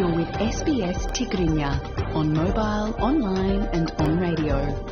ዮ 0.00 0.02
ው 0.12 0.18
ስbስ 0.56 1.00
ትግርኛ 1.16 1.58
ኦን 2.20 2.28
ሞባል 2.38 2.88
ኦንላን 3.06 3.50
ንድ 3.80 3.88
ኦንራድ 4.04 4.40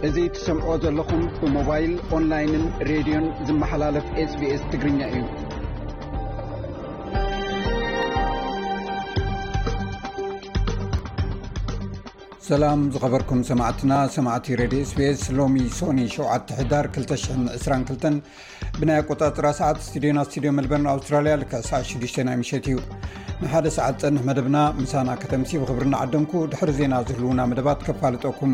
እዙ 0.08 0.16
ትሰምዖ 0.36 0.68
ዘለኹም 0.84 1.24
ብሞባይል 1.42 1.94
ኦንላይንን 2.18 2.66
ሬድዮን 2.90 3.26
ዝመሓላለፍ 3.48 4.06
ስbስ 4.32 4.62
ትግርኛ 4.74 5.00
እዩ 5.12 5.20
ሰላም 12.48 12.80
ዝኸበርኩም 12.94 13.38
ሰማዕትና 13.48 13.92
ሰማዕቲ 14.14 14.46
ሬድ 14.60 14.72
ስፔስ 14.88 15.20
ሎሚ 15.36 15.54
ሶኒ 15.76 16.00
7 16.14 16.50
ሕዳር 16.58 16.86
222 16.96 18.18
ብናይ 18.78 19.00
ቆጣፅራ 19.08 19.46
ሰዓት 19.58 19.78
ስድዮና 19.86 20.22
ስድዮ 20.32 20.50
መልበርንኣውስትራልያ 20.56 21.34
ልክ 21.42 21.52
ሳ6 21.68 22.02
ናይ 22.28 22.36
ሸት 22.50 22.66
እዩ 22.72 22.80
ንሓደ 23.44 23.66
ሰዓት 23.76 23.96
ፀንሕ 24.02 24.22
መደብና 24.28 24.58
ምሳና 24.80 25.08
ከተምሲብ 25.22 25.62
ክብርንዓደንኩ 25.70 26.34
ድሕሪ 26.54 26.72
ዜና 26.80 26.98
ዝህልውና 27.10 27.40
መደባት 27.52 27.80
ከፋልጠኩም 27.86 28.52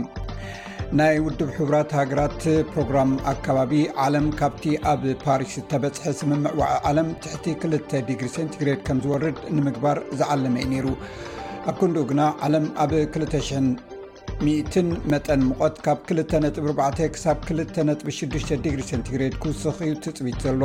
ናይ 1.01 1.19
ውድብ 1.27 1.51
ሕቡራት 1.59 1.95
ሃገራት 2.01 2.39
ፕሮግራም 2.75 3.11
ኣከባቢ 3.33 3.75
ዓለም 4.07 4.29
ካብቲ 4.43 4.65
ኣብ 4.93 5.03
ፓሪስ 5.25 5.53
ዝተበፅሐ 5.63 6.05
ስምምዕ 6.21 6.55
ወ 6.61 6.71
ዓለም 6.93 7.11
ትሕቲ 7.25 7.49
2 7.67 7.99
ዲግሪሴንትግሬ 8.13 8.71
ከም 8.87 9.01
ዝወርድ 9.07 9.41
ንምግባር 9.59 10.01
ዝዓለመ 10.23 10.55
ዩ 10.65 10.69
ነይሩ 10.77 10.89
ኣብ 11.69 11.75
ኮንዶኡ 11.81 12.05
ግና 12.11 12.21
ዓለም 12.45 12.67
ኣብ 12.83 12.93
200 14.43 15.43
ሙቐት 15.49 15.75
ካብ 15.87 15.99
2.4 16.11 17.19
ሳብ 17.23 17.39
2.6 17.49 18.21
ዲግ 18.65 18.77
ሰንቲግሬድ 18.91 19.35
ክውስኺ 19.43 19.81
ትፅቢት 20.05 20.39
ዘሎ 20.45 20.63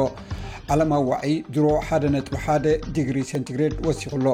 ዓለማዊ 0.74 1.02
ዋዒ 1.10 1.34
ድሮ 1.56 1.66
1ጥ1 1.98 2.68
ዲግሪ 2.98 3.18
ሴንቲግሬድ 3.32 3.76
ወሲኹኣሎ 3.88 4.28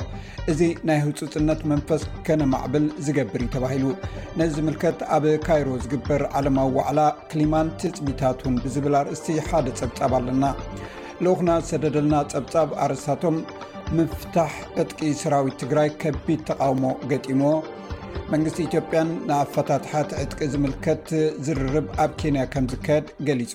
እዚ 0.54 0.62
ናይ 0.90 1.00
ህፁፅነት 1.06 1.64
መንፈስ 1.72 2.04
ከነማዕብል 2.28 2.86
ዝገብር 3.08 3.42
እዩ 3.46 3.50
ተባሂሉ 3.56 3.88
ነዚ 4.42 4.52
ዝምልከት 4.60 5.02
ኣብ 5.18 5.26
ካይሮ 5.48 5.68
ዝግበር 5.86 6.24
ዓለማዊ 6.40 6.70
ዋዕላ 6.78 7.00
ክሊማን 7.34 7.74
ትፅቢታት 7.84 8.46
ን 8.52 8.56
ብዝብል 8.66 8.98
ኣርእስቲ 9.02 9.28
ሓደ 9.50 9.68
ፀብጻብ 9.82 10.14
ኣለና 10.20 10.46
ልኡኹና 11.26 11.50
ዝሰደደልና 11.66 12.16
ፀብጻብ 12.36 12.70
ኣርእስታቶም 12.86 13.38
ምፍታሕ 14.00 14.52
ዕጥቂ 14.82 15.00
ሰራዊት 15.22 15.56
ትግራይ 15.62 15.90
ከቢድ 16.02 16.42
ተቃውሞ 16.50 16.84
ገጢሞ 17.12 17.44
መንግስቲ 18.34 18.58
ኢትዮጵያን 18.68 19.10
ንኣፈታትሓት 19.30 20.10
ዕጥቂ 20.22 20.40
ዝምልከት 20.54 21.08
ዝርርብ 21.46 21.88
ኣብ 22.04 22.12
ኬንያ 22.22 22.44
ከም 22.54 22.66
ዝከየድ 22.72 23.08
ገሊፁ 23.28 23.54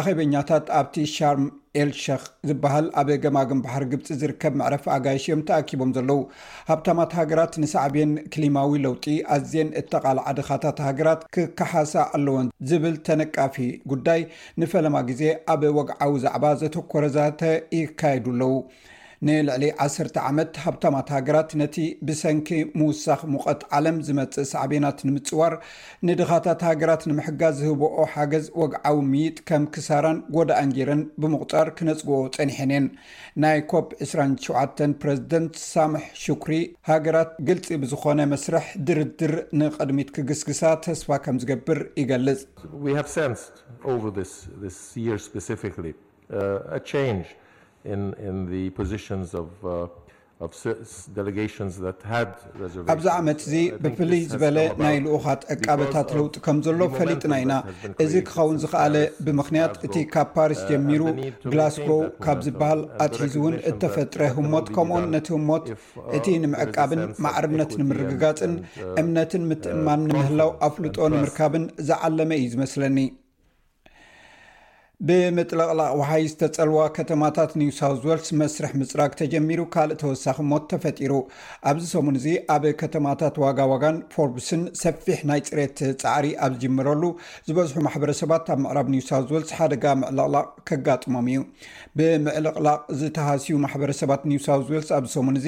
ኣኼበኛታት 0.01 0.67
ኣብቲ 0.81 0.95
ሻርም 1.15 1.47
ኤልሸክ 1.81 2.23
ዝበሃል 2.49 2.87
ኣብ 3.01 3.09
ገማግንባሕር 3.25 3.85
ግብፂ 3.93 4.07
ዝርከብ 4.21 4.55
መዕረፍ 4.61 4.85
ኣጋይሽ 4.95 5.25
ዮም 5.31 5.43
ተኣኪቦም 5.49 5.91
ዘለው 5.97 6.21
ሃብታማት 6.71 7.13
ሃገራት 7.21 7.55
ንሳዕብየን 7.63 8.13
ክሊማዊ 8.33 8.73
ለውጢ 8.87 9.05
ኣዝየን 9.37 9.71
እተቓልዓድኻታት 9.81 10.81
ሃገራት 10.89 11.23
ክከሓሰ 11.37 11.95
ኣለዎን 12.19 12.49
ዝብል 12.71 12.97
ተነቃፊ 13.09 13.57
ጉዳይ 13.93 14.23
ንፈለማ 14.63 14.97
ግዜ 15.11 15.23
ኣብ 15.55 15.65
ወግዓዊ 15.79 16.15
ዛዕባ 16.27 16.45
ዘተኮረዘተ 16.63 17.43
ይካየዱ 17.81 18.27
ኣለዉ 18.35 18.53
ንልዕሊ 19.29 19.65
1 19.85 20.17
ዓመት 20.29 20.53
ሃብታማት 20.63 21.09
ሃገራት 21.17 21.51
ነቲ 21.61 21.75
ብሰንኪ 22.07 22.49
ምውሳኽ 22.81 23.21
ሙቐት 23.33 23.61
ዓለም 23.77 23.97
ዝመጽእ 24.07 24.47
ሳዕቤናት 24.53 24.99
ንምፅዋር 25.09 25.53
ንድኻታት 26.09 26.61
ሃገራት 26.71 27.03
ንምሕጋዝ 27.11 27.55
ዝህብኦ 27.63 27.97
ሓገዝ 28.15 28.45
ወግዓዊ 28.61 28.99
ምይጥ 29.11 29.37
ከም 29.49 29.65
ክሳራን 29.75 30.19
ጎዳኣንጌረን 30.37 31.03
ብምቑጣር 31.23 31.69
ክነጽግኦ 31.81 32.19
ጸኒሐን 32.37 32.71
የን 32.75 32.87
ናይ 33.43 33.61
ኮፕ 33.73 33.89
27 34.07 34.83
ፕረዚደንት 35.05 35.55
ሳምሕ 35.73 36.07
ሽኩሪ 36.23 36.59
ሃገራት 36.91 37.31
ግልፂ 37.51 37.69
ብዝኾነ 37.85 38.19
መስርሕ 38.33 38.67
ድርድር 38.89 39.35
ንቅድሚት 39.63 40.11
ክግስግሳ 40.17 40.63
ተስፋ 40.87 41.09
ከም 41.27 41.39
ዝገብር 41.45 41.81
ይገልጽ 42.03 42.41
ኣብዚ 52.93 53.07
ዓመት 53.19 53.41
እዚ 53.47 53.55
ብፍልይ 53.83 54.23
ዝበለ 54.31 54.57
ናይ 54.83 54.97
ልኡኻት 55.05 55.43
ዕቃበታት 55.55 56.09
ለውጢ 56.17 56.35
ከም 56.45 56.59
ዘሎ 56.67 56.81
ፈሊጥና 56.97 57.35
ኢና 57.43 57.55
እዚ 58.05 58.13
ክኸውን 58.29 58.57
ዝኸኣለ 58.63 58.97
ብምኽንያት 59.27 59.75
እቲ 59.87 59.97
ካብ 60.15 60.29
ፓሪስ 60.37 60.61
ጀሚሩ 60.71 61.03
ግላስጎው 61.53 62.01
ካብ 62.27 62.39
ዝበሃል 62.47 62.83
ኣትሒዙ 63.07 63.37
እውን 63.43 63.57
እተፈጥረ 63.71 64.21
ህሞት 64.37 64.69
ከምኡውን 64.77 65.09
ነቲ 65.17 65.29
ህሞት 65.37 65.67
እቲ 66.19 66.27
ንምዕቃብን 66.45 67.03
ማዕርነት 67.27 67.75
ንምርግጋፅን 67.83 68.55
እምነትን 69.03 69.45
ምትእማን 69.51 70.07
ንምህላው 70.13 70.53
ኣፍልጦ 70.69 70.99
ንምርካብን 71.15 71.67
ዝዓለመ 71.91 72.31
እዩ 72.43 72.47
ዝመስለኒ 72.55 72.99
ብምጥለቕላቅ 75.07 75.89
ውሃይ 75.99 76.25
ዝተፀልዋ 76.33 76.81
ከተማታት 76.97 77.53
ኒውሳውስ 77.61 78.03
ወልስ 78.09 78.29
መስርሕ 78.41 78.73
ምፅራግ 78.81 79.13
ተጀሚሩ 79.21 79.61
ካልእ 79.75 79.99
ተወሳኺ 80.03 80.37
ሞት 80.51 80.65
ተፈጢሩ 80.73 81.13
ኣብዚ 81.71 81.85
ሰሙን 81.95 82.19
እዙ 82.21 82.27
ኣብ 82.55 82.65
ከተማታት 82.83 83.41
ዋጋዋጋን 83.45 83.97
ፎርፕስን 84.13 84.63
ሰፊሕ 84.83 85.19
ናይ 85.31 85.41
ፅሬት 85.49 85.79
ፃዕሪ 86.03 86.29
ኣብ 86.47 86.53
ዝጅምረሉ 86.59 87.03
ዝበዝሑ 87.49 87.77
ማሕበረሰባት 87.87 88.47
ኣብ 88.55 88.61
ምዕራብ 88.67 88.89
ኒውሳውስ 88.95 89.29
ወልስ 89.37 89.51
ሓደጋ 89.61 89.85
ምዕለቕላቅ 90.03 90.47
ከጋጥሞም 90.71 91.27
እዩ 91.33 91.41
ብምዕልቕላቕ 91.99 92.79
ዝተሃስዩ 92.99 93.55
ማሕበረሰባት 93.63 94.23
ኒውሳውት 94.31 94.69
ወልስ 94.73 94.91
ኣብሰሙን 94.99 95.35
እዚ 95.41 95.47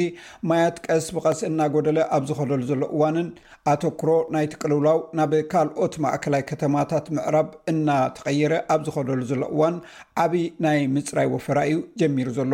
ማያት 0.48 0.76
ቀስ 0.86 1.04
ብቀስ 1.16 1.38
እናጎደለ 1.48 1.98
ኣብ 2.16 2.24
ዝኸደሉ 2.28 2.60
ዘሎ 2.70 2.82
እዋንን 2.96 3.28
ኣተክሮ 3.72 4.10
ናይ 4.34 4.46
ትቀልውላው 4.52 4.98
ናብ 5.18 5.32
ካልኦት 5.52 5.94
ማእከላይ 6.04 6.42
ከተማታት 6.50 7.06
ምዕራብ 7.18 7.48
እናተቐይረ 7.72 8.52
ኣብ 8.74 8.82
ዝኸደሉ 8.88 9.20
ዘሎ 9.30 9.42
እዋን 9.54 9.76
ዓብይ 10.24 10.44
ናይ 10.66 10.80
ምፅራይ 10.96 11.28
ወፈራ 11.36 11.58
እዩ 11.70 11.78
ጀሚሩ 12.02 12.28
ዘሎ 12.38 12.52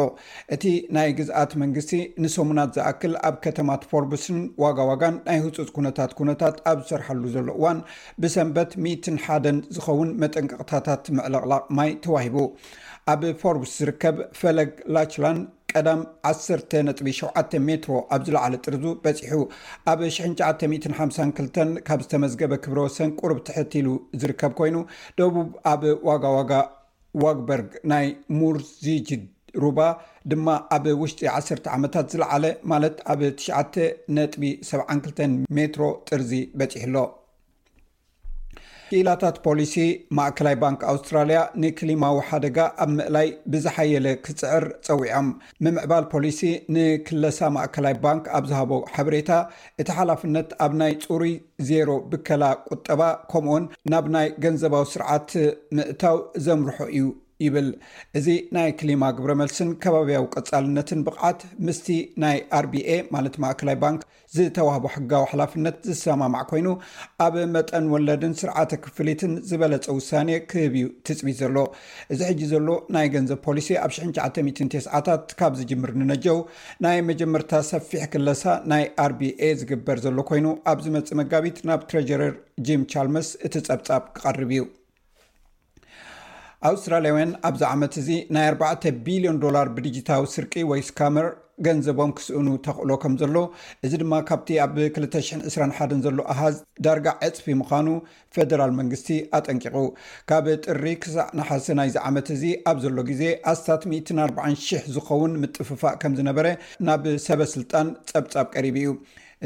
እቲ 0.57 0.65
ናይ 0.99 1.11
ግዝኣት 1.21 1.53
መንግስቲ 1.65 1.93
ንሰሙናት 2.25 2.71
ዝኣክል 2.77 3.17
ኣብ 3.31 3.37
ከተማት 3.47 3.83
ፎርቡስን 3.95 4.39
ዋጋዋጋን 4.65 5.17
ናይ 5.27 5.41
ህፁፅ 5.47 5.69
ኩነታት 5.79 6.15
ኩነታት 6.21 6.57
ኣብ 6.75 6.79
ዝሰርሐሉ 6.85 7.25
ዘሎ 7.39 7.49
እዋን 7.59 7.81
ብሰንበት 8.23 8.71
10ሓደን 8.87 9.59
ዝኸውን 9.79 10.13
መጠንቅቅታታት 10.23 11.05
ምዕልቕላቕ 11.19 11.65
ማይ 11.79 11.93
ተዋሂቡ 12.07 12.37
ኣብ 13.11 13.23
ፎርቡስ 13.43 13.71
ዝርከብ 13.81 14.17
ፈለግ 14.41 14.71
ላችላን 14.95 15.39
ቀዳም 15.73 16.01
1.7 16.31 17.55
ሜትሮ 17.69 17.93
ኣብ 18.15 18.23
ዝለዓለ 18.27 18.55
ጥርዙ 18.65 18.83
በፂሑ 19.05 19.35
ኣብ 19.91 19.99
1952 20.09 21.79
ካብ 21.89 22.01
ዝተመዝገበ 22.07 22.55
ክብረ 22.65 22.79
ወሰን 22.87 23.13
ቁሩብ 23.21 23.39
ትሕቲሉ 23.49 23.87
ዝርከብ 24.23 24.55
ኮይኑ 24.61 24.77
ደቡብ 25.21 25.51
ኣብ 25.73 25.85
ዋጋ 26.09 26.25
ዋጋ 26.39 26.53
ዋግበርግ 27.25 27.71
ናይ 27.93 28.09
ሙርዚጅሩባ 28.41 29.79
ድማ 30.33 30.49
ኣብ 30.79 30.85
ውሽጢ 31.05 31.23
1 31.39 31.71
ዓመታት 31.77 32.09
ዝለዓለ 32.15 32.47
ማለት 32.75 32.97
ኣብ 33.15 33.23
9 33.45 33.89
.72 34.21 35.41
ሜትሮ 35.59 35.87
ጥርዚ 36.11 36.33
በፂሕ 36.61 36.85
ሎ 36.97 37.07
ክኢላታት 38.93 39.37
ፖሊሲ 39.45 39.75
ማእከላይ 40.19 40.55
ባንኪ 40.63 40.81
ኣውስትራልያ 40.93 41.41
ንክሊማዊ 41.63 42.17
ሓደጋ 42.29 42.59
ኣብ 42.83 42.91
ምእላይ 42.99 43.29
ብዝሓየለ 43.53 44.07
ክፅዕር 44.25 44.65
ፀዊዖም 44.87 45.29
ምምዕባል 45.65 46.05
ፖሊሲ 46.15 46.41
ንክለሳ 46.77 47.39
ማእከላይ 47.59 47.95
ባንክ 48.07 48.25
ኣብ 48.39 48.45
ዝሃቦ 48.51 48.73
ሓበሬታ 48.97 49.31
እቲ 49.83 49.89
ሓላፍነት 49.99 50.51
ኣብ 50.67 50.75
ናይ 50.83 50.93
ፁሩ 51.07 51.23
ዜሮ 51.71 51.89
ብከላ 52.13 52.45
ቁጠባ 52.73 53.01
ከምኡኡን 53.33 53.65
ናብ 53.93 54.09
ናይ 54.17 54.29
ገንዘባዊ 54.45 54.85
ስርዓት 54.97 55.31
ምእታው 55.79 56.19
ዘምርሖ 56.47 56.79
እዩ 56.97 57.07
ይብል 57.45 57.69
እዚ 58.19 58.27
ናይ 58.55 58.69
ክሊማ 58.81 59.05
ግብረ 59.17 59.33
መልስን 59.41 59.69
ከባብያዊ 59.83 60.25
ቀፃልነትን 60.37 61.01
ብቕዓት 61.07 61.41
ምስቲ 61.67 61.87
ናይ 62.23 62.39
አር 62.59 62.67
ቢኤ 62.73 62.93
ማለት 63.15 63.35
ማእከላይ 63.43 63.77
ባንክ 63.85 64.01
ዝተዋህቦ 64.37 64.85
ሕጋዊ 64.95 65.23
ሓላፍነት 65.31 65.77
ዝሰማማዕ 65.89 66.43
ኮይኑ 66.51 66.69
ኣብ 67.27 67.35
መጠን 67.55 67.87
ወለድን 67.95 68.35
ስርዓተ 68.41 68.71
ክፍሊትን 68.87 69.33
ዝበለፀ 69.51 69.89
ውሳኔ 69.99 70.31
ክህብ 70.51 70.75
እዩ 70.81 70.87
ትፅቢት 71.09 71.39
ዘሎ 71.43 71.57
እዚ 72.15 72.21
ሕጂ 72.31 72.41
ዘሎ 72.53 72.69
ናይ 72.97 73.09
ገንዘብ 73.15 73.41
ፖሊሲ 73.47 73.71
ኣብ 73.85 73.91
9009ስታት 74.01 75.25
ካብ 75.41 75.55
ዝጅምር 75.61 75.93
ንነጀው 76.01 76.39
ናይ 76.87 76.99
መጀመርታ 77.11 77.51
ሰፊሕ 77.73 78.05
ክለሳ 78.15 78.45
ናይ 78.73 78.85
አር 79.07 79.15
ቢኤ 79.23 79.43
ዝግበር 79.63 79.99
ዘሎ 80.07 80.19
ኮይኑ 80.33 80.47
ኣብ 80.73 80.79
ዝ 80.87 80.95
መፅእ 80.97 81.19
መጋቢት 81.23 81.59
ናብ 81.71 81.83
ትረጀረር 81.93 82.35
ጂም 82.69 82.85
ቻልመስ 82.95 83.31
እቲ 83.49 83.55
ፀብጻብ 83.71 84.05
ክቐርብ 84.19 84.51
እዩ 84.57 84.63
ኣውስትራልያውያን 86.69 87.31
ኣብዛ 87.49 87.63
ዓመት 87.75 87.93
እዚ 88.01 88.09
ናይ 88.35 88.47
4 88.55 88.91
ቢልዮን 89.05 89.39
ዶላር 89.45 89.67
ብዲጅታዊ 89.77 90.23
ስርቂ 90.37 90.55
ወይ 90.71 90.81
ስካመር 90.89 91.27
ገንዘቦም 91.67 92.11
ክስእኑ 92.17 92.47
ተኽእሎ 92.67 92.91
ከም 93.03 93.15
ዘሎ 93.21 93.37
እዚ 93.87 93.93
ድማ 94.03 94.15
ካብቲ 94.31 94.51
ኣብ 94.65 94.75
221 94.81 95.95
ዘሎ 96.07 96.19
ኣሃዝ 96.35 96.57
ዳርጋ 96.87 97.07
ዕፅፊ 97.29 97.47
ምዃኑ 97.61 97.89
ፈደራል 98.37 98.73
መንግስቲ 98.81 99.09
ኣጠንቂቑ 99.39 99.77
ካብ 100.33 100.47
ጥሪ 100.65 100.85
ክሳዕ 101.05 101.27
ናሓሰ 101.41 101.67
ናይዚ 101.81 101.97
ዓመት 102.11 102.29
እዚ 102.37 102.45
ኣብ 102.73 102.79
ዘሎ 102.85 102.99
ግዜ 103.13 103.23
ኣስታት 103.53 103.85
14,00 103.95 104.89
ዝኸውን 104.97 105.35
ምጥፍፋእ 105.45 105.97
ከም 106.05 106.15
ዝነበረ 106.21 106.47
ናብ 106.89 107.05
ሰበስልጣን 107.29 107.91
ፀብጻብ 108.13 108.49
ቀሪቡ 108.57 108.77
እዩ 108.85 108.91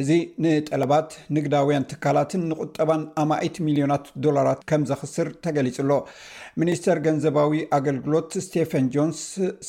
እዚ 0.02 0.10
ንጠለባት 0.44 1.10
ንግዳውያን 1.34 1.86
ትካላትን 1.90 2.42
ንቁጠባን 2.50 3.02
ኣማኢይት 3.22 3.56
ሚልዮናት 3.66 4.06
ዶላራት 4.24 4.60
ከም 4.70 4.82
ዘኽስር 4.90 5.28
ተገሊፅሎ 5.44 5.90
ሚኒስተር 6.60 6.98
ገንዘባዊ 7.06 7.54
ኣገልግሎት 7.78 8.32
ስቴፈን 8.46 8.88
ጆንስ 8.94 9.20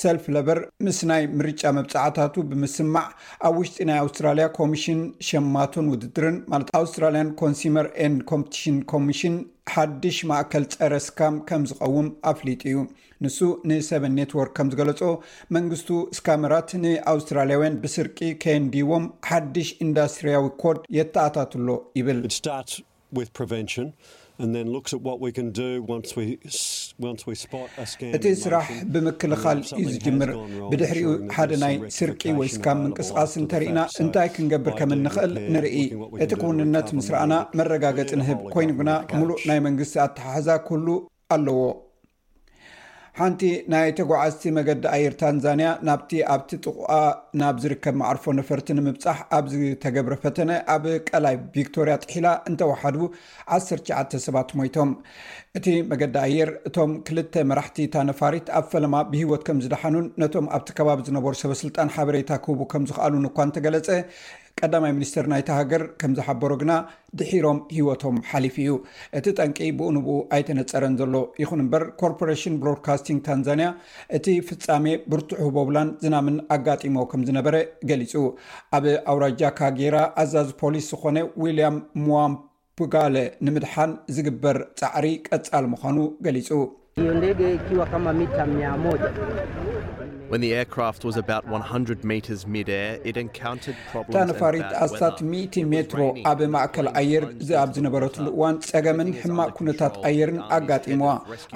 ሰልፍ 0.02 0.24
ለበር 0.36 0.60
ምስ 0.88 1.00
ናይ 1.12 1.24
ምርጫ 1.42 1.62
መብፃዕታቱ 1.78 2.36
ብምስማዕ 2.52 3.08
ኣብ 3.50 3.56
ውሽጢ 3.62 3.80
ናይ 3.90 4.00
ኣውስትራልያ 4.06 4.48
ኮሚሽን 4.60 5.02
ሸማቶን 5.30 5.90
ውድድርን 5.94 6.40
ማለት 6.54 6.72
ኣውስትራልያን 6.82 7.32
ኮንስመር 7.44 7.90
ኤን 8.06 8.16
ኮምፕሽን 8.32 8.78
ኮሚሽን 8.94 9.38
ሓድሽ 9.74 10.18
ማእከል 10.30 10.66
ፀረስካም 10.78 11.38
ከም 11.50 11.62
ዝቀውም 11.70 12.10
ኣፍሊጡ 12.32 12.62
እዩ 12.72 12.80
ንሱ 13.26 13.40
ንሰቨን 13.70 14.14
ኔትዎርክ 14.22 14.52
ከም 14.58 14.68
ዝገለፆ 14.74 15.02
መንግስቱ 15.56 15.90
ስካሜራት 16.18 16.70
ንኣውስትራልያውያን 16.84 17.80
ብስርቂ 17.84 18.20
ከንዲዎም 18.44 19.06
ሓድሽ 19.30 19.70
ኢንዳስትሪያዊ 19.86 20.46
ኮድ 20.64 20.80
የተኣታትሎ 20.98 21.68
ይብልእቲ 22.00 22.40
ስራሕ 28.44 28.68
ብምክልኻል 28.94 29.60
እዩ 29.80 29.86
ዝጅምር 29.94 30.32
ብድሕሪኡ 30.72 31.12
ሓደ 31.36 31.52
ናይ 31.64 31.76
ስርቂ 31.98 32.22
ወይ 32.40 32.50
ስካም 32.56 32.80
ምንቅስቃስ 32.88 33.34
እንተርኢና 33.44 33.80
እንታይ 34.06 34.30
ክንገብር 34.36 34.74
ከም 34.82 34.92
ንኽእል 35.06 35.34
ንርኢ 35.56 35.78
እቲ 36.26 36.32
ክውንነት 36.44 36.90
ምስ 37.00 37.10
ረኣና 37.16 37.36
መረጋገፂ 37.62 38.10
ንህብ 38.22 38.42
ኮይኑ 38.56 38.72
ግና 38.82 38.92
ሙሉእ 39.22 39.42
ናይ 39.52 39.62
መንግስቲ 39.70 39.96
ኣተሓሕዛ 40.08 40.50
ኩህሉ 40.70 40.88
ኣለዎ 41.38 41.60
ሓንቲ 43.18 43.42
ናይ 43.72 43.90
ተጓዓዝቲ 43.98 44.44
መገዲ 44.56 44.82
ኣየር 44.96 45.14
ታንዛንያ 45.20 45.68
ናብቲ 45.88 46.10
ኣብቲ 46.34 46.50
ጥቑኣ 46.64 46.94
ናብ 47.42 47.56
ዝርከብ 47.64 47.96
ማዕርፎ 48.02 48.24
ነፈርቲ 48.40 48.70
ንምብፃሕ 48.78 49.20
ኣብ 49.38 49.46
ዝተገብረ 49.52 50.16
ፈተነ 50.24 50.52
ኣብ 50.74 50.84
ቀላይ 51.10 51.36
ቪክቶርያ 51.56 51.94
ጥሒላ 52.04 52.28
እንተወሓዱ 52.50 52.98
19 53.60 54.18
ሰባት 54.26 54.50
ሞይቶም 54.62 54.90
እቲ 55.60 55.68
መገዲ 55.92 56.16
ኣየር 56.26 56.50
እቶም 56.70 56.92
ክልተ 57.10 57.34
መራሕቲ 57.52 57.78
እታ 57.90 57.96
ነፋሪት 58.10 58.50
ኣብ 58.60 58.68
ፈለማ 58.74 58.96
ብሂወት 59.12 59.46
ከም 59.50 59.62
ዝደሓኑን 59.66 60.08
ነቶም 60.24 60.48
ኣብቲ 60.58 60.70
ከባቢ 60.80 61.00
ዝነበሩ 61.12 61.34
ሰበስልጣን 61.44 61.94
ሓበሬታ 61.98 62.32
ክህቡ 62.48 62.62
ከም 62.74 62.86
ዝኽኣሉ 62.92 63.16
ንኳ 63.28 63.38
ተገለፀ 63.58 63.90
ቀዳማይ 64.64 64.92
ሚኒስትር 64.98 65.26
ናይ 65.32 65.42
ተሃገር 65.48 65.82
ከም 66.02 66.12
ዝሓበሮ 66.18 66.52
ግና 66.62 66.74
ድሒሮም 67.20 67.58
ሂወቶም 67.78 68.16
ሓሊፉ 68.30 68.56
እዩ 68.64 68.70
እቲ 69.18 69.26
ጠንቂ 69.40 69.58
ብኡ 69.80 69.88
ንብኡ 69.96 70.08
ኣይተነፀረን 70.36 70.96
ዘሎ 71.00 71.14
ይኹን 71.42 71.62
እምበር 71.64 71.84
ኮርፖሬሽን 72.02 72.56
ብሮድካስትንግ 72.62 73.20
ታንዛንያ 73.26 73.68
እቲ 74.18 74.26
ፍፃሜ 74.50 74.86
ብርትሑ 75.14 75.40
ህበብላን 75.48 75.90
ዝናምን 76.04 76.38
ኣጋጢሞ 76.58 76.98
ከም 77.14 77.24
ዝነበረ 77.30 77.56
ገሊፁ 77.92 78.14
ኣብ 78.80 78.86
ኣውራጃ 79.14 79.42
ካጌራ 79.60 79.98
ኣዛዝ 80.24 80.50
ፖሊስ 80.64 80.88
ዝኮነ 80.94 81.18
ዊልያም 81.44 81.78
ሙዋምፑጋለ 82.06 83.18
ንምድሓን 83.48 83.94
ዝግበር 84.18 84.60
ፃዕሪ 84.82 85.08
ቀፃል 85.30 85.68
ምዃኑ 85.76 85.98
ገሊፁዋሞ 86.28 86.64
ታ 90.34 90.86
ነፋሪት 94.30 94.72
ኣስታት 94.86 95.18
100 95.32 95.64
ሜትሮ 95.72 96.00
ኣብ 96.32 96.40
ማእከል 96.54 96.88
ኣየር 97.00 97.24
እዚኣብ 97.42 97.70
ዝነበረትሉ 97.76 98.26
እዋን 98.34 98.56
ፀገምን 98.70 99.10
ሕማቅ 99.22 99.48
ኩነታት 99.58 99.94
ኣየርን 100.10 100.40
ኣጋጢምዋ 100.58 101.10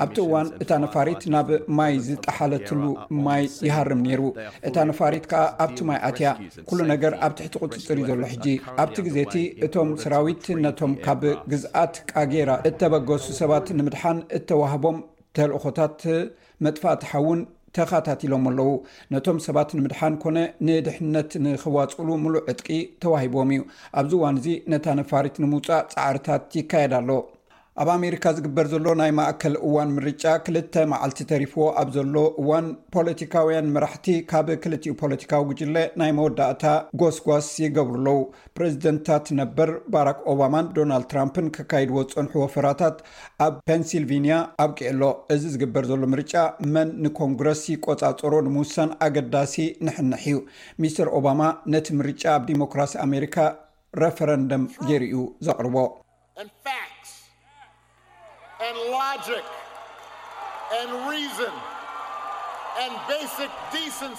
ኣብቲ 0.03 0.17
እዋን 0.25 0.47
እታ 0.63 0.71
ነፋሪት 0.83 1.23
ናብ 1.35 1.47
ማይ 1.79 1.93
ዝጠሓለትሉ 2.07 2.81
ማይ 3.27 3.43
ይሃርም 3.67 4.01
ነይሩ 4.07 4.21
እታ 4.69 4.75
ነፋሪት 4.89 5.25
ከዓ 5.31 5.43
ኣብቲ 5.65 5.79
ማይ 5.91 5.99
ኣትያ 6.09 6.27
ኩሉ 6.71 6.79
ነገር 6.93 7.15
ኣብ 7.27 7.33
ትሕቲ 7.39 7.53
ቅፅፅር 7.63 7.97
ዩ 8.01 8.05
ዘሎ 8.11 8.21
ሕጂ 8.33 8.47
ኣብቲ 8.83 8.97
ግዜ 9.07 9.17
እቲ 9.27 9.35
እቶም 9.67 9.89
ሰራዊት 10.03 10.45
ነቶም 10.65 10.93
ካብ 11.07 11.23
ግዝኣት 11.53 11.95
ቃጌራ 12.11 12.51
እተበገሱ 12.71 13.25
ሰባት 13.43 13.65
ንምድሓን 13.79 14.19
እተዋህቦም 14.39 14.99
ተልእኾታት 15.37 15.99
መጥፋእ 16.65 16.95
ተሓውን 17.01 17.39
ተኻታቲሎም 17.77 18.45
ኣለዉ 18.51 18.69
ነቶም 19.13 19.37
ሰባት 19.45 19.69
ንምድሓን 19.77 20.15
ኮነ 20.23 20.37
ንድሕነት 20.67 21.31
ንኽዋፅሉ 21.45 22.07
ሙሉእ 22.23 22.45
ዕጥቂ 22.53 22.67
ተዋሂቦም 23.05 23.51
እዩ 23.55 23.61
ኣብዚ 24.01 24.13
ዋን 24.23 24.37
እዙ 24.41 24.47
ነታ 24.73 24.85
ነፋሪት 25.01 25.35
ንምውፃእ 25.43 25.85
ፃዕርታት 25.95 26.55
ይካየድ 26.59 26.93
ኣሎ 26.99 27.09
ኣብ 27.81 27.89
ኣሜሪካ 27.97 28.25
ዝግበር 28.37 28.65
ዘሎ 28.71 28.87
ናይ 28.99 29.11
ማእከል 29.17 29.53
እዋን 29.65 29.89
ምርጫ 29.97 30.23
ክልተ 30.45 30.73
መዓልቲ 30.91 31.19
ተሪፍዎ 31.29 31.61
ኣብ 31.81 31.89
ዘሎ 31.95 32.15
እዋን 32.41 32.65
ፖለቲካውያን 32.95 33.69
መራሕቲ 33.75 34.07
ካብ 34.31 34.47
ክልትኡ 34.63 34.93
ፖለቲካዊ 35.01 35.43
ጉጅለ 35.49 35.75
ናይ 35.99 36.11
መወዳእታ 36.17 36.65
ጎስጓስ 37.01 37.47
ይገብሩኣለው 37.65 38.17
ፕረዚደንታት 38.57 39.29
ነበር 39.39 39.69
ባራክ 39.95 40.19
ኦባማን 40.33 40.67
ዶናልድ 40.79 41.07
ትራምፕን 41.13 41.47
ከካይድዎ 41.57 41.97
ዝፀንሑ 42.09 42.33
ወፍራታት 42.43 42.97
ኣብ 43.47 43.55
ፔንሲልቨኒያ 43.71 44.39
ኣብቂዕሎ 44.65 45.01
እዚ 45.35 45.43
ዝግበር 45.55 45.85
ዘሎ 45.93 46.03
ምርጫ 46.15 46.35
መን 46.75 46.91
ንኮንግረስ 47.07 47.63
ይቆፃፀሮ 47.73 48.33
ንምውሳን 48.49 48.91
ኣገዳሲ 49.09 49.55
ንሕንሕ 49.87 50.25
እዩ 50.33 50.39
ሚስተር 50.81 51.11
ኦባማ 51.21 51.41
ነቲ 51.75 51.87
ምርጫ 52.01 52.23
ኣብ 52.35 52.43
ዲሞክራሲ 52.51 52.93
ኣሜሪካ 53.07 53.37
ረፈረንደም 54.03 54.65
ጀርኡ 54.91 55.13
ዘቅርቦ 55.49 55.77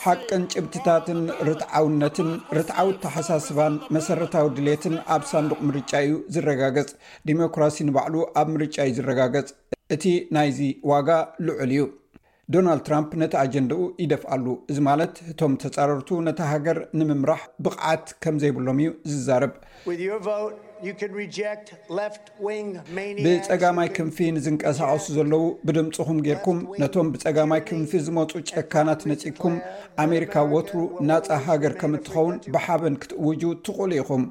ሓቅን 0.04 0.42
ጭብትታትን 0.52 1.20
ርትዓውነትን 1.49 2.30
ርትዓዊት 2.59 2.99
ተሓሳስባን 3.04 3.75
መሰረታዊ 3.97 4.47
ድሌትን 4.59 4.97
ኣብ 5.16 5.23
ሳንዱቅ 5.32 5.61
ምርጫ 5.70 5.92
እዩ 6.06 6.14
ዝረጋገፅ 6.37 6.88
ዲሞክራሲ 7.30 7.87
ንባዕሉ 7.88 8.16
ኣብ 8.42 8.49
ምርጫ 8.54 8.76
እዩ 8.90 8.97
ዝረጋገጽ 9.00 9.50
እቲ 9.97 10.04
ናይዚ 10.37 10.61
ዋጋ 10.92 11.09
ልዑል 11.49 11.70
እዩ 11.76 11.82
ዶናልድ 12.54 12.83
ትራምፕ 12.87 13.11
ነቲ 13.23 13.33
ኣጀንዳኡ 13.42 13.83
ይደፍኣሉ 14.02 14.47
እዚ 14.71 14.78
ማለት 14.88 15.14
እቶም 15.30 15.52
ተጻረርቱ 15.62 16.09
ነቲ 16.28 16.40
ሃገር 16.52 16.78
ንምምራሕ 16.99 17.42
ብቕዓት 17.64 18.07
ከም 18.23 18.37
ዘይብሎም 18.42 18.78
እዩ 18.83 18.88
ዝዛርብ 19.11 19.52
ብፀጋማይ 23.26 23.90
ክንፊ 23.99 24.16
ንዝንቀሳቀሱ 24.38 25.07
ዘለዉ 25.19 25.45
ብድምፂኹም 25.69 26.19
ጌርኩም 26.26 26.59
ነቶም 26.85 27.11
ብፀጋማይ 27.14 27.62
ክንፊ 27.71 27.90
ዝመፁ 28.09 28.33
ጨካናት 28.52 29.00
ነፂብኩም 29.12 29.57
ኣሜሪካ 30.07 30.35
ወትሩ 30.54 30.78
ናፃ 31.11 31.28
ሃገር 31.47 31.75
ከም 31.83 31.95
እትኸውን 32.00 32.37
ብሓበን 32.57 32.97
ክትእውጁ 33.04 33.42
ትቑሉ 33.69 33.90
ኢኹም 34.00 34.25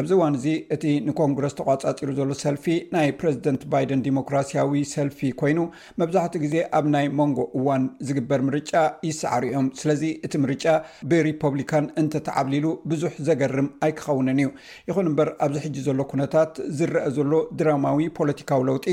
እብዚ 0.00 0.10
እዋን 0.16 0.34
እዚ 0.38 0.46
እቲ 0.74 0.84
ንኮንግረስ 1.06 1.54
ተቋፃፂሩ 1.58 2.08
ዘሎ 2.18 2.30
ሰልፊ 2.42 2.64
ናይ 2.94 3.06
ፕረዚደንት 3.20 3.62
ባይደን 3.72 4.02
ዲሞክራሲያዊ 4.06 4.80
ሰልፊ 4.94 5.18
ኮይኑ 5.40 5.58
መብዛሕትኡ 6.00 6.40
ግዜ 6.44 6.56
ኣብ 6.78 6.86
ናይ 6.94 7.06
መንጎ 7.20 7.38
እዋን 7.58 7.84
ዝግበር 8.08 8.40
ምርጫ 8.48 8.72
ይሰዕር 9.08 9.44
ዮም 9.52 9.68
ስለዚ 9.80 10.02
እቲ 10.28 10.34
ምርጫ 10.44 10.66
ብሪፖብሊካን 11.12 11.86
እንተተዓብሊሉ 12.02 12.66
ብዙሕ 12.92 13.12
ዘገርም 13.28 13.68
ኣይክኸውንን 13.86 14.40
እዩ 14.44 14.48
ይኹን 14.90 15.08
እምበር 15.10 15.30
ኣብዚ 15.46 15.56
ሕጂ 15.64 15.76
ዘሎ 15.88 16.00
ኩነታት 16.12 16.52
ዝረአ 16.80 17.06
ዘሎ 17.18 17.32
ድራማዊ 17.60 18.00
ፖለቲካዊ 18.20 18.62
ለውጢ 18.70 18.88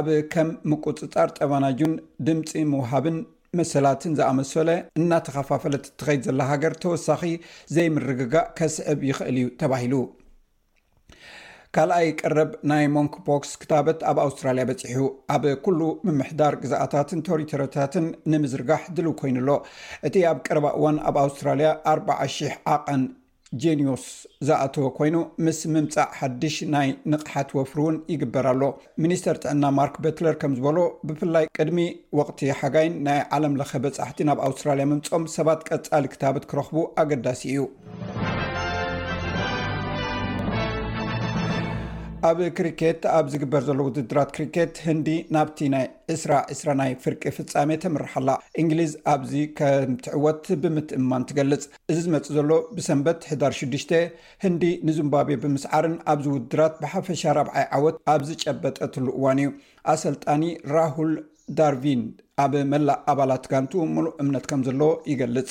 ኣብ 0.00 0.08
ከም 0.34 0.50
ምቁፅጣር 0.72 1.30
ጠባናጁን 1.40 1.94
ድምፂ 2.28 2.50
ምውሃብን 2.72 3.18
መሰላትን 3.60 4.12
ዝኣመሰለ 4.18 4.68
እናተኸፋፈለት 5.02 5.84
እትኸይድ 5.90 6.20
ዘላ 6.28 6.40
ሃገር 6.54 6.74
ተወሳኺ 6.84 7.22
ዘይምርግጋእ 7.76 8.48
ከስዕብ 8.60 9.00
ይኽእል 9.10 9.38
እዩ 9.42 9.48
ተባሂሉ 9.62 9.94
ካልኣይ 11.76 12.08
ቀረብ 12.20 12.50
ናይ 12.70 12.84
ሞንክቦክስ 12.94 13.50
ክታበት 13.62 13.98
ኣብ 14.10 14.18
ኣውስትራልያ 14.26 14.62
በፂሕ 14.68 14.94
ኣብ 15.34 15.44
ኩሉ 15.64 15.80
ምምሕዳር 16.06 16.54
ግዛእታትን 16.62 17.20
ቶሪቶርታትን 17.28 18.06
ንምዝርጋሕ 18.32 18.82
ድልው 18.96 19.12
ኮይኑኣሎ 19.20 19.50
እቲ 20.08 20.16
ኣብ 20.30 20.38
ቀረባ 20.46 20.66
እዋን 20.78 20.96
ኣብ 21.08 21.16
ኣውስትራልያ 21.24 21.68
40 21.92 22.16
00 22.22 22.58
ዓቐን 22.76 23.02
ጀኒስ 23.64 24.02
ዝኣተወ 24.46 24.84
ኮይኑ 24.96 25.16
ምስ 25.48 25.60
ምምፃእ 25.74 26.10
ሓድሽ 26.18 26.56
ናይ 26.74 26.88
ንቕሓት 27.12 27.48
ወፍሩ 27.58 27.78
እውን 27.84 27.96
ይግበርሎ 28.12 28.60
ሚኒስተር 29.04 29.38
ትዕና 29.44 29.64
ማርክ 29.78 29.96
በትለር 30.06 30.36
ከም 30.42 30.52
ዝበሎ 30.58 30.78
ብፍላይ 31.10 31.46
ቅድሚ 31.58 31.80
ወቅቲ 32.20 32.40
ሓጋይን 32.62 32.96
ናይ 33.08 33.20
ዓለምለኸ 33.38 33.72
በፃሕቲ 33.86 34.20
ናብ 34.30 34.40
ኣውስትራልያ 34.48 34.86
ምምፆኦም 34.94 35.26
ሰባት 35.36 35.62
ቀፃሊ 35.70 36.04
ክታበት 36.16 36.46
ክረኽቡ 36.52 36.78
ኣገዳሲ 37.04 37.42
እዩ 37.52 37.60
ኣብ 42.28 42.38
ክሪኬት 42.56 43.02
ኣብ 43.18 43.26
ዝግበር 43.32 43.62
ዘሎ 43.66 43.78
ውድድራት 43.86 44.30
ክሪኬት 44.36 44.74
ህንዲ 44.86 45.08
ናብቲ 45.34 45.58
ናይ 45.74 45.84
እስራ 46.14 46.32
2ስራ 46.52 46.70
ናይ 46.80 46.90
ፍርቂ 47.04 47.22
ፍፃሜ 47.36 47.70
ተምርሓ 47.84 48.12
ላ 48.28 48.34
እንግሊዝ 48.60 48.92
ኣብዚ 49.12 49.32
ከምትዕወት 49.58 50.44
ብምትእምማን 50.62 51.24
ትገልፅ 51.30 51.62
እዚ 51.92 51.98
ዝመፅ 52.06 52.26
ዘሎ 52.36 52.50
ብሰንበት 52.76 53.22
ሕዳር 53.30 53.54
ሽዱሽ 53.60 53.84
ህንዲ 54.44 54.64
ንዚምባብ 54.90 55.28
ብምስዓርን 55.44 55.96
ኣብዚ 56.14 56.26
ውድድራት 56.36 56.74
ብሓፈሻ 56.84 57.22
4ብዓይ 57.38 57.66
ዓወት 57.78 57.98
ኣብዝጨበጠትሉ 58.14 59.06
እዋን 59.18 59.40
እዩ 59.44 59.50
ኣሰልጣኒ 59.94 60.44
ራሁል 60.76 61.12
ዳርቪን 61.60 62.02
ኣብ 62.44 62.52
መላእ 62.74 62.98
ኣባላት 63.12 63.46
ጋንቱ 63.54 63.72
ሙሉእ 63.96 64.14
እምነት 64.24 64.44
ከም 64.50 64.60
ዘለዎ 64.68 64.90
ይገልፅ 65.12 65.50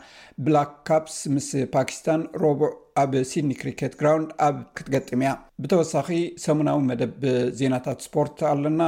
ብላክ 0.47 0.73
ካፕስ 0.89 1.15
ምስ 1.35 1.47
ፓኪስታን 1.75 2.23
ረብዕ 2.43 2.69
ኣብ 3.03 3.13
ሲድኒ 3.31 3.53
ክሪኬት 3.61 3.95
ግራን 4.01 4.25
ኣብ 4.47 4.57
ክትገጥምያ 4.79 5.31
ብተወሳኺ 5.65 6.09
ሰሙናዊ 6.47 6.79
መደብ 6.91 7.25
ዜናታት 7.61 8.03
ስፖርት 8.09 8.39
አለና 8.51 8.81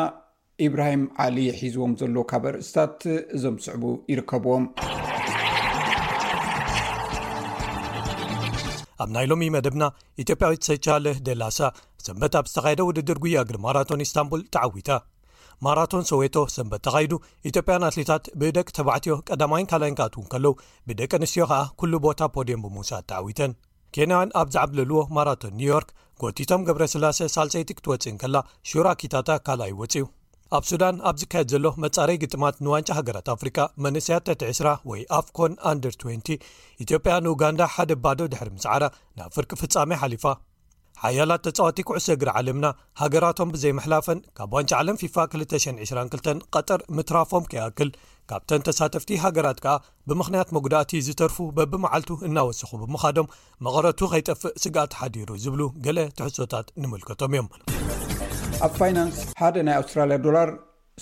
ብራሂም 0.74 1.02
ዓሊ 1.24 1.36
ሒዝዎም 1.60 1.92
ዘሎ 2.00 2.14
ካብ 2.30 2.44
ርእስታት 2.54 2.98
እዞም 3.36 3.56
ዝስዕቡ 3.64 3.84
ይርከብዎም 4.12 4.64
ኣብ 9.02 9.08
ናይ 9.14 9.26
ሎሚ 9.30 9.42
መደብና 9.54 9.84
ኢትዮጵያዊት 10.22 10.62
ሰቻለህ 10.68 11.16
ደላሳ 11.28 11.58
ሰንበት 12.06 12.34
ኣብ 12.40 12.46
ዝተካደ 12.52 12.80
ውድድር 12.88 13.18
ጉያግሪ 13.24 13.56
ማራቶን 13.64 14.04
ኢስታንቡል 14.06 14.42
ተዓዊታ 14.54 14.90
ማራቶን 15.64 16.04
ሰዌቶ 16.10 16.36
ሰንበት 16.54 16.82
ተካይዱ 16.86 17.12
ኢትዮጵያን 17.50 17.86
ኣትሌታት 17.88 18.24
ብደቂ 18.40 18.66
ተባዕትዮ 18.78 19.14
ቀዳማይን 19.28 19.68
ካላይንካኣትእውን 19.72 20.30
ከለው 20.32 20.54
ብደቂ 20.88 21.10
ኣንስትዮ 21.18 21.44
ከዓ 21.50 21.60
ኩሉ 21.80 21.92
ቦታ 22.06 22.20
ፖድየም 22.36 22.64
ብሙውሳድ 22.66 23.04
ተዓዊተን 23.12 23.52
ኬንያውን 23.96 24.32
ኣብ 24.40 24.48
ዝዓብለልዎ 24.54 25.00
ማራቶን 25.18 25.54
ኒውዮርክ 25.60 25.90
ጎቲቶም 26.24 26.64
ገብረ 26.68 26.84
ስላሴ 26.94 27.20
ሳልፀይቲ 27.36 27.70
ክትወፅእን 27.78 28.18
ከላ 28.22 28.36
ሹራኪታታ 28.70 29.28
ካልይወፅዩ 29.46 30.04
ኣብ 30.56 30.64
ሱዳን 30.70 30.96
ኣብ 31.08 31.16
ዝካየድ 31.20 31.48
ዘሎ 31.52 31.66
መጻረይ 31.82 32.16
ግጥማት 32.22 32.56
ንዋንጫ 32.64 32.88
ሃገራት 32.96 33.28
ኣፍሪካ 33.34 33.58
መንስያት 33.84 34.26
ተ20 34.40 34.72
ወይ 34.90 35.02
ኣፍኮን 35.18 35.52
120 35.68 36.34
ኢትዮጵያ 36.84 37.12
ንኡጋንዳ 37.26 37.60
ሓደ 37.74 37.92
ባዶ 38.04 38.18
ድሕሪ 38.32 38.48
ምሰዓራ 38.56 38.82
ናብ 39.20 39.30
ፍርቂ 39.36 39.50
ፍጻሜ 39.60 39.90
ሓሊፋ 40.02 40.24
ሓያላት 41.04 41.42
ተጻዋቲ 41.46 41.78
ኩዕሶ 41.88 42.06
እግሪ 42.16 42.28
ዓለምና 42.40 42.66
ሃገራቶም 43.02 43.52
ብዘይመሕላፈን 43.54 44.18
ካብ 44.38 44.52
ዋንጫ 44.58 44.70
ዓለም 44.82 45.00
ፊፋ 45.04 45.16
222 45.38 46.44
ቀጠር 46.56 46.80
ምትራፎም 46.98 47.46
ከይኣክል 47.52 47.90
ካብተን 48.32 48.62
ተሳተፍቲ 48.68 49.10
ሃገራት 49.24 49.58
ከኣ 49.64 49.74
ብምኽንያት 50.10 50.50
መጉዳእቲ 50.58 50.92
ዝተርፉ 51.08 51.38
በብመዓልቱ 51.58 52.12
እናወስኹ 52.28 52.72
ብምኻዶም 52.84 53.32
መቐረቱ 53.68 54.00
ከይጠፍእ 54.14 54.58
ስጋኣት 54.64 54.94
ሓዲሩ 55.00 55.30
ዝብሉ 55.46 55.62
ገለ 55.86 56.00
ትሕሶታት 56.20 56.68
ንምልከቶም 56.82 57.34
እዮም 57.36 57.48
ሎ 57.60 58.11
ኣብ 58.64 58.72
ፋይናንስ 58.80 59.16
ሓደ 59.38 59.54
ናይ 59.66 59.76
ኣውስትራልያ 59.80 60.16
ዶላር 60.24 60.48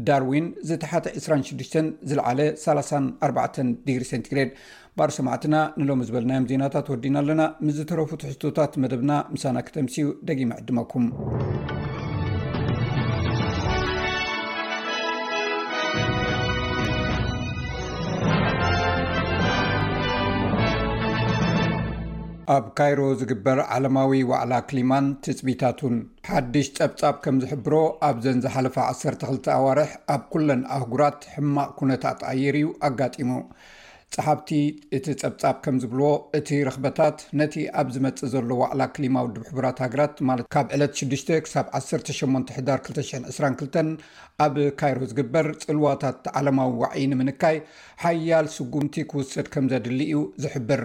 ዳርዊን 0.08 0.46
ዝተሓት 0.70 1.06
26 1.22 1.78
ዝለዓለ 2.10 2.40
34 2.64 3.60
ዲግ 3.88 4.00
ሴንትግሬድ 4.12 4.52
ባሩ 5.00 5.10
ሰማዕትና 5.20 5.56
ንሎሚ 5.82 6.02
ዝበልናዮም 6.10 6.48
ዜናታት 6.52 6.90
ወዲና 6.94 7.16
ኣለና 7.24 7.42
ምስ 7.66 7.76
ዝተረፉ 7.80 8.12
ትሕቶታት 8.24 8.74
መደብና 8.84 9.12
ምሳና 9.36 9.58
ክተምሲኡ 9.70 10.10
ደቂማ 10.30 10.52
ዕድመኩም 10.64 11.06
ኣብ 22.54 22.68
ካይሮ 22.78 23.00
ዝግበር 23.20 23.58
ዓለማዊ 23.74 24.12
ዋዕላ 24.30 24.54
ክሊማን 24.70 25.08
ትፅቢታትን 25.26 25.96
ሓድሽ 26.30 26.68
ፀብጻብ 26.78 27.16
ከም 27.24 27.36
ዝሕብሮ 27.44 27.74
ኣብ 28.08 28.16
ዘን 28.24 28.40
ዝሓለፈ 28.44 28.76
12 28.94 29.50
ኣዋርሕ 29.58 29.92
ኣብ 30.14 30.22
ኩለን 30.34 30.62
ኣህጉራት 30.76 31.20
ሕማቅ 31.34 31.68
ኩነታ 31.80 32.04
ተኣየር 32.22 32.56
ዩ 32.64 32.68
ኣጋጢሙ 32.88 33.30
ፀሓፍቲ 34.16 34.50
እቲ 34.98 35.06
ጸብጻብ 35.22 35.56
ከም 35.68 35.76
ዝብልዎ 35.84 36.10
እቲ 36.40 36.50
ርክበታት 36.70 37.18
ነቲ 37.42 37.54
ኣብ 37.82 37.88
ዝመፅእ 37.96 38.32
ዘሎ 38.34 38.50
ዋዕላ 38.62 38.82
ክሊማ 38.96 39.16
ውድ 39.28 39.36
ሕቡራት 39.52 39.78
ሃገራት 39.86 40.16
ማለት 40.32 40.48
ካብ 40.56 40.68
ዕለት 40.80 40.96
6 41.04 41.32
ሳ18222 41.54 43.94
ኣብ 44.48 44.56
ካይሮ 44.82 45.00
ዝግበር 45.14 45.50
ፅልዋታት 45.68 46.24
ዓለማዊ 46.42 46.72
ዋዒይ 46.84 47.06
ንምንካይ 47.14 47.60
ሓያል 48.06 48.48
ስጉምቲ 48.58 48.96
ክውሰድ 49.14 49.48
ከም 49.56 49.68
ዘድሊ 49.76 50.02
እዩ 50.10 50.18
ዝሕብር 50.46 50.84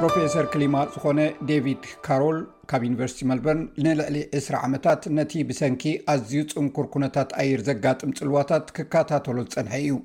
ፕሮፌሰር 0.00 0.44
ክሊማ 0.50 0.76
ዝኮነ 0.94 1.20
ደቪድ 1.48 1.80
ካሮል 2.06 2.36
ካብ 2.70 2.82
ዩኒቨርሲቲ 2.86 3.20
መልበርን 3.30 3.62
ንልዕሊ 3.84 4.16
20 4.40 4.58
ዓመታት 4.66 5.00
ነቲ 5.16 5.32
ብሰንኪ 5.48 5.84
ኣዝዩ 6.12 6.42
ፅንኩር 6.52 6.86
ኩነታት 6.94 7.30
ኣየር 7.42 7.60
ዘጋጥም 7.68 8.12
ፅልዋታት 8.18 8.68
ክከታተሎ 8.76 9.36
ዝፀንሐ 9.48 9.72
እዩ 9.82 9.96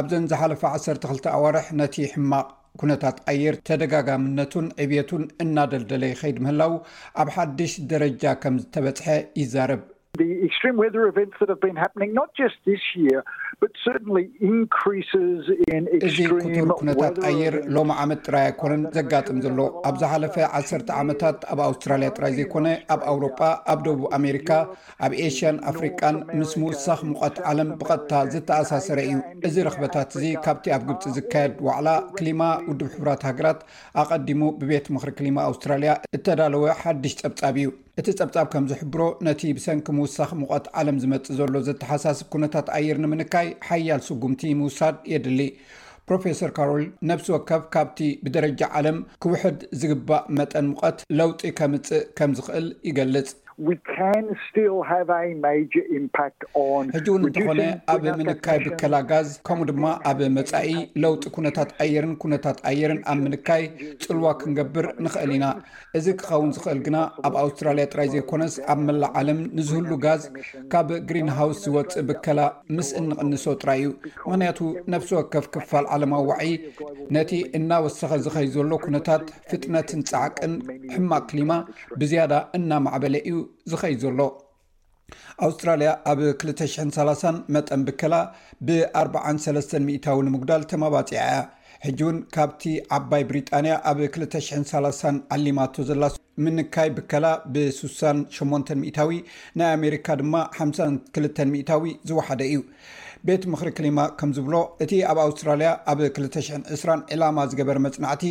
ኣብዘን 0.00 0.26
ዝሓለፈ 0.32 0.62
12 0.80 1.30
ኣዋርሕ 1.36 1.68
ነቲ 1.82 1.94
ሕማቅ 2.16 2.46
ኩነታት 2.82 3.18
ኣየር 3.32 3.56
ተደጋጋምነቱን 3.70 4.66
ዕብቱን 4.84 5.24
እናደልደለ 5.44 6.02
ይከይድ 6.12 6.40
ምህላው 6.46 6.74
ኣብ 7.24 7.30
ሓድሽ 7.36 7.74
ደረጃ 7.94 8.24
ከም 8.44 8.56
ዝተበፅሐ 8.64 9.08
ይዛረብ 9.42 9.82
እዚ 16.06 16.16
ኩቱር 16.32 16.68
ኩነታት 16.78 17.16
ኣየር 17.30 17.54
ሎሚ 17.74 17.90
ዓመት 18.02 18.20
ጥራይ 18.26 18.42
ኣይኮነን 18.48 18.82
ዘጋጥም 18.96 19.38
ዘሎ 19.44 19.58
ኣብ 19.88 19.94
ዝሓለፈ 20.02 20.34
ዓሰርተ 20.58 20.88
ዓመታት 21.02 21.38
ኣብ 21.52 21.60
ኣውስትራልያ 21.66 22.08
ጥራይ 22.16 22.32
ዘይኮነ 22.38 22.66
ኣብ 22.94 23.02
ኣውሮጳ 23.12 23.40
ኣብ 23.72 23.78
ደቡብ 23.86 24.02
ኣሜሪካ 24.18 24.50
ኣብ 25.06 25.12
ኤሽያን 25.26 25.58
ኣፍሪቃን 25.72 26.18
ምስ 26.40 26.52
ምውሳኽ 26.62 27.00
ሙቀት 27.12 27.38
ዓለም 27.52 27.70
ብቐጥታ 27.82 28.12
ዝተኣሳሰረ 28.34 28.98
እዩ 29.10 29.18
እዚ 29.50 29.56
ረክበታት 29.68 30.10
እዚ 30.20 30.26
ካብቲ 30.46 30.66
ኣብ 30.78 30.84
ግብፂ 30.90 31.04
ዝካየድ 31.18 31.56
ዋዕላ 31.68 31.88
ክሊማ 32.18 32.42
ውድብ 32.70 32.90
ሕብራት 32.96 33.24
ሃገራት 33.30 33.62
ኣቐዲሙ 34.04 34.40
ብቤት 34.62 34.88
ምኽሪ 34.96 35.12
ክሊማ 35.20 35.38
ኣውስትራልያ 35.52 35.94
እተዳለወ 36.18 36.66
ሓድሽ 36.82 37.14
ፀብጻብ 37.24 37.56
እዩ 37.62 37.68
እቲ 38.00 38.06
ፀብጻብ 38.20 38.46
ከምዝሕብሮ 38.52 39.00
ነቲ 39.26 39.42
ብሰንኪ 39.56 39.86
ምውሳኽ 39.96 40.30
ሙቐት 40.42 40.64
ዓለም 40.80 40.96
ዝመፅእ 41.02 41.36
ዘሎ 41.38 41.52
ዘተሓሳስብ 41.66 42.26
ኩነታት 42.32 42.66
ኣየር 42.78 42.98
ንምንካይ 43.02 43.43
ሓያል 43.68 44.00
ስጉምቲ 44.08 44.42
ምውሳድ 44.60 44.96
የድሊ 45.12 45.40
ፕሮፌሰር 46.08 46.50
ካሮል 46.56 46.82
ነብሲ 47.10 47.26
ወከብ 47.34 47.62
ካብቲ 47.74 48.00
ብደረጃ 48.24 48.60
ዓለም 48.80 48.98
ክውሕድ 49.24 49.60
ዝግባእ 49.82 50.26
መጠን 50.38 50.66
ሙቀት 50.72 50.98
ለውጢ 51.18 51.42
ከምፅእ 51.60 52.04
ከም 52.20 52.32
ዝክእል 52.38 52.66
ይገልፅ 52.88 53.28
ሕጂ 56.94 57.06
እውን 57.08 57.22
እንተኾነ 57.26 57.60
ኣብ 57.92 58.04
ምንካይ 58.20 58.58
ብከላ 58.64 58.94
ጋዝ 59.10 59.28
ከምኡ 59.46 59.62
ድማ 59.68 59.84
ኣብ 60.10 60.18
መፃኢ 60.36 60.68
ለውጢ 61.02 61.22
ኩነታት 61.36 61.70
ኣየርን 61.84 62.14
ኩነታት 62.22 62.56
ኣየርን 62.70 63.00
ኣብ 63.12 63.18
ምንካይ 63.26 63.62
ፅልዋ 64.04 64.26
ክንገብር 64.40 64.86
ንክእል 65.04 65.30
ኢና 65.36 65.44
እዚ 65.98 66.06
ክኸውን 66.20 66.50
ዝኽእል 66.56 66.80
ግና 66.88 66.96
ኣብ 67.28 67.34
ኣውስትራልያ 67.42 67.84
ጥራይ 67.92 68.08
ዘይኮነስ 68.14 68.54
ኣብ 68.74 68.80
መላ 68.88 69.02
ዓለም 69.20 69.40
ንዝህሉ 69.58 69.90
ጋዝ 70.06 70.24
ካብ 70.74 70.88
ግሪንሃውስ 71.10 71.60
ዝወፅእ 71.66 71.98
ብከላ 72.10 72.40
ምስ 72.78 72.90
እንቅንሶ 73.02 73.46
ጥራይ 73.62 73.80
እዩ 73.84 73.90
ምክንያቱ 74.32 74.58
ነብሲ 74.94 75.12
ወከፍ 75.20 75.46
ክፋል 75.56 75.86
ዓለማዊ 75.96 76.24
ዋዒ 76.32 76.52
ነቲ 77.18 77.30
እናወሰኪ 77.60 78.10
ዝኸይ 78.26 78.48
ዘሎ 78.56 78.70
ኩነታት 78.86 79.24
ፍጥነትን 79.50 80.00
ፃዕቅን 80.12 80.52
ሕማቅ 80.96 81.22
ክሊማ 81.30 81.50
ብዝያዳ 82.02 82.32
እናማዕበለ 82.58 83.14
እዩ 83.28 83.38
ዝኸይ 83.70 83.94
ዘሎ 84.02 84.20
ኣውስትራልያ 85.46 85.90
ኣብ 86.10 86.18
230 86.26 87.34
መጠን 87.54 87.80
ብከላ 87.88 88.14
ብ 88.66 88.78
43 89.02 90.00
ታዊ 90.06 90.18
ንምጉዳል 90.28 90.62
ተመባፂያ 90.70 91.20
እያ 91.26 91.42
ሕጂ 91.84 91.98
እውን 92.04 92.18
ካብቲ 92.34 92.62
ዓባይ 92.96 93.22
ብሪጣንያ 93.30 93.72
ኣብ 93.90 93.98
23 94.04 95.10
ዓሊማቶ 95.36 95.74
ዘላ 95.88 96.04
ምንካይ 96.44 96.90
ብከላ 96.96 97.26
ብ68 97.54 98.68
ታዊ 98.98 99.10
ናይ 99.60 99.70
ኣሜሪካ 99.78 100.06
ድማ 100.20 100.34
52 100.64 101.60
ታዊ 101.70 101.90
ዝወሓደ 102.10 102.40
እዩ 102.52 102.58
ቤት 103.28 103.42
ምክሪ 103.50 103.68
ክሊማ 103.76 104.00
ከምዝብሎ 104.20 104.54
እቲ 104.84 104.90
ኣብ 105.10 105.18
ኣውስትራልያ 105.26 105.68
ኣብ 105.90 105.98
2020 106.06 106.96
ዒላማ 107.14 107.38
ዝገበረ 107.50 107.78
መፅናዕቲ 107.84 108.24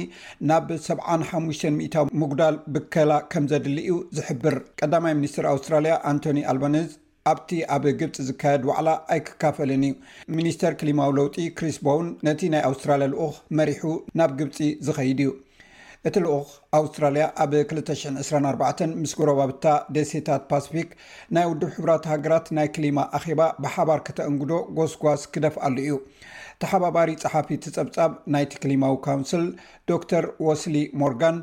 ናብ 0.49 0.67
75ሚታ 0.89 1.95
ምጉዳል 2.21 2.55
ብከላ 2.73 3.13
ከም 3.33 3.45
ዘድሊ 3.51 3.77
እዩ 3.85 3.95
ዝሕብር 4.17 4.55
ቀዳማይ 4.81 5.13
ሚኒስትር 5.21 5.47
ኣውስትራልያ 5.53 5.95
ኣንቶኒ 6.09 6.39
ኣልባነዝ 6.51 6.89
ኣብቲ 7.31 7.49
ኣብ 7.77 7.83
ግብፂ 8.01 8.19
ዝካየድ 8.27 8.63
ዋዕላ 8.69 8.89
ኣይክካፈልን 9.15 9.85
እዩ 9.87 9.93
ሚኒስተር 10.39 10.75
ክሊማዊ 10.81 11.11
ለውጢ 11.21 11.37
ክሪስ 11.61 11.79
ቦውን 11.87 12.07
ነቲ 12.29 12.39
ናይ 12.55 12.63
ኣውስትራልያ 12.69 13.09
ልኡክ 13.15 13.35
መሪሑ 13.61 13.83
ናብ 14.21 14.33
ግብፂ 14.41 14.59
ዝኸይድ 14.89 15.19
እዩ 15.25 15.31
እቲ 16.09 16.15
ልኡክ 16.23 16.47
ኣውስትራልያ 16.77 17.25
ኣብ 17.43 17.51
2 17.57 17.89
24 18.21 18.81
ምስ 19.01 19.11
ጉረባብታ 19.19 19.67
ደሴታት 19.95 20.41
ፓስፊክ 20.49 20.89
ናይ 21.35 21.45
ውድብ 21.49 21.69
ሕብራት 21.75 22.07
ሃገራት 22.11 22.47
ናይ 22.57 22.67
ክሊማ 22.75 22.99
ኣኼባ 23.19 23.41
ብሓባር 23.63 23.99
ከተእንግዶ 24.09 24.51
ጎስጓስ 24.77 25.21
ክደፍ 25.33 25.55
ኣሉ 25.67 25.77
እዩ 25.85 25.93
ተሓባባሪ 26.63 27.09
ፀሓፊቲ 27.23 27.63
ፀብጻብ 27.77 28.11
ናይቲ 28.35 28.51
ክሊማዊ 28.63 28.95
ካውንስል 29.07 29.45
ዶተር 29.91 30.27
ወስሊ 30.47 30.75
ሞርጋን 31.03 31.37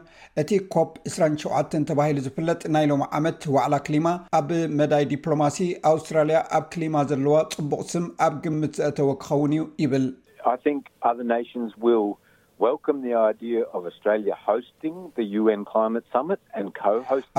እቲ 0.45 0.51
ኮፕ 0.77 0.93
2ሸ 1.15 1.65
ተባሂሉ 1.93 2.21
ዝፍለጥ 2.29 2.61
ናይ 2.77 2.87
ሎም 2.93 3.05
ዓመት 3.19 3.49
ዋዕላ 3.57 3.75
ክሊማ 3.89 4.07
ኣብ 4.41 4.51
መዳይ 4.81 5.07
ዲፕሎማሲ 5.17 5.59
ኣውስትራልያ 5.93 6.39
ኣብ 6.59 6.67
ክሊማ 6.75 7.07
ዘለዋ 7.13 7.37
ፅቡቅ 7.59 7.83
ስም 7.95 8.07
ኣብ 8.27 8.35
ግምት 8.47 8.75
ዘአተወ 8.83 9.11
ክኸውን 9.23 9.55
እዩ 9.57 9.65
ይብል 9.85 10.07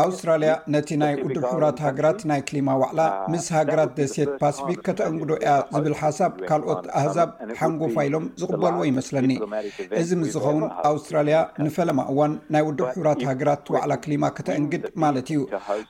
ኣውስትራልያ 0.04 0.52
ነቲ 0.76 0.90
ናይ 1.02 1.14
ውዱብ 1.26 1.44
ሕብራት 1.52 1.78
ሃገራት 1.86 2.22
ናይ 2.32 2.42
ክሊማ 2.50 2.70
ዋዕላ 2.84 3.02
ምስ 3.34 3.46
ሃገራት 3.56 3.92
ደሴት 4.00 4.32
ፓስፊክ 4.44 4.80
ከተእንግዶ 4.88 5.32
እያ 5.42 5.52
ዝብል 5.76 5.96
ሓሳብ 6.02 6.32
ካልኦት 6.52 6.86
ኣህዛብ 7.02 7.30
ሓንጎፋይሎም 7.60 8.26
ዝቕበልዎ 8.42 8.82
ይመስለኒ 8.92 9.32
እዚ 10.02 10.10
ምስ 10.22 10.30
ዝኸውን 10.36 10.66
ኣውስትራልያ 10.92 11.38
ንፈለማ 11.68 12.00
እዋን 12.14 12.34
ናይ 12.56 12.64
ውዱብ 12.70 12.88
ሕብራት 12.96 13.22
ሃገራት 13.30 13.72
ዋዕላ 13.76 13.92
ክሊማ 14.06 14.26
ከተእንግድ 14.40 14.86
ማለት 15.06 15.30
እዩ 15.34 15.40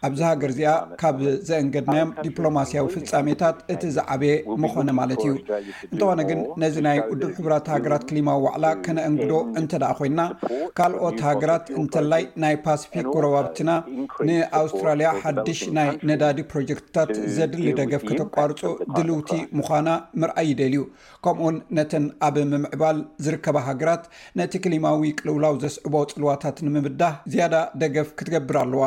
ኣብዚ 0.10 0.22
ሃገር 0.32 0.52
እዚኣ 0.56 0.76
ካብ 1.04 1.18
ዘእንገድናዮም 1.52 2.12
ዲፕሎማስያዊ 2.28 2.88
ፍፃሜታት 2.96 3.58
እቲ 3.76 3.82
ዝዓበየ 3.98 4.36
መኾነ 4.66 4.90
ማለት 5.02 5.24
እዩ 5.28 5.34
እንተኾነ 5.94 6.22
ግን 6.32 6.42
ነዚ 6.64 6.76
ናይ 6.90 6.98
ውድብ 7.12 7.32
ሕብራት 7.40 7.66
ሃገራት 7.76 8.04
ክሊማዊ 8.12 8.40
ዋዕላ 8.50 8.66
ከነኣግ 8.86 9.20
እንተደ 9.60 9.86
ኮይና 9.98 10.22
ካልኦት 10.78 11.20
ሃገራት 11.28 11.66
እንተላይ 11.82 12.24
ናይ 12.44 12.56
ፓስፊክ 12.66 13.08
ወረባብትና 13.18 13.72
ንኣውስትራልያ 14.28 15.10
ሓድሽ 15.22 15.62
ናይ 15.78 15.90
ነዳዲ 16.10 16.40
ፕሮጀክትታት 16.54 17.12
ዘድሊ 17.36 17.66
ደገፍ 17.80 18.04
ከተቋርፁ 18.10 18.62
ድልውቲ 18.98 19.32
ምኳና 19.60 19.88
ምርኣይ 20.24 20.48
ይደልዩ 20.54 20.82
ከምኡውን 21.26 21.58
ነተን 21.80 22.06
ኣብ 22.28 22.36
ምምዕባል 22.54 22.98
ዝርከባ 23.26 23.58
ሃገራት 23.70 24.04
ነቲ 24.42 24.54
ክሊማዊ 24.66 25.02
ቅልውላው 25.20 25.56
ዘስዕቦ 25.66 25.96
ፅልዋታት 26.16 26.58
ንምምዳህ 26.68 27.16
ዝያዳ 27.34 27.56
ደገፍ 27.84 28.10
ክትገብር 28.20 28.58
ኣለዋ 28.64 28.84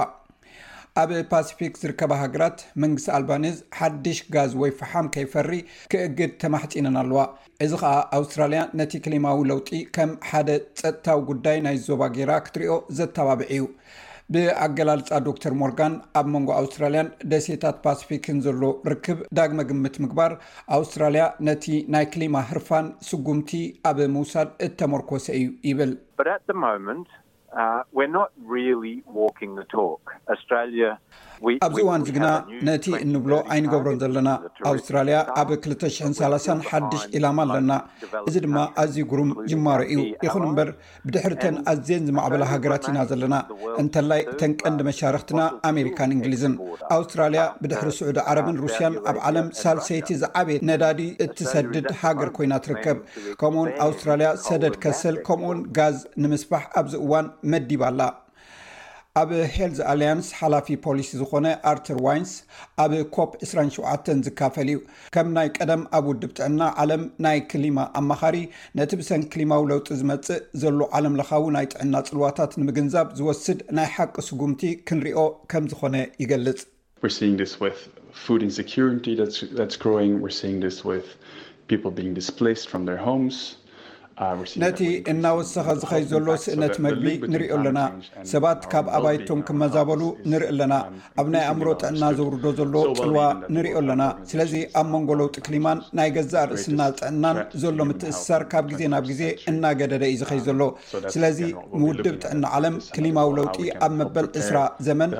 ኣብ 1.01 1.11
ፓሲፊክ 1.31 1.79
ዝርከባ 1.83 2.13
ሃገራት 2.21 2.59
መንግስቲ 2.83 3.09
ኣልባኒዝ 3.17 3.55
ሓድሽ 3.79 4.19
ጋዝ 4.35 4.51
ወይ 4.61 4.71
ፍሓም 4.81 5.07
ከይፈሪ 5.15 5.49
ክእግድ 5.93 6.33
ተማሕፂነን 6.43 6.99
ኣለዋ 7.01 7.21
እዚ 7.65 7.73
ከዓ 7.81 7.95
ኣውስትራልያ 8.19 8.61
ነቲ 8.81 8.93
ክሊማዊ 9.05 9.41
ለውጢ 9.51 9.71
ከም 9.97 10.11
ሓደ 10.29 10.49
ፀጥታዊ 10.81 11.19
ጉዳይ 11.31 11.59
ናይ 11.67 11.79
ዞባ 11.87 12.03
ጌራ 12.19 12.31
ክትርዮ 12.45 12.75
ዘተባብዕ 12.99 13.49
እዩ 13.57 13.65
ብኣገላልፃ 14.37 15.09
ዶተር 15.25 15.55
ሞርጋን 15.63 15.97
ኣብ 16.21 16.29
መንጎ 16.35 16.49
ኣውስትራልያን 16.61 17.11
ደሴታት 17.33 17.77
ፓሲፊክን 17.89 18.39
ዘሎ 18.47 18.63
ርክብ 18.95 19.19
ዳግመ 19.39 19.59
ግምት 19.73 19.97
ምግባር 20.05 20.33
ኣውስትራልያ 20.79 21.27
ነቲ 21.51 21.67
ናይ 21.97 22.07
ክሊማ 22.15 22.37
ህርፋን 22.53 22.87
ስጉምቲ 23.09 23.51
ኣብ 23.93 23.99
ምውሳድ 24.17 24.51
እተመርኮሰ 24.69 25.27
እዩ 25.41 25.51
ይብል 25.71 25.93
ዳድማዊምን 26.31 27.01
Uh, 27.57 27.83
we're 27.93 28.09
not 28.09 28.33
really 28.43 29.03
walking 29.07 29.55
the 29.55 29.63
talk 29.65 30.11
australia 30.29 30.99
ኣብዚ 31.65 31.79
እዋን 31.85 32.03
እዚ 32.05 32.11
ግና 32.17 32.27
ነቲ 32.67 32.87
እንብሎ 33.05 33.33
ኣይንገብሮን 33.53 33.99
ዘለና 34.03 34.29
ኣውስትራልያ 34.71 35.17
ኣብ 35.41 35.49
203 35.73 36.69
ሓድሽ 36.71 37.03
ኢላማ 37.17 37.39
ኣለና 37.47 37.73
እዚ 38.29 38.35
ድማ 38.45 38.57
ኣዝዩ 38.83 39.03
ጉሩም 39.13 39.31
ጅማሮ 39.51 39.81
እዩ 39.95 40.01
ይኹን 40.27 40.45
እምበር 40.49 40.69
ብድሕሪ 41.07 41.35
ተን 41.43 41.57
ኣዝን 41.73 42.05
ዝማዕበላ 42.11 42.45
ሃገራት 42.53 42.85
ኢና 42.93 42.99
ዘለና 43.13 43.35
እንተላይ 43.83 44.21
እተን 44.33 44.55
ቀንዲ 44.63 44.81
መሻርክትና 44.91 45.41
ኣሜሪካን 45.71 46.15
እንግሊዝን 46.17 46.55
ኣውስትራልያ 46.99 47.45
ብድሕሪ 47.63 47.91
ስዑዲ 47.99 48.19
ዓረብን 48.33 48.59
ሩስያን 48.65 48.97
ኣብ 49.13 49.19
ዓለም 49.31 49.49
ሳልሰይቲ 49.63 50.11
ዝዓበየ 50.23 50.59
ነዳዲ 50.71 51.01
እትሰድድ 51.27 51.89
ሃገር 52.03 52.31
ኮይና 52.39 52.55
ትርከብ 52.67 52.99
ከምኡውን 53.43 53.73
ኣውስትራልያ 53.89 54.29
ሰደድ 54.49 54.77
ከሰል 54.85 55.17
ከምውን 55.29 55.61
ጋዝ 55.79 55.99
ንምስፋሕ 56.25 56.65
ኣብዚ 56.83 56.95
እዋን 57.07 57.27
መዲባ 57.55 57.83
ኣላ 57.93 58.03
ኣብ 59.21 59.31
ሄልዝ 59.55 59.79
ኣልያንስ 59.91 60.29
ሓላፊ 60.39 60.67
ፖሊሲ 60.85 61.11
ዝኮነ 61.19 61.47
ኣርቱር 61.71 61.99
ዋይንስ 62.07 62.31
ኣብ 62.85 62.93
ኮፕ 63.17 63.33
27 63.49 64.11
ዝካፈል 64.27 64.69
እዩ 64.73 64.79
ከም 65.15 65.29
ናይ 65.37 65.49
ቀደም 65.59 65.83
ኣብ 65.97 66.05
ውድብ 66.11 66.33
ጥዕና 66.39 66.61
ዓለም 66.85 67.03
ናይ 67.27 67.39
ክሊማ 67.51 67.79
ኣማኻሪ 68.01 68.37
ነቲ 68.79 68.91
ብሰን 69.01 69.23
ክሊማዊ 69.35 69.63
ለውጢ 69.73 69.87
ዝመፅእ 70.01 70.43
ዘሎ 70.63 70.81
ዓለም 70.99 71.15
ለካዊ 71.21 71.45
ናይ 71.57 71.67
ጥዕና 71.75 71.95
ፅልዋታት 72.09 72.55
ንምግንዛብ 72.63 73.07
ዝወስድ 73.21 73.61
ናይ 73.79 73.89
ሓቂ 73.95 74.15
ስጉምቲ 74.29 74.65
ክንሪዮ 74.89 75.19
ከም 75.53 75.65
ዝኾነ 75.73 75.97
ይገልፅ 76.23 76.63
ነቲ 84.63 84.81
እናወሰኸ 85.13 85.67
ዝኸይ 85.83 86.03
ዘሎ 86.11 86.27
ስእነት 86.45 86.75
መግቢ 86.85 87.07
ንሪኦ 87.33 87.51
ኣለና 87.61 87.79
ሰባት 88.33 88.61
ካብ 88.73 88.87
ኣባይቶም 88.97 89.41
ክመዛበሉ 89.47 90.03
ንርኢ 90.31 90.47
ኣለና 90.53 90.75
ኣብ 91.21 91.27
ናይ 91.35 91.43
ኣእምሮ 91.51 91.69
ጥዕና 91.81 92.03
ዘውርዶ 92.19 92.45
ዘሎ 92.59 92.75
ፅልዋ 93.01 93.21
ንርኦ 93.55 93.75
ኣለና 93.81 94.03
ስለዚ 94.33 94.53
ኣብ 94.81 94.87
መንጎ 94.95 95.09
ለውጢ 95.21 95.37
ክሊማን 95.47 95.79
ናይ 95.99 96.11
ገዛእ 96.17 96.45
ርእስና 96.53 96.81
ጥዕናን 97.01 97.39
ዘሎ 97.63 97.79
ምትእስሳር 97.91 98.45
ካብ 98.53 98.65
ግዜ 98.73 98.83
ናብ 98.95 99.05
ግዜ 99.11 99.23
እናገደደ 99.53 100.05
ዩ 100.13 100.19
ዝኸይ 100.23 100.43
ዘሎ 100.49 100.61
ስለዚ 101.15 101.41
ምውድብ 101.81 102.17
ጥዕና 102.25 102.45
ዓለም 102.61 102.77
ክሊማዊ 102.99 103.31
ለውጢ 103.41 103.59
ኣብ 103.89 103.93
መበል 104.03 104.29
እስራ 104.43 104.57
ዘመን 104.91 105.11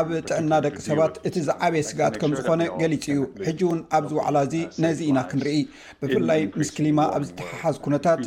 ኣብ 0.00 0.08
ጥዕና 0.30 0.52
ደቂ 0.68 0.76
ሰባት 0.88 1.14
እቲ 1.30 1.36
ዝዓበየ 1.48 1.84
ስጋኣት 1.90 2.14
ከም 2.22 2.32
ዝኮነ 2.40 2.62
ገሊፂ 2.82 3.04
እዩ 3.16 3.20
ሕጂ 3.48 3.60
እውን 3.68 3.80
ኣብዝወዕላ 4.00 4.36
እዚ 4.48 4.54
ነዚ 4.86 4.98
ኢና 5.10 5.18
ክንርኢ 5.32 5.58
ብፍላይ 6.02 6.40
ምስ 6.60 6.70
ክሊማ 6.78 6.98
ኣብ 7.16 7.22
ዝተሓሓዝ 7.28 7.76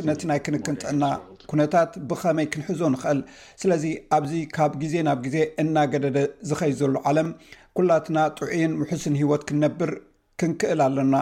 ነት 0.08 0.09
ት 0.20 0.24
ናይ 0.30 0.40
ክንክንጥዕና 0.46 1.06
ኩነታት 1.52 1.92
ብከመይ 2.10 2.48
ክንሕዞ 2.54 2.82
ንኽእል 2.94 3.20
ስለዚ 3.62 3.86
ኣብዚ 4.18 4.34
ካብ 4.56 4.72
ግዜ 4.84 4.94
ናብ 5.08 5.20
ግዜ 5.26 5.38
እናገደደ 5.64 6.18
ዝኸይ 6.52 6.74
ዘሉ 6.82 6.96
ዓለም 7.12 7.30
ኩላትና 7.80 8.18
ጥዕን 8.40 8.72
ሙሕስን 8.82 9.16
ሂወት 9.22 9.44
ክንነብር 9.50 9.92
ክንክእል 10.42 10.82
ኣለና 10.88 11.16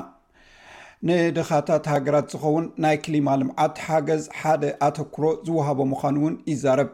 ንድኻታት 1.08 1.88
ሃገራት 1.93 2.28
ዝኸውን 2.34 2.65
ናይ 2.84 2.95
ክሊማ 3.06 3.30
ልምዓት 3.41 3.76
ሓገዝ 3.88 4.23
ሓደ 4.41 4.63
ኣተክሮ 4.88 5.23
ዝዋሃቦ 5.47 5.80
ምኳኑ 5.93 6.15
እውን 6.21 6.36
ይዛረብ 6.52 6.91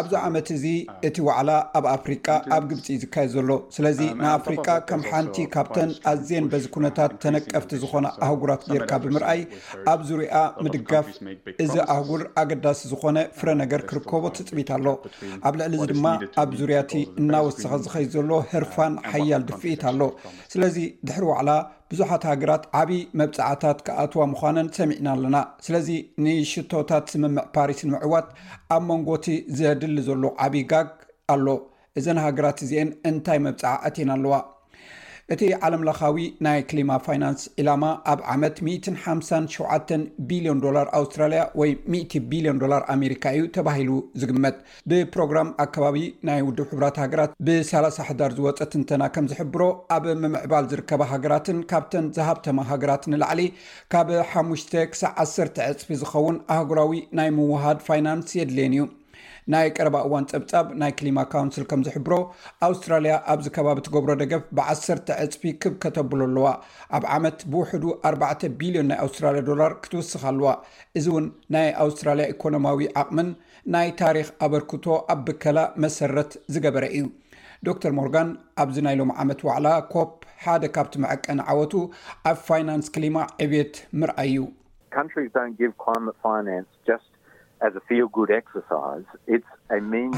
ኣብዚ 0.00 0.12
ዓመት 0.28 0.48
እዚ 0.54 0.64
uh, 0.82 0.94
እቲ 1.08 1.16
ዋዕላ 1.26 1.50
ኣብ 1.78 1.86
ኣፍሪቃ 1.96 2.26
ኣብ 2.56 2.62
ግብፂ 2.70 2.86
ዝካየድ 3.02 3.30
ዘሎ 3.34 3.50
ስለዚ 3.76 4.00
ንኣፍሪቃ 4.22 4.66
uh, 4.74 4.84
ከም 4.88 5.00
ሓንቲ 5.08 5.36
ካብተን 5.54 5.90
ኣዝን 6.12 6.44
በዚ 6.52 6.64
ኩነታት 6.76 7.10
ተነቀፍቲ 7.24 7.70
ዝኮነ 7.82 8.06
ኣህጉራት 8.26 8.62
ጌርካ 8.72 8.92
ብምርኣይ 9.02 9.40
ኣብ 9.92 10.00
ዙርያ 10.10 10.32
ምድጋፍ 10.64 11.06
እዚ 11.64 11.74
ኣህጉር 11.94 12.22
ኣገዳሲ 12.42 12.80
ዝኮነ 12.92 13.18
ፍረ 13.40 13.48
uh, 13.54 13.58
ነገር 13.62 13.80
ክርከቦ 13.90 14.24
ትፅቢት 14.38 14.70
ኣሎ 14.78 14.86
ኣብ 15.50 15.54
ልዕሊ 15.60 15.74
ዚ 15.82 15.86
ድማ 15.92 16.06
ኣብ 16.44 16.50
ዙርያቲ 16.62 16.94
እናወሰኪ 17.22 17.74
ዝኸይ 17.86 18.06
ዘሎ 18.16 18.30
ሕርፋን 18.54 18.94
ሓያል 19.12 19.44
ድፍኢት 19.50 19.84
ኣሎ 19.92 20.00
ስለዚ 20.54 20.76
ድሕሪ 21.08 21.26
ዕ 21.58 21.60
ብዙሓት 21.92 22.22
ሃገራት 22.28 22.62
ዓብዪ 22.78 22.98
መብፃዓታት 23.20 23.78
ክኣትዋ 23.86 24.22
ምዃነን 24.32 24.68
ሰሚዕና 24.78 25.08
ኣለና 25.16 25.36
ስለዚ 25.64 25.88
ንሽቶታት 26.24 27.04
ስምምዕ 27.12 27.44
ፓሪስ 27.54 27.80
ንምዕዋት 27.88 28.28
ኣብ 28.76 28.82
መንጎቲ 28.90 29.26
ዘድሊ 29.58 29.96
ዘሎ 30.08 30.22
ዓብይ 30.44 30.64
ጋግ 30.70 30.88
ኣሎ 31.34 31.46
እዘን 32.00 32.18
ሃገራት 32.26 32.58
እዚአን 32.66 32.90
እንታይ 33.10 33.38
መብፅዕ 33.46 33.74
አቴና 33.88 34.10
ኣለዋ 34.18 34.34
እቲ 35.34 35.42
ዓለምለኻዊ 35.66 36.16
ናይ 36.44 36.60
ክሊማ 36.70 36.90
ፋይናንስ 37.04 37.42
ዒላማ 37.58 37.84
ኣብ 38.12 38.20
ዓመት 38.32 38.56
157 38.68 39.92
ቢልዮን 40.30 40.60
ዶላር 40.64 40.86
ኣውስትራልያ 40.98 41.42
ወይ 41.60 41.70
100 41.94 42.20
ቢልዮን 42.30 42.60
ዶላር 42.62 42.82
ኣሜሪካ 42.94 43.24
እዩ 43.36 43.44
ተባሂሉ 43.56 43.90
ዝግመጥ 44.22 44.54
ብፕሮግራም 44.92 45.50
ኣከባቢ 45.64 45.98
ናይ 46.28 46.40
ውድብ 46.48 46.68
ሕብራት 46.72 46.96
ሃገራት 47.02 47.34
ብ30 47.48 48.00
ሕዳር 48.10 48.32
ዝወፀትንተና 48.38 49.02
ከም 49.16 49.28
ዝሕብሮ 49.32 49.62
ኣብ 49.96 50.06
ምምዕባል 50.22 50.66
ዝርከባ 50.72 51.02
ሃገራትን 51.12 51.60
ካብተን 51.72 52.08
ዝሃብተማ 52.18 52.58
ሃገራት 52.72 53.06
ንላዕሊ 53.12 53.42
ካብ 53.94 54.10
5 54.24 54.74
ሳ 55.02 55.14
10 55.26 55.62
ዕፅፊ 55.70 55.88
ዝኸውን 56.02 56.38
ኣህጉራዊ 56.56 56.92
ናይ 57.20 57.30
ምውሃድ 57.38 57.80
ፋይናንስ 57.90 58.28
የድልየን 58.40 58.74
እዩ 58.76 58.84
ናይ 59.52 59.66
ቀረባ 59.76 59.96
እዋን 60.06 60.24
ፀብጻብ 60.30 60.66
ናይ 60.80 60.92
ክሊማ 60.98 61.20
ካውንስል 61.32 61.64
ከም 61.70 61.80
ዝሕብሮ 61.86 62.12
ኣውስትራልያ 62.66 63.14
ኣብዚ 63.32 63.46
ከባቢቲ 63.56 63.86
ገብሮ 63.94 64.12
ደገፍ 64.22 64.42
ብ1ሰ 64.56 64.86
ዕፅፊ 65.24 65.42
ክብከተብሎ 65.62 66.20
ኣለዋ 66.28 66.46
ኣብ 66.98 67.04
ዓመት 67.16 67.40
ብውሕዱ 67.54 67.84
4 68.10 68.50
ቢልዮን 68.60 68.88
ናይ 68.90 68.98
ኣውስትራልያ 69.04 69.42
ዶላር 69.50 69.72
ክትውስኽ 69.84 70.22
ኣለዋ 70.32 70.52
እዚ 71.00 71.06
እውን 71.14 71.26
ናይ 71.56 71.68
ኣውስትራልያ 71.84 72.26
ኢኮኖማዊ 72.34 72.80
ዓቅምን 73.02 73.30
ናይ 73.76 73.90
ታሪክ 74.02 74.30
ኣበርክቶ 74.46 74.84
ኣብ 75.14 75.20
ብከላ 75.28 75.58
መሰረት 75.84 76.32
ዝገበረ 76.54 76.84
እዩ 76.98 77.04
ዶ 77.66 77.74
ር 77.90 77.92
ሞርጋን 78.00 78.30
ኣብዚ 78.62 78.76
ናይ 78.88 78.94
ሎም 79.00 79.10
ዓመት 79.22 79.40
ዋዕላ 79.48 79.68
ኮፕ 79.92 80.12
ሓደ 80.44 80.64
ካብቲ 80.76 80.94
መዐቀን 81.04 81.40
ዓወቱ 81.50 81.74
ኣብ 82.30 82.38
ፋይናንስ 82.50 82.86
ክሊማ 82.96 83.18
ዕብት 83.44 83.74
ምርአይ 84.02 84.30
እዩ 84.32 84.46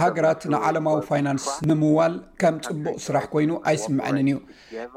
ሃገራት 0.02 0.42
ንዓለማዊ 0.52 0.96
ፋይናንስ 1.09 1.46
ምምዋል 1.68 2.14
ከም 2.42 2.54
ፅቡቅ 2.66 2.94
ስራሕ 3.07 3.24
ኮይኑ 3.33 3.50
ኣይስምዐንን 3.70 4.28
እዩ 4.30 4.37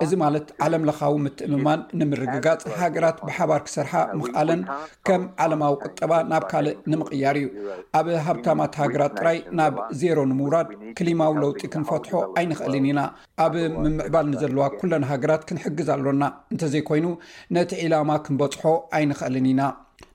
እዚ 0.03 0.11
ማለት 0.23 0.47
ዓለም 0.65 0.83
ለካዊ 0.89 1.13
ምትእምማን 1.23 1.81
ንምርግጋፅ 1.99 2.61
ሃገራት 2.81 3.17
ብሓባር 3.29 3.61
ክሰርሓ 3.67 3.93
ምክኣለን 4.19 4.61
ከም 5.09 5.23
ዓለማዊ 5.45 5.73
ቁጠባ 5.85 6.11
ናብ 6.31 6.43
ካልእ 6.51 6.77
ንምቕያር 6.93 7.39
እዩ 7.41 7.47
ኣብ 8.01 8.07
ሃብታማት 8.27 8.77
ሃገራት 8.83 9.13
ጥራይ 9.21 9.39
ናብ 9.61 9.75
ዜሮ 10.03 10.17
ንምውራድ 10.31 10.71
ክሊማዊ 10.99 11.33
ለውጢ 11.45 11.61
ክንፈትሖ 11.75 12.13
ኣይንኽእልን 12.41 12.87
ኢና 12.91 13.01
ኣብ 13.47 13.55
ምምዕባል 13.83 14.25
ንዘለዋ 14.35 14.63
ኩለን 14.79 15.07
ሃገራት 15.11 15.43
ክንሕግዝ 15.49 15.89
ኣሎና 15.97 16.23
እንተዘይኮይኑ 16.55 17.07
ነቲ 17.57 17.71
ዒላማ 17.83 18.11
ክንበፅሖ 18.27 18.63
ኣይንክእልን 18.99 19.49
ኢና 19.53 19.61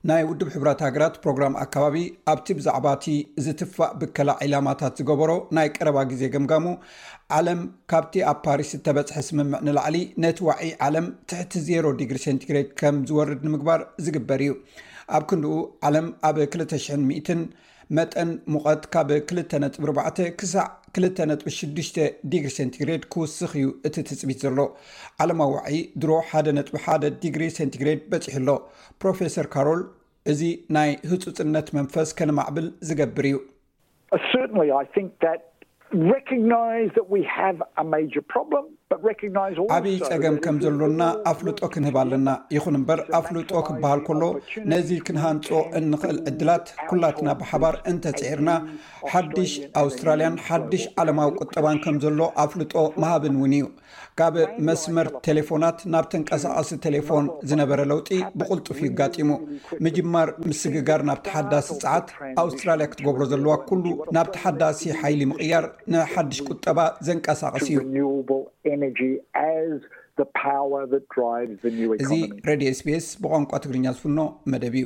ናይ 0.09 0.21
ውድብ 0.27 0.49
ሕብራት 0.53 0.81
ሃገራት 0.85 1.15
ፕሮግራም 1.23 1.57
ኣከባቢ 1.63 1.95
ኣብቲ 2.31 2.47
ብዛዕባእቲ 2.57 3.05
ዝትፋእ 3.45 3.89
ብከላ 4.01 4.29
ዒላማታት 4.43 4.99
ዝገበሮ 5.01 5.31
ናይ 5.57 5.67
ቀረባ 5.77 5.97
ግዜ 6.11 6.21
ግምጋሙ 6.35 6.67
ዓለም 7.39 7.59
ካብቲ 7.93 8.13
ኣብ 8.31 8.39
ፓሪስ 8.45 8.71
ዝተበፅሐ 8.75 9.17
ስምምዕ 9.29 9.59
ንላዕሊ 9.69 9.97
ነቲ 10.25 10.39
ዋዒ 10.47 10.59
ዓለም 10.89 11.07
ትሕቲ 11.31 11.53
0ሮ 11.71 11.89
ዲግሪሽን 12.03 12.41
ትግሬት 12.45 12.71
ከም 12.81 12.97
ዝወርድ 13.09 13.43
ንምግባር 13.47 13.83
ዝግበር 14.07 14.43
እዩ 14.45 14.51
ኣብ 15.17 15.23
ክንዳኡ 15.29 15.57
ዓለም 15.87 16.05
ኣብ 16.27 16.37
20010 16.43 17.41
መጠን 17.97 18.29
ሙቐት 18.53 18.83
ካብ 18.93 19.09
2ጥ4ዕ 19.15 20.25
ክሳዕ 20.39 20.65
26ሽ 20.99 21.59
ዲግሪ 22.31 22.49
ሰንቲግሬድ 22.57 23.03
ክውስኽ 23.13 23.51
እዩ 23.59 23.67
እቲ 23.87 23.95
ትፅቢት 24.09 24.39
ዘሎ 24.45 24.59
ዓለማዋዒ 25.23 25.77
ድሮ 26.01 26.11
1ደ 26.39 26.47
ጥ1 26.69 27.07
ዲግሪ 27.25 27.43
ሴንቲግሬድ 27.57 28.01
በፂሑ 28.13 28.35
ኣሎ 28.41 28.55
ፕሮፌሰር 29.03 29.47
ካሮል 29.55 29.81
እዚ 30.33 30.41
ናይ 30.77 30.91
ህፁፅነት 31.11 31.69
መንፈስ 31.79 32.11
ከነማዕብል 32.19 32.67
ዝገብር 32.89 33.25
እዩ 33.31 33.37
ዓብይ 39.75 39.95
ፀገም 40.09 40.35
ከም 40.43 40.55
ዘሎና 40.63 41.01
ኣፍልጦ 41.31 41.59
ክንህብ 41.73 41.95
ኣለና 42.01 42.29
ይኹን 42.55 42.75
እምበር 42.79 42.99
ኣፍልጦ 43.19 43.49
ክበሃል 43.67 44.01
ከሎ 44.07 44.21
ነዚ 44.71 44.89
ክንሃንፆ 45.07 45.47
እንክእል 45.79 46.17
ዕድላት 46.31 46.65
ኩላትና 46.89 47.29
ብሓባር 47.39 47.77
እንተፅዒርና 47.91 48.49
ሓድሽ 49.11 49.53
ኣውስትራልያን 49.83 50.39
ሓድሽ 50.47 50.83
ዓለማዊ 51.03 51.31
ቁጠባን 51.41 51.81
ከምዘሎ 51.85 52.19
ኣፍልጦ 52.45 52.73
መሃብን 53.03 53.37
ውን 53.41 53.53
እዩ 53.59 53.65
ካብ 54.19 54.35
መስመር 54.67 55.07
ቴሌፎናት 55.25 55.77
ናብ 55.93 56.05
ተንቀሳቐሲ 56.11 56.73
ቴሌፎን 56.85 57.25
ዝነበረ 57.49 57.79
ለውጢ 57.91 58.09
ብቕልጡፍ 58.39 58.79
እዩ 58.83 58.89
ጋጢሙ 58.99 59.29
ምጅማር 59.85 60.29
ምስግጋር 60.49 61.01
ናብ 61.09 61.19
ተሓዳሲ 61.27 61.67
ፀዓት 61.83 62.07
ኣውስትራልያ 62.43 62.87
ክትገብሮ 62.91 63.23
ዘለዋ 63.31 63.55
ኩሉ 63.69 63.85
ናብ 64.17 64.27
ተሓዳሲ 64.37 64.81
ሓይሊ 65.01 65.21
ምቕያር 65.31 65.67
ንሓድሽ 65.93 66.39
ቁጠባ 66.49 66.79
ዘንቀሳቐሲ 67.07 67.69
እዩ 67.83 68.99
እዚ 72.03 72.11
ሬድዮ 72.49 72.67
sps 72.79 73.05
ብቋንቋ 73.23 73.51
ትግርኛ 73.63 73.85
ዝፍኖ 73.95 74.19
መደብ 74.53 74.73
እዩ 74.81 74.85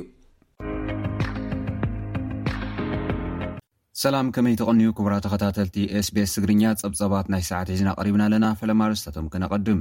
ሰላም 4.02 4.26
ከመይ 4.34 4.54
ተቐንዩ 4.58 4.86
ክቡራ 4.96 5.14
ተኸታተልቲ 5.22 5.76
ኤስቤስ 5.98 6.32
ትግርኛ 6.34 6.60
ጸብፀባት 6.80 7.26
ናይ 7.32 7.42
ሰዓት 7.48 7.68
ሒዝና 7.72 7.92
ቐሪብና 8.00 8.22
ኣለና 8.28 8.46
ፈለማርስታቶም 8.60 9.30
ክነቐድም 9.32 9.80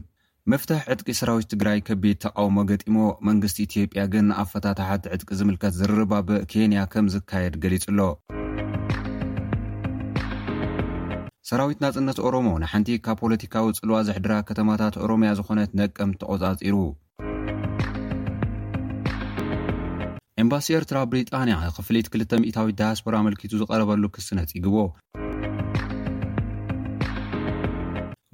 መፍታሕ 0.52 0.86
ዕድቂ 0.94 1.08
ሰራዊት 1.20 1.48
ትግራይ 1.54 1.78
ከቢድ 1.88 2.18
ተቃውሞ 2.26 2.58
ገጢሞ 2.70 2.98
መንግስቲ 3.28 3.60
ኢትዮጵያ 3.68 4.04
ግን 4.14 4.30
ኣብ 4.40 4.48
ፈታትሓት 4.54 5.04
ዕድቂ 5.16 5.30
ዝምልከት 5.42 5.76
ዝርርባብእ 5.80 6.44
ኬንያ 6.54 6.86
ከም 6.94 7.08
ዝካየድ 7.16 7.56
ገሊጹ 7.66 7.86
ኣሎ 7.94 8.02
ሰራዊት 11.52 11.82
ናጽነት 11.86 12.22
ኦሮሞ 12.30 12.48
ንሓንቲ 12.64 12.98
ካብ 13.08 13.20
ፖለቲካዊ 13.26 13.68
ፅልዋ 13.82 14.00
ዘሕድራ 14.10 14.36
ከተማታት 14.52 14.98
ኦሮምያ 15.08 15.32
ዝኾነት 15.42 15.74
ነቀም 15.82 16.14
ተቆፃፂሩ 16.24 16.76
ኤምባሲ 20.42 20.66
ኤርትራ 20.78 20.98
ብሪጣንያ 21.12 21.56
ኽፍሊት 21.78 22.08
2ል00ታዊት 22.16 22.76
ዳያስፖራ 22.82 23.14
ኣመልኪቱ 23.24 23.52
ዝቐረበሉ 23.62 24.04
ክስ 24.16 24.28
ነፂግቦ 24.40 24.76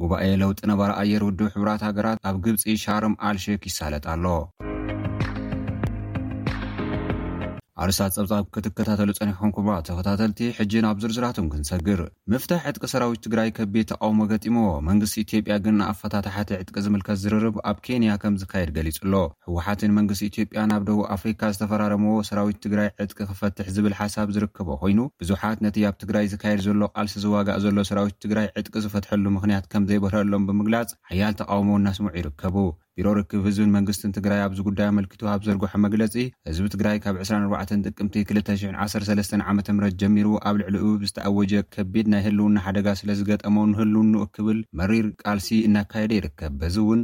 ጉባኤ 0.04 0.26
ለውጥ 0.44 0.60
ነባረ 0.72 0.89
ኣየር 1.04 1.24
ውድብ 1.28 1.48
ሕብራት 1.56 1.82
ሃገራት 1.88 2.20
ኣብ 2.30 2.36
ግብፂ 2.48 2.66
ሻርም 2.84 3.16
ኣልሼክ 3.30 3.62
ይሳለጥ 3.70 4.04
ኣሎ 4.13 4.26
ኣርሳት 7.84 8.12
ፀብጻብ 8.17 8.43
ክትከታተሉ 8.56 9.10
ፀኒኩም 9.19 9.50
ኩም 9.56 9.67
ተፈታተልቲ 9.88 10.39
ሕጂ 10.58 10.74
ናኣብ 10.84 10.98
ዝርዝራትም 11.04 11.48
ክንሰግር 11.54 12.00
ምፍታሕ 12.34 12.63
ዕጥቂ 12.72 12.84
ሰራዊት 12.93 13.22
ትግራይ 13.26 13.50
ከቤት 13.58 13.88
ተቃውሞ 13.91 14.19
ገጢሞዎ 14.32 14.69
መንግስቲ 14.89 15.15
ኢትዮ 15.24 15.39
ያ 15.52 15.56
ግን 15.65 15.76
ንኣፈታታሓቲ 15.82 16.50
ዕጥቂ 16.63 16.76
ዝምልከት 16.86 17.17
ዝርርብ 17.24 17.56
ኣብ 17.69 17.78
ኬንያ 17.86 18.12
ከም 18.24 18.36
ዝካየድ 18.41 18.69
ገሊፁ 18.78 19.00
ሎ 19.13 19.19
ህወሓትን 19.48 19.96
መንግስቲ 20.00 20.24
ኢትዮጵያ 20.32 20.62
ናብ 20.72 20.84
ደቡብ 20.89 21.04
ኣፍሪካ 21.15 21.41
ዝተፈራረምዎ 21.56 22.13
ሰራዊት 22.30 22.60
ትግራይ 22.65 22.89
ዕጥቂ 23.06 23.19
ክፈትሕ 23.32 23.67
ዝብል 23.78 23.96
ሓሳብ 24.02 24.28
ዝርከቦ 24.38 24.69
ኮይኑ 24.84 25.00
ብዙሓት 25.24 25.58
ነቲ 25.67 25.78
ኣብ 25.89 25.98
ትግራይ 26.04 26.28
ዝካየድ 26.36 26.62
ዘሎ 26.67 26.84
ቃልሲ 26.96 27.15
ዝዋጋእ 27.26 27.60
ዘሎ 27.65 27.78
ሰራዊት 27.91 28.17
ትግራይ 28.26 28.48
ዕጥቂ 28.62 28.74
ዝፈትሐሉ 28.88 29.26
ምክንያት 29.39 29.67
ከም 29.74 29.86
ዘይበህረሎም 29.91 30.48
ብምግላፅ 30.50 30.89
ሓያል 31.12 31.36
ተቃውሞ 31.41 31.72
ናስሙዑ 31.88 32.15
ይርከቡ 32.22 32.56
ቢሮ 32.97 33.08
ርክብ 33.17 33.41
ህዝብን 33.47 33.71
መንግስትን 33.75 34.12
ትግራይ 34.15 34.39
ኣብዚ 34.47 34.60
ጉዳይ 34.67 34.88
ኣመልክቱ 34.91 35.21
ኣብ 35.34 35.39
ዘርግሖ 35.45 35.71
መግለፂ 35.86 36.15
ህዝቢ 36.49 36.65
ትግራይ 36.73 36.97
ካብ 37.03 37.15
24 37.21 37.86
ጥቅምቲ2013 37.91 39.34
ዓ 39.51 39.56
ም 39.58 39.89
ጀሚሩ 40.01 40.27
ኣብ 40.49 40.56
ልዕሊኡ 40.62 40.89
ዝተኣወጀ 41.10 41.53
ከቢድ 41.75 42.08
ናይ 42.13 42.21
ህልውና 42.27 42.56
ሓደጋ 42.65 42.86
ስለ 42.99 43.10
ዝገጠመ 43.21 43.56
ንህልኑ 43.71 44.13
ክብል 44.36 44.60
መሪር 44.82 45.08
ቃልሲ 45.23 45.49
እናካየደ 45.69 46.12
ይርከብ 46.19 46.53
በዚ 46.62 46.75
እውን 46.86 47.01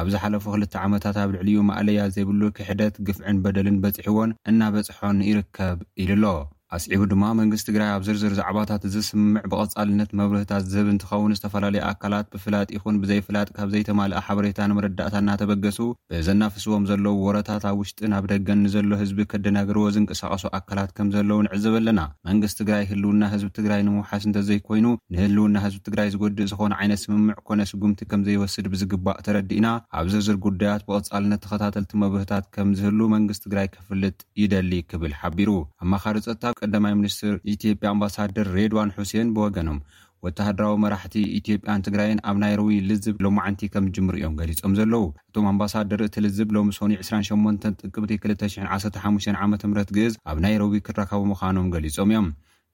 ኣብ 0.00 0.06
ዝሓለፉ 0.14 0.44
2ልተ 0.58 0.74
ዓመታት 0.86 1.16
ኣብ 1.24 1.30
ልዕሊዩ 1.38 1.58
ማእለያ 1.72 2.00
ዘይብሉ 2.16 2.40
ክሕደት 2.58 2.96
ግፍዕን 3.08 3.38
በደልን 3.46 3.78
በፅሕዎን 3.84 4.36
እናበፅሖን 4.52 5.20
ይርከብ 5.30 5.78
ኢሉ 6.06 6.22
ኣሎ 6.34 6.36
ኣስዒቡ 6.76 7.02
ድማ 7.12 7.24
መንግስት 7.40 7.64
ትግራይ 7.68 7.88
ኣብ 7.94 8.02
ዝርዝር 8.06 8.32
ዛዕባታት 8.38 8.82
ዝስምምዕ 8.94 9.42
ብቐፃልነት 9.52 10.10
መብርህታት 10.18 10.64
ዝህብ 10.72 10.88
እንትኸውን 10.94 11.32
ዝተፈላለዩ 11.36 11.82
ኣካላት 11.90 12.26
ብፍላጥ 12.32 12.66
ይኹን 12.76 12.96
ብዘይፍላጥ 13.02 13.46
ካብ 13.56 13.68
ዘይተማልእ 13.74 14.20
ሓበሬታ 14.26 14.58
ንመረዳእታ 14.70 15.14
እናተበገሱ 15.22 15.78
ብዘናፍስዎም 16.14 16.84
ዘለዉ 16.90 17.14
ወረታት 17.28 17.64
ኣብ 17.70 17.78
ውሽጢ 17.82 18.00
ናብ 18.14 18.24
ደገኒዘሎ 18.32 18.90
ህዝቢ 19.02 19.20
ከደናገርዎ 19.32 19.84
ዝንቀሳቐሱ 19.96 20.44
ኣካላት 20.58 20.92
ከም 20.98 21.08
ዘለዉ 21.14 21.38
ንዕዘብ 21.46 21.76
ኣለና 21.80 22.02
መንግስት 22.30 22.58
ትግራይ 22.62 22.84
ህልውና 22.92 23.22
ህዝቢ 23.36 23.48
ትግራይ 23.60 23.80
ንምውሓስ 23.88 24.22
እንተዘይኮይኑ 24.32 24.86
ንህልውና 25.14 25.56
ህዝቢ 25.66 25.80
ትግራይ 25.88 26.10
ዝጎድእ 26.16 26.48
ዝኾነ 26.52 26.72
ዓይነት 26.80 27.02
ስምምዕ 27.04 27.38
ኮነ 27.48 27.60
ስጉምቲ 27.72 28.00
ከም 28.12 28.20
ዘይወስድ 28.28 28.68
ብዝግባእ 28.74 29.18
ተረዲ 29.28 29.50
ኢና 29.60 29.68
ኣብ 30.02 30.06
ዝርዝር 30.16 30.36
ጉዳያት 30.48 30.84
ብቐፃልነት 30.90 31.42
ተኸታተልቲ 31.46 31.92
መብርህታት 32.04 32.44
ከም 32.58 32.68
ዝህሉ 32.82 33.00
መንግስት 33.16 33.42
ትግራይ 33.48 33.66
ክፍልጥ 33.78 34.14
ይደሊ 34.42 34.72
ክብል 34.92 35.14
ሓቢሩ 35.22 35.50
ኣ 35.82 35.88
ማኻሪ 35.94 36.16
ፀጥታ 36.28 36.54
ቀዳማይ 36.60 36.92
ምኒስትር 36.98 37.34
ኢትዮጵያ 37.52 37.88
ኣምባሳደር 37.94 38.46
ሬድዋን 38.56 38.92
ሑሴን 38.96 39.28
ብወገኖም 39.36 39.78
ወተሃድራዊ 40.26 40.74
መራሕቲ 40.84 41.16
ኢትዮጵያን 41.40 41.84
ትግራይን 41.86 42.22
ኣብ 42.30 42.36
ናይሮቢ 42.42 42.76
ልዝብ 42.88 43.16
ሎማዓንቲ 43.24 43.68
ከም 43.72 43.84
ጅምር 43.96 44.14
እዮም 44.20 44.34
ገሊፆም 44.40 44.74
ዘለዉ 44.78 45.04
እቶም 45.28 45.46
ኣምባሳደር 45.52 46.00
እቲ 46.08 46.16
ልዝብ 46.26 46.48
ሎሚ 46.56 46.72
ስኒ 46.78 46.94
28 47.10 47.68
ጥቅብቲ 47.82 48.12
215 48.26 49.00
ዓም 49.44 49.56
ግእዝ 49.98 50.16
ኣብ 50.30 50.40
ናይሮቢ 50.46 50.74
ክረካቡ 50.88 51.22
ምዃኖም 51.32 51.70
ገሊፆም 51.76 52.10
እዮም 52.14 52.28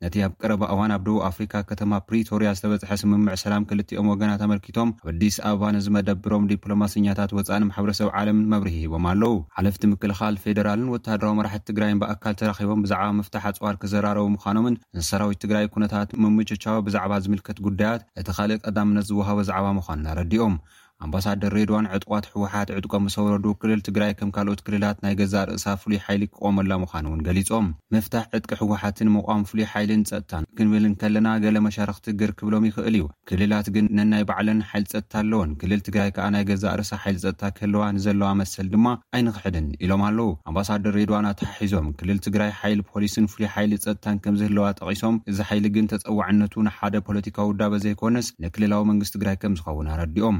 ነቲ 0.05 0.14
ኣብ 0.25 0.33
ቀረባ 0.43 0.62
እዋን 0.73 0.90
ኣብ 0.95 1.03
ደቡ 1.07 1.17
ኣፍሪካ 1.29 1.55
ከተማ 1.69 1.93
ፕሪቶርያ 2.09 2.49
ዝተበፅሐ 2.57 2.90
ስምምዕ 3.03 3.35
ሰላም 3.43 3.64
ክልትኦም 3.69 4.09
ወገናት 4.12 4.40
ኣመልኪቶም 4.47 4.88
ኣብ 4.95 5.07
ኣዲስ 5.11 5.37
ኣበባ 5.51 5.69
ንዝመደብሮም 5.77 6.49
ዲፕሎማስኛታት 6.53 7.31
ወፃእኒ 7.37 7.64
ማሕበረሰብ 7.71 8.09
ዓለምን 8.21 8.49
መብሪ 8.55 8.71
ሂቦም 8.83 9.07
ኣለው 9.12 9.35
ሓለፍቲ 9.57 9.83
ምክልኻል 9.93 10.37
ፌደራልን 10.45 10.90
ወታሃደራዊ 10.97 11.35
መራሕቲ 11.40 11.64
ትግራይን 11.73 12.01
ብኣካል 12.05 12.37
ተራኺቦም 12.43 12.83
ብዛዕባ 12.87 13.09
ምፍታሕ 13.23 13.47
ኣፅዋር 13.53 13.77
ክዘራረቡ 13.85 14.27
ምኳኖምን 14.37 14.79
ንሰራዊት 15.01 15.40
ትግራይ 15.47 15.69
ኩነታት 15.77 16.12
መምቸቻወ 16.25 16.79
ብዛዕባ 16.88 17.12
ዝምልከት 17.27 17.61
ጉዳያት 17.69 18.05
እቲ 18.23 18.29
ካልእ 18.38 18.62
ቀዳምነት 18.67 19.09
ዝወሃቦ 19.12 19.38
ዛዕባ 19.53 19.69
ምኳን 19.81 20.01
እናረዲኦም 20.03 20.57
ኣምባሳደር 21.05 21.53
ሬድዋን 21.59 21.88
ዕጥቋት 21.97 22.27
ሕወሓት 22.35 22.69
ዕጥቆ 22.79 22.93
መሰውረዱ 23.07 23.47
ክልል 23.62 23.81
ትግራይ 23.87 24.12
ከም 24.19 24.31
ካልኦት 24.37 24.61
ክልላት 24.67 24.99
ናይ 25.05 25.14
ገዛ 25.21 25.35
ርእሳ 25.49 25.67
ፍሉይ 25.81 25.99
ሓይሊ 26.05 26.23
ክቆመላ 26.33 26.73
ምዃን 26.83 27.07
እውን 27.09 27.21
ገሊፆም 27.27 27.67
መፍታሕ 27.95 28.25
ዕጥቂ 28.38 28.51
ህወሓትን 28.61 29.11
መቋም 29.17 29.43
ፍሉይ 29.51 29.67
ሓይልን 29.73 30.03
ፀጥታን 30.11 30.47
ክንብልን 30.59 30.95
ከለና 31.01 31.29
ገሌ 31.45 31.57
መሻርክቲ 31.67 32.07
ግር 32.21 32.31
ክብሎም 32.38 32.64
ይኽእል 32.69 32.97
እዩ 33.01 33.05
ክልላት 33.31 33.69
ግን 33.77 33.87
ነናይ 33.99 34.23
ባዕለን 34.31 34.61
ሓይል 34.71 34.87
ፀጥታ 34.93 35.12
ኣለወን 35.23 35.53
ክልል 35.62 35.81
ትግራይ 35.88 36.11
ከዓ 36.19 36.29
ናይ 36.37 36.45
ገዛ 36.51 36.64
ርእሳ 36.83 36.93
ሓይሊ 37.05 37.19
ፀጥታ 37.27 37.43
ክህልዋ 37.59 37.83
ንዘለዋ 37.97 38.31
መሰል 38.40 38.69
ድማ 38.77 38.87
ኣይንክሕድን 39.17 39.69
ኢሎም 39.85 40.05
ኣለው 40.09 40.31
ኣምባሳደር 40.51 40.95
ሬድዋን 41.01 41.29
ኣትተሓሒዞም 41.33 41.88
ክልል 42.01 42.21
ትግራይ 42.29 42.51
ሓይሊ 42.62 42.81
ፖሊስን 42.93 43.29
ፍሉይ 43.35 43.49
ሓይሊ 43.57 43.73
ፀጥታን 43.87 44.19
ከም 44.27 44.38
ዝህለዋ 44.43 44.67
ጠቂሶም 44.81 45.19
እዚ 45.33 45.38
ሓይሊ 45.51 45.67
ግን 45.77 45.88
ተፀዋዕነቱ 45.95 46.55
ንሓደ 46.69 46.95
ፖለቲካዊ 47.11 47.49
ውዳበ 47.53 47.73
ዘይኮነስ 47.87 48.29
ንክልላዊ 48.45 48.83
መንግስት 48.93 49.14
ትግራይ 49.19 49.37
ከም 49.45 49.55
ዝኸውን 49.61 49.88
ኣረዲኦም 49.95 50.38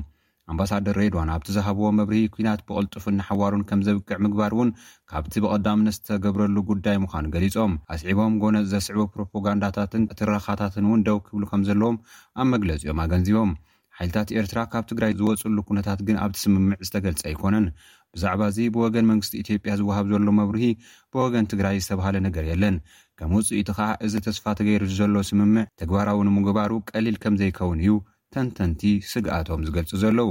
ኣምባሳደር 0.53 0.97
ሬድዋን 1.01 1.31
ኣብቲ 1.35 1.49
ዝሃብዎ 1.57 1.85
መብርሂ 1.99 2.17
ኩናት 2.35 2.61
ብቐልጡፉ 2.69 3.05
ናሓዋሩን 3.19 3.63
ከም 3.69 3.81
ዘብቅዕ 3.87 4.19
ምግባር 4.25 4.53
እውን 4.57 4.71
ካብቲ 5.11 5.33
ብቐዳምነት 5.45 5.97
ዝተገብረሉ 5.99 6.57
ጉዳይ 6.71 6.97
ምዃኑ 7.05 7.25
ገሊፆም 7.35 7.75
ኣስዒቦም 7.95 8.35
ጎነፅ 8.43 8.67
ዘስዕቦ 8.73 9.01
ፕሮፖጋንዳታትን 9.15 10.05
እትራኻታትን 10.15 10.87
እውን 10.89 11.05
ደውክብሉ 11.09 11.43
ከም 11.53 11.63
ዘለዎም 11.69 11.97
ኣብ 12.43 12.47
መግለጺኦም 12.55 13.01
ኣገንዚቦም 13.05 13.53
ሓይልታት 13.97 14.29
ኤርትራ 14.39 14.61
ካብ 14.71 14.85
ትግራይ 14.91 15.13
ዝወፅሉ 15.19 15.57
ኩነታት 15.69 16.01
ግን 16.07 16.17
ኣብቲ 16.23 16.37
ስምምዕ 16.45 16.79
ዝተገልጸ 16.87 17.23
ኣይኮነን 17.31 17.67
ብዛዕባ 18.15 18.41
እዚ 18.53 18.59
ብወገን 18.75 19.07
መንግስቲ 19.11 19.35
ኢትዮጵያ 19.43 19.73
ዝውሃብ 19.83 20.07
ዘሎ 20.13 20.29
መብርሂ 20.41 20.65
ብወገን 21.13 21.49
ትግራይ 21.53 21.77
ዝተብሃለ 21.85 22.17
ነገር 22.27 22.45
የለን 22.53 22.77
ከም 23.21 23.33
ውፅኢ 23.37 23.55
ኢቲ 23.63 23.71
ኸኣ 23.79 23.89
እዚ 24.07 24.15
ተስፋ 24.27 24.45
ተገይሩ 24.61 24.83
ዘሎ 24.99 25.17
ስምምዕ 25.31 25.65
ተግባራዊ 25.83 26.19
ንምግባሩ 26.31 26.73
ቀሊል 26.91 27.17
ከም 27.25 27.35
ዘይከውን 27.43 27.81
እዩ 27.85 27.93
ተንተንቲ 28.35 28.83
ስግኣቶም 29.13 29.61
ዝገልፁ 29.67 29.91
ዘለው 30.03 30.31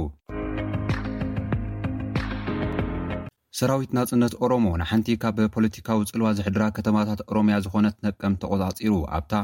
ሰራዊት 3.58 3.90
ናፅነት 3.96 4.32
ኦሮሞ 4.44 4.66
ንሓንቲ 4.80 5.08
ካብ 5.22 5.36
ፖለቲካዊ 5.54 5.98
ፅልዋ 6.10 6.28
ዝሕድራ 6.38 6.62
ከተማታት 6.76 7.20
ኦሮምያ 7.32 7.56
ዝኾነት 7.64 7.96
ነቀምቲ 8.06 8.40
ተቆፃፂሩ 8.44 8.94
ኣብታ 9.18 9.34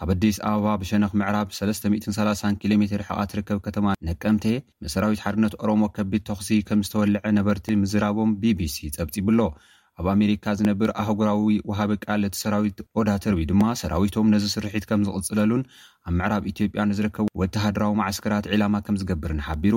ካብ 0.00 0.10
ኣዲስ 0.14 0.36
ኣበባ 0.48 0.68
ብሸነኽ 0.82 1.12
ምዕራብ 1.20 1.48
330 1.58 2.58
ኪሎ 2.62 2.72
ሜ 2.82 2.88
ሕቓ 3.04 3.18
ትርከብ 3.30 3.58
ከተማ 3.66 3.86
ነቀምተ 4.08 4.44
ምስሰራዊት 4.84 5.22
ሓርነት 5.24 5.54
ኦሮሞ 5.62 5.82
ከቢድ 5.96 6.22
ተኽሲ 6.30 6.50
ከም 6.70 6.80
ዝተወልዐ 6.88 7.22
ነበርቲ 7.38 7.66
ምዝራቦም 7.84 8.32
bቢሲ 8.42 8.76
ፀብፂብሎ 8.96 9.40
ኣብ 10.00 10.06
ኣሜሪካ 10.14 10.44
ዝነብር 10.58 10.90
ኣህጉራዊ 11.00 11.40
ውሃቢ 11.70 11.90
ቃል 12.04 12.22
እቲ 12.28 12.34
ሰራዊት 12.44 12.78
ኦዳተር 13.00 13.34
ወ 13.38 13.44
ድማ 13.50 13.62
ሰራዊቶም 13.82 14.30
ነዚ 14.34 14.44
ስርሒት 14.54 14.86
ከም 14.90 15.02
ዝቕፅለሉን 15.08 15.62
ኣብ 16.08 16.14
ምዕራብ 16.20 16.46
ኢትዮጵያ 16.52 16.84
ንዝርከብ 16.92 17.26
ወተሃድራዊ 17.42 17.92
ማዓስከራት 18.00 18.46
ዕላማ 18.56 18.74
ከም 18.88 18.96
ዝገብርን 19.02 19.44
ሓቢሩ 19.48 19.76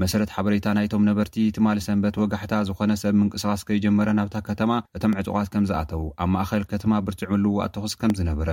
መሰረት 0.00 0.30
ሓበሬታ 0.34 0.66
ናይቶም 0.76 1.06
ነበርቲ 1.08 1.36
ትማል 1.54 1.78
ሰንበት 1.86 2.16
ወጋሕታ 2.20 2.52
ዝኾነ 2.66 2.92
ሰብ 3.00 3.14
ምንቅስቃስ 3.20 3.62
ከይጀመረ 3.68 4.08
ናብታ 4.18 4.36
ከተማ 4.48 4.72
እቶም 4.96 5.14
ዕጡቋት 5.20 5.48
ከም 5.54 5.64
ዝኣተው 5.70 6.02
ኣብ 6.24 6.28
ማእኸል 6.34 6.62
ከተማ 6.72 6.92
ብርትዕ 7.06 7.28
ምልውዋኣት 7.32 7.72
ተኽሲ 7.76 7.94
ከም 8.02 8.12
ዝነበረ 8.18 8.50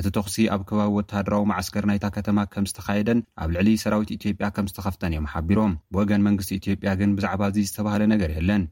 እቲ 0.00 0.06
ተኽሲ 0.18 0.36
ኣብ 0.56 0.60
ከባቢ 0.68 0.90
ወተሃድራዊ 0.98 1.42
ማዓስከር 1.52 1.86
ናይታ 1.90 2.08
ከተማ 2.18 2.38
ከም 2.52 2.66
ዝተካየደን 2.70 3.20
ኣብ 3.44 3.50
ልዕሊ 3.56 3.70
ሰራዊት 3.84 4.12
ኢትዮጵያ 4.18 4.50
ከም 4.58 4.68
ዝተከፍጠን 4.72 5.14
እዮም 5.16 5.26
ሓቢሮም 5.32 5.72
ብወገን 5.96 6.24
መንግስቲ 6.28 6.52
ኢትዮጵያ 6.60 6.92
ግን 7.02 7.16
ብዛዕባ 7.18 7.42
እዚ 7.52 7.58
ዝተባሃለ 7.70 8.04
ነገር 8.14 8.30
ይየለን 8.34 8.64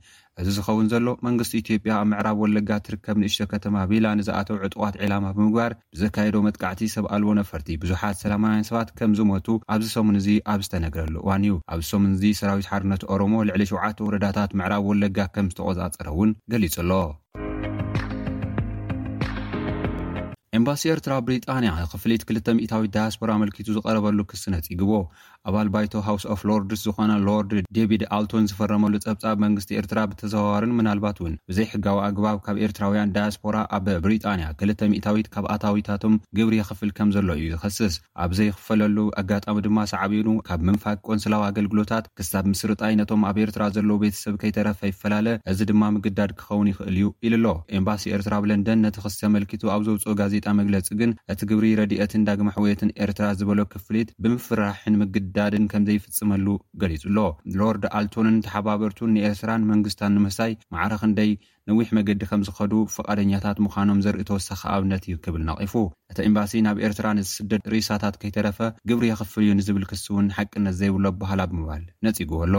እዚ 0.42 0.48
ዝኸውን 0.56 0.86
ዘሎ 0.92 1.08
መንግስቲ 1.26 1.52
ኢትዮጵያ 1.62 1.90
ኣብ 2.02 2.06
ምዕራብ 2.12 2.38
ወለጋ 2.42 2.70
ትርከብ 2.86 3.16
ንእሽተ 3.22 3.42
ከተማ 3.52 3.76
ቤላ 3.90 4.06
ንዝኣተው 4.18 4.56
ዕጡቋት 4.66 4.94
ዕላማ 5.06 5.26
ብምግባር 5.36 5.72
ብዘካየዶ 5.94 6.36
መጥቃዕቲ 6.46 6.80
ሰብ 6.94 7.04
ኣልቦ 7.16 7.28
ነፈርቲ 7.40 7.68
ብዙሓት 7.82 8.16
ሰላማውያን 8.22 8.66
ሰባት 8.70 8.88
ከም 9.00 9.12
ዝሞቱ 9.18 9.46
ኣብዚ 9.74 9.86
ሰሙን 9.96 10.18
እዚ 10.20 10.28
ኣብ 10.54 10.60
ዝተነግረሉ 10.66 11.14
እዋን 11.24 11.44
እዩ 11.46 11.54
ኣብዝ 11.74 11.86
ሰሙን 11.94 12.12
እዚ 12.16 12.24
ሰራዊት 12.40 12.68
ሓርነት 12.72 13.04
ኦሮሞ 13.16 13.34
ልዕሊ 13.50 13.62
7ተ 13.74 13.98
ወረዳታት 14.08 14.50
ምዕራብ 14.60 14.84
ወለጋ 14.90 15.18
ከም 15.36 15.48
ዝተቆፃፀረ 15.54 16.08
እውን 16.16 16.32
ገሊጹ 16.54 16.76
ኣሎ 16.84 16.92
ኤምባሲ 20.56 20.82
ኤርትራ 20.90 21.12
ብሪጣንያ 21.26 21.70
ክፍሊት 21.92 22.22
2ል00ታዊት 22.26 22.90
ዳያስፖራ 22.96 23.30
ኣመልኪቱ 23.36 23.66
ዝቐረበሉ 23.76 24.18
ክስ 24.30 24.42
ነፂግቦ 24.54 24.90
ኣባል 25.50 25.68
ባይቶ 25.72 25.92
ሃውስ 26.06 26.22
ኦፍ 26.32 26.42
ሎርድስ 26.48 26.82
ዝኾነ 26.86 27.12
ሎርድ 27.24 27.50
ደቪድ 27.76 28.02
ኣልቶን 28.16 28.46
ዝፈረመሉ 28.50 28.92
ፀብፃብ 29.04 29.36
መንግስቲ 29.42 29.70
ኤርትራ 29.80 29.98
ብተዘዋዋሩን 30.10 30.72
ምናልባት 30.78 31.16
እውን 31.20 31.34
ብዘይሕጋዊ 31.50 31.98
ኣግባብ 32.06 32.36
ካብ 32.44 32.56
ኤርትራውያን 32.66 33.12
ዳያስፖራ 33.16 33.56
ኣብ 33.78 33.88
ብሪጣንያ 34.04 34.46
2ልተታዊት 34.66 35.26
ካብ 35.34 35.46
ኣታዊታቶም 35.54 36.14
ግብሪ 36.38 36.54
የክፍል 36.60 36.90
ከም 36.98 37.10
ዘሎ 37.16 37.28
እዩ 37.38 37.44
ዝከስስ 37.54 37.96
ኣብዘይኽፈለሉ 38.26 38.96
ኣጋጣሚ 39.22 39.58
ድማ 39.66 39.84
ሳዕቢኑ 39.92 40.30
ካብ 40.48 40.62
ምንፋግ 40.68 40.96
ቆንስላዊ 41.08 41.42
ኣገልግሎታት 41.50 42.08
ክሳድ 42.20 42.48
ምስርጣይ 42.52 42.96
ነቶም 43.00 43.26
ኣብ 43.32 43.36
ኤርትራ 43.44 43.66
ዘለዉ 43.78 43.98
ቤተሰብ 44.06 44.34
ከይተረፈ 44.44 44.80
ይፈላለ 44.92 45.28
እዚ 45.54 45.60
ድማ 45.72 45.84
ምግዳድ 45.98 46.32
ክኸውን 46.40 46.72
ይኽእል 46.72 46.96
እዩ 47.02 47.06
ኢሉ 47.28 47.32
ኣሎ 47.40 47.46
ኤምባሲ 47.80 48.08
ኤርትራ 48.16 48.34
ብለንደን 48.46 48.82
ነቲ 48.86 48.96
ክስተ 49.04 49.30
መልኪቱ 49.36 49.62
ኣብ 49.76 49.84
ዘውፅኦ 49.90 50.14
ጋዜጣ 50.22 50.48
መግለፂ 50.62 50.88
ግን 51.02 51.12
እቲ 51.34 51.40
ግብሪ 51.52 51.68
ረድእትን 51.82 52.26
ዳግማሕውየትን 52.30 52.96
ኤርትራ 53.04 53.28
ዝበሎ 53.42 53.60
ክፍሊት 53.76 54.10
ብምፍራሕን 54.24 54.98
ምግ 55.04 55.14
ዳድን 55.36 55.64
ከምዘይፍፅመሉ 55.72 56.46
ገሊፁ 56.82 57.02
ኣሎ 57.12 57.18
ሎርድ 57.60 57.84
ኣልቶንን 57.98 58.36
ተሓባበርቱን 58.46 59.12
ንኤርትራን 59.16 59.66
መንግስታን 59.72 60.14
ንምሳይ 60.18 60.52
ማዕረክንደይ 60.74 61.30
ነዊሕ 61.70 61.88
መገዲ 61.98 62.20
ከም 62.30 62.40
ዝኸዱ 62.48 62.72
ፈቃደኛታት 62.96 63.58
ምዃኖም 63.64 64.02
ዘርኢ 64.06 64.24
ተወሳኪ 64.30 64.62
ኣብነት 64.74 65.04
እዩ 65.08 65.16
ክብል 65.26 65.42
ነቂፉ 65.50 65.74
እቲ 66.12 66.18
ኤምባሲ 66.30 66.54
ናብ 66.68 66.78
ኤርትራን 66.88 67.20
ስደድ 67.34 67.64
ርእሳታት 67.74 68.18
ከይተረፈ 68.24 68.60
ግብሪ 68.90 69.06
የክፍል 69.12 69.42
እዩ 69.46 69.54
ንዝብል 69.60 69.86
ክስእውን 69.92 70.28
ሓቅነት 70.38 70.76
ዘይብሎ 70.82 71.04
ኣበሃላ 71.14 71.40
ብምባል 71.52 71.84
ነፂግዎ 72.08 72.40
ኣሎ 72.46 72.54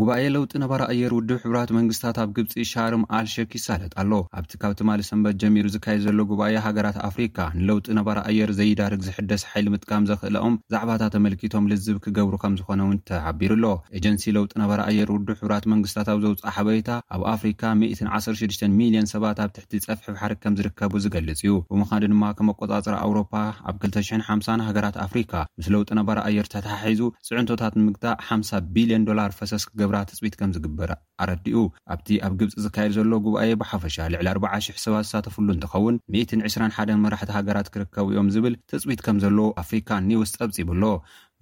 ጉባኤ 0.00 0.24
ለውጢ 0.34 0.52
ነበራ 0.62 0.82
ኣየር 0.92 1.12
ውድብ 1.16 1.38
ሕብራት 1.44 1.70
መንግስትታት 1.76 2.16
ኣብ 2.22 2.30
ግብፂ 2.34 2.52
ሻርም 2.70 3.04
ኣልሸክ 3.18 3.52
ይሳለጥ 3.56 3.90
ኣሎ 4.00 4.12
ኣብቲ 4.38 4.52
ካብቲ 4.62 4.80
ማል 4.88 5.00
ሰንበት 5.08 5.34
ጀሚሩ 5.42 5.66
ዝካየድ 5.74 6.02
ዘሎ 6.04 6.18
ጉባኤ 6.32 6.52
ሃገራት 6.66 6.98
ኣፍሪካ 7.08 7.38
ንለውጢ 7.60 7.86
ነበራ 7.98 8.18
ኣየር 8.30 8.50
ዘይዳርግ 8.58 9.00
ዝሕደስ 9.06 9.42
ሓይሊ 9.52 9.66
ምጥቃም 9.74 10.04
ዘኽእለኦም 10.10 10.58
ዛዕባታት 10.74 11.10
ተመልኪቶም 11.16 11.64
ልዝብ 11.72 11.96
ክገብሩ 12.04 12.34
ከም 12.44 12.54
ዝኾነ 12.60 12.80
እውን 12.86 13.00
ተሓቢሩ 13.10 13.50
ኣሎ 13.58 13.66
ኤጀንሲ 14.00 14.26
ለውጢ 14.36 14.52
ነበራ 14.62 14.80
ኣየር 14.90 15.10
ውድብ 15.14 15.32
ሕብራት 15.40 15.66
መንግስታት 15.72 16.10
ብ 16.14 16.18
ዘውፅእ 16.26 16.46
ሓበሬታ 16.58 16.90
ኣብ 17.16 17.24
ኣፍሪካ 17.32 17.64
116 17.82 18.64
ሚሊዮን 18.78 19.10
ሰባት 19.14 19.40
ኣብ 19.46 19.50
ትሕቲ 19.58 19.74
ፀፍሕብ 19.88 20.14
ሓር 20.22 20.34
ከም 20.44 20.56
ዝርከቡ 20.60 20.94
ዝገልጽ 21.06 21.42
እዩ 21.46 21.52
ብምኻኒ 21.72 22.04
ድማ 22.14 22.24
ከም 22.40 22.52
ኣቆጻጽሪ 22.54 22.96
ኣውሮፓ 23.08 23.34
ኣብ 23.72 23.76
2050 23.90 24.64
ሃገራት 24.68 24.96
ኣፍሪካ 25.08 25.34
ምስ 25.58 25.66
ለውጢ 25.76 25.90
ነበራ 26.02 26.18
ኣየር 26.30 26.48
ተተሓሒዙ 26.56 27.02
ፅዕንቶታት 27.30 27.76
ንምግታእ 27.82 28.16
ሓሳ 28.30 28.48
ቢልዮን 28.76 29.06
ዶላር 29.10 29.30
ፈሰስ 29.40 29.62
ክገ 29.72 29.82
ትፅቢት 30.10 30.34
ከም 30.40 30.50
ዝግበር 30.54 30.90
ኣረዲኡ 31.22 31.56
ኣብቲ 31.92 32.08
ኣብ 32.26 32.32
ግብፂ 32.40 32.52
ዝካየድ 32.64 32.92
ዘሎ 32.96 33.12
ጉባኤ 33.26 33.46
ብሓፈሻ 33.60 33.96
ልዕሊ 34.12 34.28
40,00 34.36 34.82
ሰባት 34.84 35.04
ዝሳተፍሉ 35.08 35.46
እንትኸውን 35.56 35.94
121 36.18 36.92
መራሕቲ 37.04 37.30
ሃገራት 37.36 37.68
ክርከብ 37.74 38.06
እዮም 38.12 38.28
ዝብል 38.34 38.54
ተፅቢት 38.72 39.00
ከም 39.06 39.18
ዘለ 39.24 39.38
ኣፍሪካን 39.62 40.06
ኒውስ 40.10 40.32
ፀብፂብኣሎ 40.40 40.82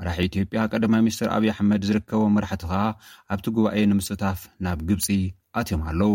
መራሒ 0.01 0.19
ኢትዮጵያ 0.31 0.61
ቀዳማ 0.73 0.95
ሚኒስትር 1.05 1.29
ኣብዪ 1.37 1.49
ኣሕመድ 1.55 1.85
ዝርከቦም 1.89 2.35
መራሕቲ 2.39 2.63
ከዓ 2.71 2.81
ኣብቲ 3.35 3.47
ጉባኤ 3.59 3.83
ንምስታፍ 3.93 4.41
ናብ 4.67 4.81
ግብፂ 4.91 5.07
ኣትዮም 5.63 5.85
ኣለው 5.91 6.15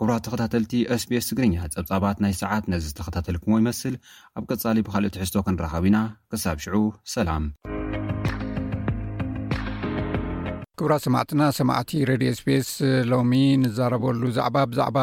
ኩቡራት 0.00 0.22
ተኸታተልቲ 0.26 0.72
ስቤስ 1.02 1.28
ትግርኛ 1.30 1.54
ፀብፃባት 1.74 2.18
ናይ 2.24 2.34
ሰዓት 2.42 2.66
ነዚ 2.72 2.84
ተኸታተልኩሞ 2.98 3.52
ይመስል 3.62 3.94
ኣብ 4.38 4.44
ቀፃሊ 4.52 4.78
ብካልእ 4.88 5.12
ትሕዝቶ 5.16 5.36
ክንራኸብ 5.48 5.86
ኢና 5.90 6.00
ክሳብ 6.32 6.58
ሽዑ 6.66 6.76
ሰላም 7.14 7.44
ክብራ 10.78 10.94
ሰማዕትና 11.04 11.42
ሰማዕቲ 11.56 11.90
ሬድዮ 12.08 12.28
ስፔስ 12.38 12.68
ሎሚ 13.10 13.30
ንዛረበሉ 13.60 14.20
ዛዕባ 14.36 14.56
ብዛዕባ 14.72 14.98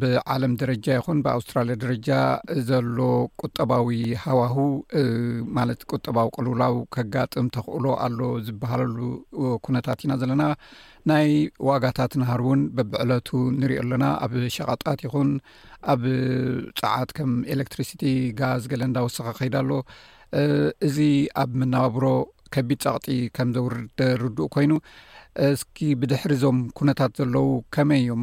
ብዓለም 0.00 0.52
ደረጃ 0.62 0.86
ይኹን 0.96 1.18
ብኣውስትራልያ 1.24 1.74
ደረጃ 1.84 2.08
ዘሎ 2.68 2.96
ቁጠባዊ 3.44 3.88
ሃዋሁ 4.24 4.56
ማለት 5.58 5.80
ቁጠባዊ 5.96 6.28
ቅልውላው 6.36 6.74
ከጋጥም 6.96 7.46
ተኽእሎ 7.56 7.86
ኣሎ 8.06 8.18
ዝበሃለሉ 8.48 8.98
ኩነታት 9.68 10.02
ኢና 10.06 10.12
ዘለና 10.22 10.44
ናይ 11.12 11.30
ዋጋታት 11.68 12.14
ንሃር 12.22 12.42
እውን 12.46 12.62
በብዕለቱ 12.78 13.28
ንሪዮ 13.62 13.78
ኣለና 13.84 14.04
ኣብ 14.26 14.34
ሸቐጣት 14.56 15.00
ይኹን 15.06 15.30
ኣብ 15.94 16.02
ፃዓት 16.82 17.12
ከም 17.20 17.32
ኤሌክትሪሲቲ 17.54 18.04
ጋዝ 18.42 18.64
ገለ 18.72 18.82
እንዳወስኺ 18.90 19.28
ከይዳ 19.40 19.56
ኣሎ 19.64 19.72
እዚ 20.88 20.98
ኣብ 21.44 21.50
መናባብሮ 21.62 22.04
ከቢድ 22.54 22.80
ፀቕጢ 22.84 23.08
ከም 23.36 23.48
ዘውር 23.56 23.74
ርድኡ 24.22 24.46
ኮይኑ 24.54 24.72
እስኪ 25.48 25.78
ብድሕሪ 26.00 26.32
ዞም 26.42 26.56
ኩነታት 26.78 27.12
ዘለው 27.20 27.46
ከመይ 27.74 28.00
እዮም 28.04 28.22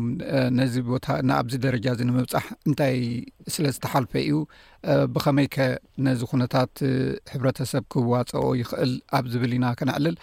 ነዚ 0.59 0.73
ቦታ 0.89 1.05
ንኣብዚ 1.27 1.53
ደረጃ 1.65 1.85
እዚ 1.95 2.01
ንምብፃሕ 2.09 2.45
እንታይ 2.67 2.97
ስለዝተሓልፈ 3.53 4.11
እዩ 4.23 4.33
ብኸመይ 5.15 5.47
ከ 5.55 5.67
ነዚ 6.07 6.19
ኩነታት 6.31 6.73
ሕብረተሰብ 7.33 7.85
ክዋፀኦ 7.93 8.45
ይኽእል 8.61 8.93
ኣብ 9.19 9.25
ዝብል 9.33 9.53
ኢና 9.57 9.67
ክነዕልል 9.81 10.17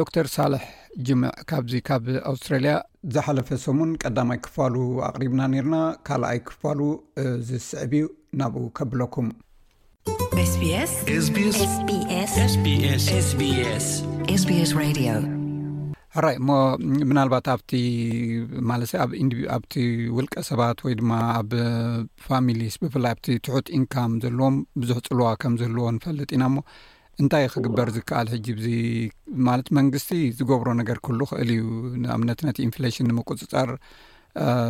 ዶክተር 0.00 0.26
ሳልሕ 0.36 0.64
ጅምዕ 1.06 1.30
ካብዚ 1.52 1.72
ካብ 1.90 2.06
ኣውስትራልያ 2.32 2.72
ዝሓለፈ 3.16 3.48
ሰሙን 3.66 3.92
ቀዳማይ 4.02 4.38
ክፋሉ 4.46 4.74
ኣቅሪብና 5.08 5.40
ነርና 5.54 5.78
ካልኣይ 6.08 6.40
ክፋሉ 6.50 6.80
ዝስዕብ 7.50 7.92
እዩ 8.00 8.06
ናብኡ 8.40 8.64
ከብለኩም 8.78 9.28
ስስ 10.08 10.52
ራይ 16.24 16.34
እሞ 16.40 16.48
ምናልባት 17.10 17.46
ኣብቲ 17.54 17.72
ማለሰ 18.70 18.92
ብኣብቲ 19.10 19.74
ውልቀ 20.16 20.34
ሰባት 20.50 20.78
ወይ 20.84 20.94
ድማ 21.00 21.12
ኣብ 21.40 21.52
ፋሚሊስ 22.26 22.76
ብፍላይ 22.82 23.12
ኣብቲ 23.16 23.26
ትሑት 23.46 23.66
ኢንካም 23.78 24.12
ዘለዎም 24.24 24.56
ብዙሕ 24.82 24.98
ፅልዋ 25.08 25.26
ከም 25.42 25.54
ዝህልዎ 25.62 25.86
ንፈልጥ 25.96 26.30
ኢና 26.36 26.44
ሞ 26.54 26.64
እንታይ 27.22 27.44
ክግበር 27.54 27.88
ዝከኣል 27.96 28.28
ሕጂ 28.34 28.46
ዚ 28.66 28.68
ማለት 29.48 29.68
መንግስቲ 29.80 30.12
ዝገብሮ 30.38 30.68
ነገር 30.80 30.98
ክህሉ 31.06 31.20
ክእል 31.32 31.50
እዩ 31.56 31.62
ንኣብነትነቲ 32.02 32.58
ኢንፍሌሽን 32.68 33.08
ንምቁፅፃር 33.10 33.70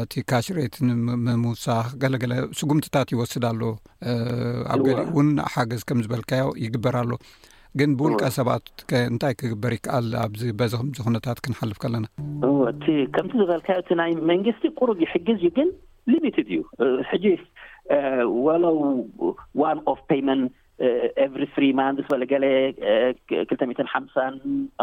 እቲ 0.03 0.15
ካሽሬት 0.31 0.75
ንምምሳኽ 0.89 1.89
ገለ 2.03 2.15
ገለ 2.23 2.33
ስጉምትታት 2.59 3.09
ይወስድ 3.15 3.45
ኣሎ 3.51 3.63
ኣብ 4.75 4.81
ገዲ 4.87 5.01
እውን 5.13 5.29
ሓገዝ 5.55 5.83
ከም 5.89 5.99
ዝበልካዮ 6.05 6.47
ይግበር 6.65 6.95
ኣሎ 7.03 7.11
ግን 7.81 7.91
ብውልቀ 7.99 8.23
ሰባት 8.37 8.65
እንታይ 9.11 9.33
ክግበር 9.41 9.73
ይከኣል 9.77 10.07
ኣብዚ 10.23 10.43
በዝምዝኩነታት 10.61 11.41
ክንሓልፍ 11.45 11.77
ከለና 11.83 12.07
ከምቲ 13.17 13.35
ዝበልካዮ 13.43 13.77
እቲ 13.83 13.91
ናይ 14.01 14.13
መንግስቲ 14.31 14.65
ቁሩብ 14.79 14.99
ይሕግዝ 15.05 15.39
እዩ 15.43 15.51
ግን 15.59 15.69
ሊሚትድ 16.13 16.49
እዩ 16.55 16.63
ሕጂ 17.11 17.27
ወለው 18.47 18.77
ፍ 19.99 20.01
ፍማ 21.59 21.79
ፈለ 22.09 22.23
ገሌ 22.33 22.45
ክልተሚት 23.49 23.81
ሓምሳን 23.95 24.35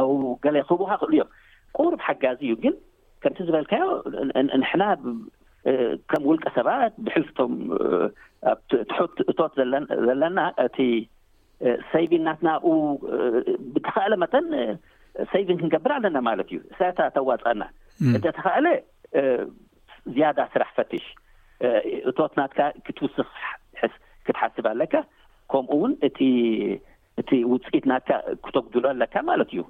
ኣው 0.03 0.11
ገ 0.45 0.55
ክቡሃ 0.69 0.91
ክእሉ 1.01 1.13
እዮም 1.17 1.29
ቁሩብ 1.79 1.99
ሓጋዚ 2.09 2.41
እዩግን 2.49 2.75
ከምቲ 3.23 3.37
ዝበልካዮ 3.47 3.85
ንሕና 4.61 4.83
ከም 6.09 6.23
ውልቀ 6.29 6.45
ሰባት 6.57 6.93
ብሕልፍቶም 7.05 7.53
ኣትሑት 8.51 9.15
እቶት 9.31 9.53
ዘለና 10.07 10.39
እቲ 10.65 10.77
ሰይቪን 11.91 12.23
ናትናኡ 12.29 12.63
ብተኸእለ 13.75 14.13
መጠን 14.23 14.45
ሰቪን 15.33 15.57
ክንገብር 15.61 15.91
ኣለና 15.97 16.17
ማለት 16.29 16.49
እዩ 16.51 16.59
እሳ 16.71 16.79
ተዋፅና 17.15 17.63
እንተተካእለ 18.15 18.67
ዝያዳ 20.15 20.39
ስራሕ 20.53 20.71
ፈቲሽ 20.79 21.05
እቶት 22.09 22.33
ናትካ 22.39 22.59
ክትውስኽ 22.85 23.29
ስ 23.93 23.93
ክትሓስብ 24.27 24.65
ኣለካ 24.73 24.95
ከምኡውን 25.53 25.91
እቲ 26.07 26.19
እቲ 27.21 27.31
ውፅኢት 27.53 27.85
ናትካ 27.91 28.13
ክተጉድሉ 28.45 28.85
ኣለካ 28.93 29.15
ማለት 29.31 29.51
እዩ 29.55 29.63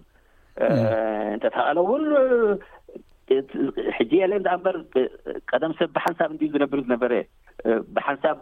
እንተተካእለ 1.36 1.78
ውን 1.92 2.06
ሕጂ 3.98 4.12
የለን 4.22 4.42
ዝኣንበር 4.46 4.76
ቀደም 5.52 5.72
ሰብ 5.80 5.90
ብሓንሳብ 5.96 6.30
እን 6.34 6.38
ዝነብሩ 6.54 6.80
ዝነበረ 6.86 7.13
ብሓንሳብ 7.96 8.40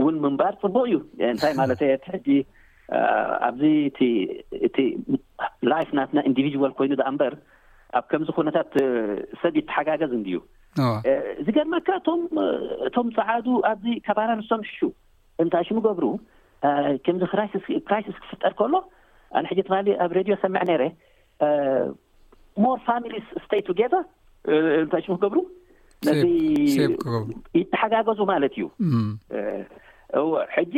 እውን 0.00 0.16
ምንባር 0.24 0.54
ፅቡቅ 0.62 0.84
እዩ 0.88 0.96
እንታይ 1.32 1.52
ማለትየ 1.60 1.94
ሕጂ 2.14 2.28
ኣብዚ 3.48 3.62
እቲ 4.68 4.76
ላይፍ 5.72 5.90
ናትና 5.98 6.24
ኢንዲቪጅዋል 6.30 6.72
ኮይኑ 6.78 6.92
ዝኣእንበር 7.00 7.34
ኣብ 7.98 8.04
ከምዚ 8.10 8.28
ኩነታት 8.38 8.72
ሰብ 9.42 9.54
ተሓጋገዝ 9.70 10.12
እንድዩ 10.18 10.36
እዚገርማካ 11.42 11.88
እቶም 12.00 12.20
እቶም 12.88 13.08
ፀዓዱ 13.16 13.46
ኣዚ 13.70 13.84
ከባራ 14.08 14.28
ኣንሶም 14.38 14.60
ሽሹ 14.68 14.80
እንታይ 15.44 15.64
ሽሙ 15.68 15.78
ገብሩ 15.86 16.06
ከምዚ 17.06 17.22
ክራፕራይሲስ 17.32 18.16
ክፍጠር 18.24 18.52
ከሎ 18.58 18.74
ኣነ 19.38 19.44
ሕጀ 19.50 19.60
ትማሊ 19.68 19.88
ኣብ 20.04 20.10
ሬድዮ 20.18 20.34
ሰምዕ 20.44 20.62
ነይረ 20.70 20.84
ፋሚእንታይ 22.86 23.20
ሽ 25.04 25.06
ክገብሩ 25.08 25.38
ነ 26.06 26.08
ክገብሩ 26.74 27.28
ይተሓጋገዙ 27.58 28.18
ማለት 28.32 28.54
እዩሕጂ 30.20 30.74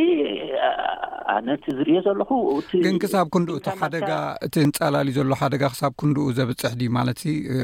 ኣነቲ 1.35 1.65
ዝርዮ 1.79 1.91
ዘለኹግን 2.07 2.97
ክሳብ 3.03 3.27
ክንኡእ 3.35 3.61
ሓደጋ 3.81 4.09
እቲ 4.47 4.55
ንፃላሊዩ 4.71 5.13
ዘሎ 5.19 5.31
ሓደጋ 5.43 5.63
ክሳብ 5.75 5.93
ክንኡ 6.03 6.19
ዘብፅሕ 6.39 6.73
ድ 6.81 6.83
ማለት 6.99 7.19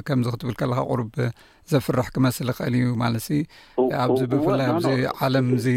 ከምዚ 0.09 0.29
ክትብል 0.35 0.55
ከለካ 0.63 0.79
ቁሩብ 0.91 1.09
ዘፍራሕ 1.73 2.07
ክመስሊ 2.15 2.51
ክእል 2.59 2.75
እዩ 2.81 2.91
ማለት 3.03 3.23
ሲ 3.29 3.39
ኣብዚ 4.05 4.21
ብፍላይ 4.33 4.69
ዚ 4.85 4.91
ዓለም 5.27 5.47
ዚ 5.65 5.75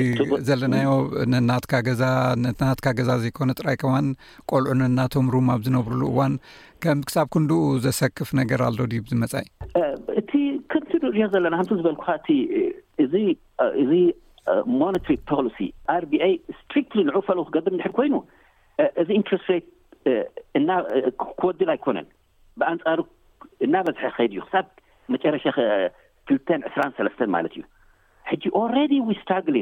ዘለናዮ 0.47 0.89
ነናትካ 1.33 1.73
ገዛ 1.87 2.03
ነናትካ 2.43 2.87
ገዛ 2.99 3.09
ዘይኮነ 3.23 3.49
ጥራይ 3.59 3.75
ከዋን 3.81 4.07
ቆልዑ 4.51 4.71
ነእናቶም 4.81 5.27
ሩም 5.35 5.47
ኣብ 5.55 5.61
ዝነብሩሉ 5.67 6.01
እዋን 6.11 6.35
ከም 6.85 6.99
ክሳብ 7.07 7.27
ክንድኡ 7.33 7.61
ዘሰክፍ 7.85 8.29
ነገር 8.41 8.61
ኣሎ 8.67 8.79
ድ 8.91 9.01
ዝመጻኢ 9.11 9.45
እቲ 10.21 10.31
ከምቲ 10.73 10.91
ንሪኦ 11.05 11.27
ዘለና 11.35 11.55
ክንቲ 11.61 11.79
ዝበልኩካ 11.81 12.07
እቲ 12.19 12.27
እዚ 13.05 13.13
እዚ 13.83 13.91
ማኔታሪ 14.81 15.15
ፖሊሲ 15.31 15.57
ኣርቢኣይ 15.99 16.33
ስትሪክትሊ 16.59 16.99
ንዑ 17.09 17.17
ፈለዉ 17.27 17.45
ክገብም 17.49 17.75
ድሕር 17.79 17.93
ኮይኑ 17.99 18.15
እዚ 19.01 19.09
ኢንተረስትሬ 19.19 19.57
እ 20.59 21.11
ክወድል 21.39 21.69
ኣይኮነን 21.75 22.07
ብኣንፃሩ 22.61 22.99
እናበዝሐ 23.65 24.03
ክኸይድ 24.13 24.31
እዩክ 24.39 24.49
መጨረሻ 25.15 25.45
ክልተን 26.27 26.61
ዕስራን 26.69 26.91
ሰለስተን 26.97 27.29
ማለት 27.35 27.53
እዩ 27.59 27.63
ሕጂ 28.29 28.43
ኣረዲ 28.59 28.93
ስታግሊ 29.21 29.57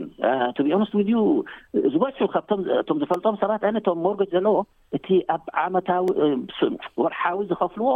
ቲቢኦም 0.56 0.82
ስድኡ 0.90 1.12
ዝበሑ 1.94 2.22
ካብቶም 2.34 2.98
ዝፈልጦም 3.02 3.36
ሰባት 3.44 3.62
ኣነቶም 3.70 4.00
ሞርጌጅ 4.06 4.30
ዘለዎ 4.36 4.56
እቲ 4.98 5.08
ኣብ 5.36 5.44
ዓመታዊ 5.64 6.02
ወርሓዊ 7.04 7.38
ዝከፍልዎ 7.52 7.90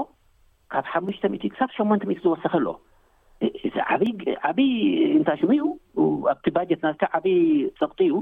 ካብ 0.75 0.85
ሓሙሽተ 0.93 1.23
ትእ 1.41 1.49
ክሳብ 1.53 1.69
ሸሞንተ 1.77 2.03
ት 2.17 2.19
ዝወሰኪ 2.25 2.53
ኣሎዚ 3.93 4.19
ይዓበይ 4.33 4.71
ኢንታሽሙ 5.19 5.49
እዩ 5.57 5.63
ኣብቲ 6.33 6.45
ባጀት 6.57 6.79
ናካ 6.85 7.01
ዓበይ 7.17 7.37
ፀቕጢ 7.81 7.99
እዩ 8.09 8.15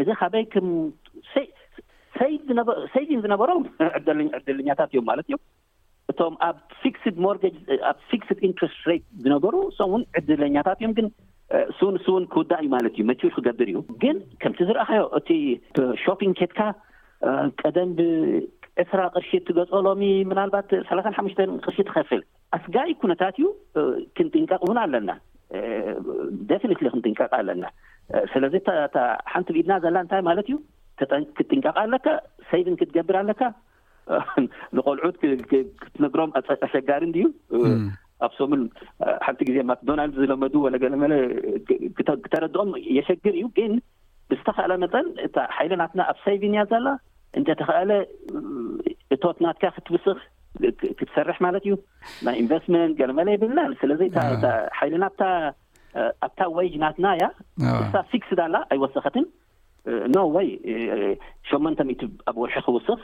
እዚ 0.00 0.08
ካበይምይሰይዥን 0.20 3.20
ዝነበሮም 3.24 3.62
ዕደልኛታት 4.36 4.90
እዮም 4.92 5.04
ማለት 5.12 5.26
እዮም 5.28 5.42
እቶም 6.12 6.34
ኣብ 6.48 6.58
ክ 6.94 7.12
ሞርጌጅ 7.24 7.56
ኣብ 7.88 7.96
ስክስድ 8.10 8.38
ኢንትረስት 8.48 8.82
ሬት 8.90 9.02
ዝነገሩ 9.24 9.54
ሶምውን 9.78 10.02
ዕድለኛታት 10.18 10.78
እዮም 10.80 10.92
ግን 10.98 11.06
ስውን 11.78 11.96
ስውን 12.04 12.24
ክውዳእ 12.32 12.60
እዩ 12.64 12.70
ማለት 12.76 12.92
እዩ 12.96 13.02
መችውድ 13.10 13.32
ክገብር 13.36 13.68
እዩ 13.72 13.78
ግን 14.02 14.16
ከምቲ 14.42 14.58
ዝረአኸዮ 14.68 15.04
እቲ 15.18 15.28
ሾፒንግ 16.04 16.32
ኬትካ 16.40 16.60
ቀደም 17.60 17.90
ብእስራ 17.98 19.00
ቅርሺ 19.14 19.30
ትገፀሎሚ 19.48 20.02
ምናልባት 20.30 20.72
ሰላሳን 20.88 21.16
ሓሙሽተን 21.18 21.52
ቅርሺ 21.64 21.78
ትኸፍል 21.90 22.22
ኣስጋይ 22.58 22.92
ኩነታት 23.04 23.36
እዩ 23.40 23.46
ክንጥንቀቅ 24.18 24.60
እውን 24.66 24.80
ኣለና 24.84 25.10
ደፊኒትሊ 26.50 26.86
ክንጥንቀቅ 26.94 27.30
ኣለና 27.40 27.64
ስለዚ 28.32 28.54
ሓንቲ 29.32 29.48
ብኢድና 29.54 29.74
ዘላ 29.86 29.96
እንታይ 30.04 30.22
ማለት 30.30 30.46
እዩ 30.50 30.56
ክትጥንቀቅ 31.38 31.76
ኣለካ 31.84 32.06
ሰቪን 32.50 32.76
ክትገብር 32.80 33.16
ኣለካ 33.22 33.40
ንቆልዑት 34.76 35.16
ክትነግሮም 35.80 36.30
ኣሸጋሪን 36.66 37.12
ድዩ 37.16 37.26
ኣብሶሙን 38.26 38.62
ሓልቲ 39.24 39.40
ግዜ 39.48 39.58
ማክዶናልድ 39.70 40.14
ዝለመዱ 40.22 40.54
ወለ 40.64 40.76
ገለመለ 40.84 41.12
ክተረድኦም 42.24 42.70
የሸግር 42.96 43.34
እዩ 43.40 43.46
ግን 43.58 43.72
ብዝተኸእለ 44.30 44.72
መጠን 44.84 45.06
እ 45.26 45.28
ሓይሊናትና 45.56 46.00
ኣብ 46.12 46.18
ሰይቪን 46.24 46.54
እያ 46.56 46.62
ዘላ 46.72 46.88
እንተተኸእለ 47.38 47.92
እቶት 49.14 49.38
ናትካ 49.44 49.70
ክትውስኽ 49.76 50.18
ክትሰርሕ 50.98 51.36
ማለት 51.46 51.64
እዩ 51.66 51.74
ናይ 52.26 52.36
ኢንቨስትመንት 52.42 52.94
ገለ 53.00 53.10
መለ 53.18 53.28
የብልና 53.34 53.60
ስለዘ 53.82 54.00
ሓይልና 54.78 55.04
ኣብታ 56.24 56.40
ዋይጅ 56.56 56.74
ናትና 56.84 57.06
እያ 57.18 57.26
ሳ 57.92 58.02
ፊክስ 58.10 58.30
ዳላ 58.40 58.56
ኣይወሰኸትን 58.74 59.24
ኖወይ 60.16 60.48
ሽመንተት 61.48 62.00
ኣብ 62.30 62.36
ወርሒ 62.42 62.56
ክውስኽ 62.66 62.98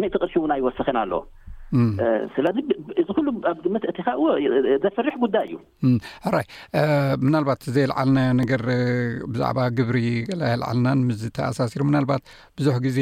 ምእቲ 0.00 0.14
ቅርሺ 0.22 0.34
እውን 0.40 0.52
ኣይወስኽን 0.56 0.98
ኣለ 1.04 1.12
ስለዚእዚ 2.34 3.06
ኩሉ 3.16 3.28
ኣብ 3.50 3.58
ግመት 3.64 3.84
እቲኻ 3.90 4.08
ዘፈርሕ 4.84 5.14
ጉዳይ 5.22 5.44
እዩ 5.48 5.54
ኣራይ 6.28 6.46
ምናልባት 7.26 7.62
ዘይልዓልናዮ 7.74 8.30
ነገር 8.40 8.62
ብዛዕባ 9.34 9.58
ግብሪ 9.78 9.98
ይልዓልናን 10.32 11.04
ምዝ 11.08 11.22
ተኣሳሲሩ 11.38 11.82
ምናልባት 11.90 12.22
ብዙሕ 12.60 12.76
ግዜ 12.86 12.98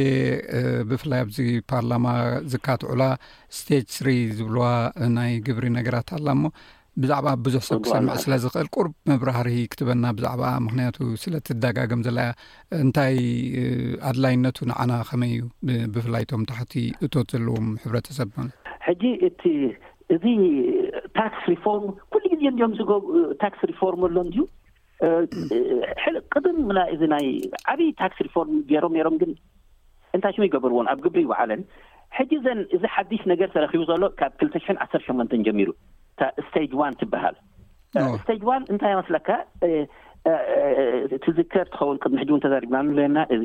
ብፍላይ 0.91 1.23
ኣብዚ 1.25 1.39
ፓርላማ 1.73 2.07
ዝካትዑላ 2.53 3.03
ስቴጅ 3.59 3.89
ስሪ 3.99 4.09
ዝብልዋ 4.41 4.67
ናይ 5.19 5.33
ግብሪ 5.49 5.67
ነገራት 5.79 6.11
ኣላ 6.19 6.29
እሞ 6.39 6.45
ብዛዕባ 7.03 7.29
ብዙሕ 7.47 7.63
ሰብ 7.69 7.79
ክሰምዕ 7.85 8.15
ስለ 8.23 8.33
ዝኽእል 8.43 8.69
ቁር 8.75 8.87
መብራህሪ 9.11 9.51
ክትበና 9.73 10.05
ብዛዕባ 10.17 10.43
ምክንያቱ 10.67 10.97
ስለትደጋገም 11.23 12.01
ዘለያ 12.07 12.29
እንታይ 12.85 13.17
ኣድላይነቱ 14.11 14.59
ንዓና 14.71 14.93
ከመይ 15.09 15.33
እዩ 15.37 15.45
ብፍላይቶም 15.95 16.43
ታሕቲ 16.53 16.75
እትት 17.07 17.31
ዘለዎም 17.37 17.69
ሕብረተሰብ 17.85 18.31
ሕጂ 18.87 19.03
እቲ 19.29 19.43
እዚ 20.15 20.25
ታክስ 21.19 21.43
ሪፎርም 21.53 21.87
ኩሉ 22.15 22.23
ጊዜ 22.33 22.43
እኦም 22.55 22.73
ዝ 22.81 22.85
ታክስ 23.45 23.61
ሪፎርም 23.71 24.03
ኣሎም 24.09 24.29
ዩ 24.39 24.45
ሕልቅድም 26.05 26.59
እዚ 26.95 27.03
ናይ 27.15 27.27
ዓበይ 27.75 27.91
ታክስ 28.01 28.19
ሪፎርም 28.29 28.53
ገይሮም 28.73 28.95
ነሮም 28.99 29.17
ግን 29.23 29.33
እንታይ 30.17 30.33
ሽ 30.37 30.43
ይገበርዎን 30.49 30.89
ኣብ 30.95 30.99
ግብሪ 31.07 31.21
ይባዕለን 31.27 31.63
ሕጂ 32.19 32.33
ዘን 32.45 32.61
እዚ 32.77 32.83
ሓዱሽ 32.97 33.23
ነገር 33.33 33.49
ተረኪቡ 33.57 33.83
ዘሎ 33.93 34.05
ካብ 34.21 34.33
ክልተ 34.43 34.55
ሽሕን 34.63 34.79
ዓሰር 34.85 35.03
ሸመንተን 35.09 35.43
ጀሚሩ 35.49 35.71
ስቴጅ 36.47 36.71
ዋን 36.81 36.95
ትበሃል 37.01 37.37
ስቴጅ 38.23 38.41
ዋን 38.49 38.63
እንታይ 38.73 38.91
ይመስለካ 38.95 39.29
ትዝከር 41.25 41.67
ትኸውን 41.75 41.99
ቅድሚ 42.03 42.17
ሕጂ 42.23 42.31
እው 42.35 42.39
ተዛርግናሉ 42.45 42.89
ና 43.19 43.21
እዚ 43.37 43.45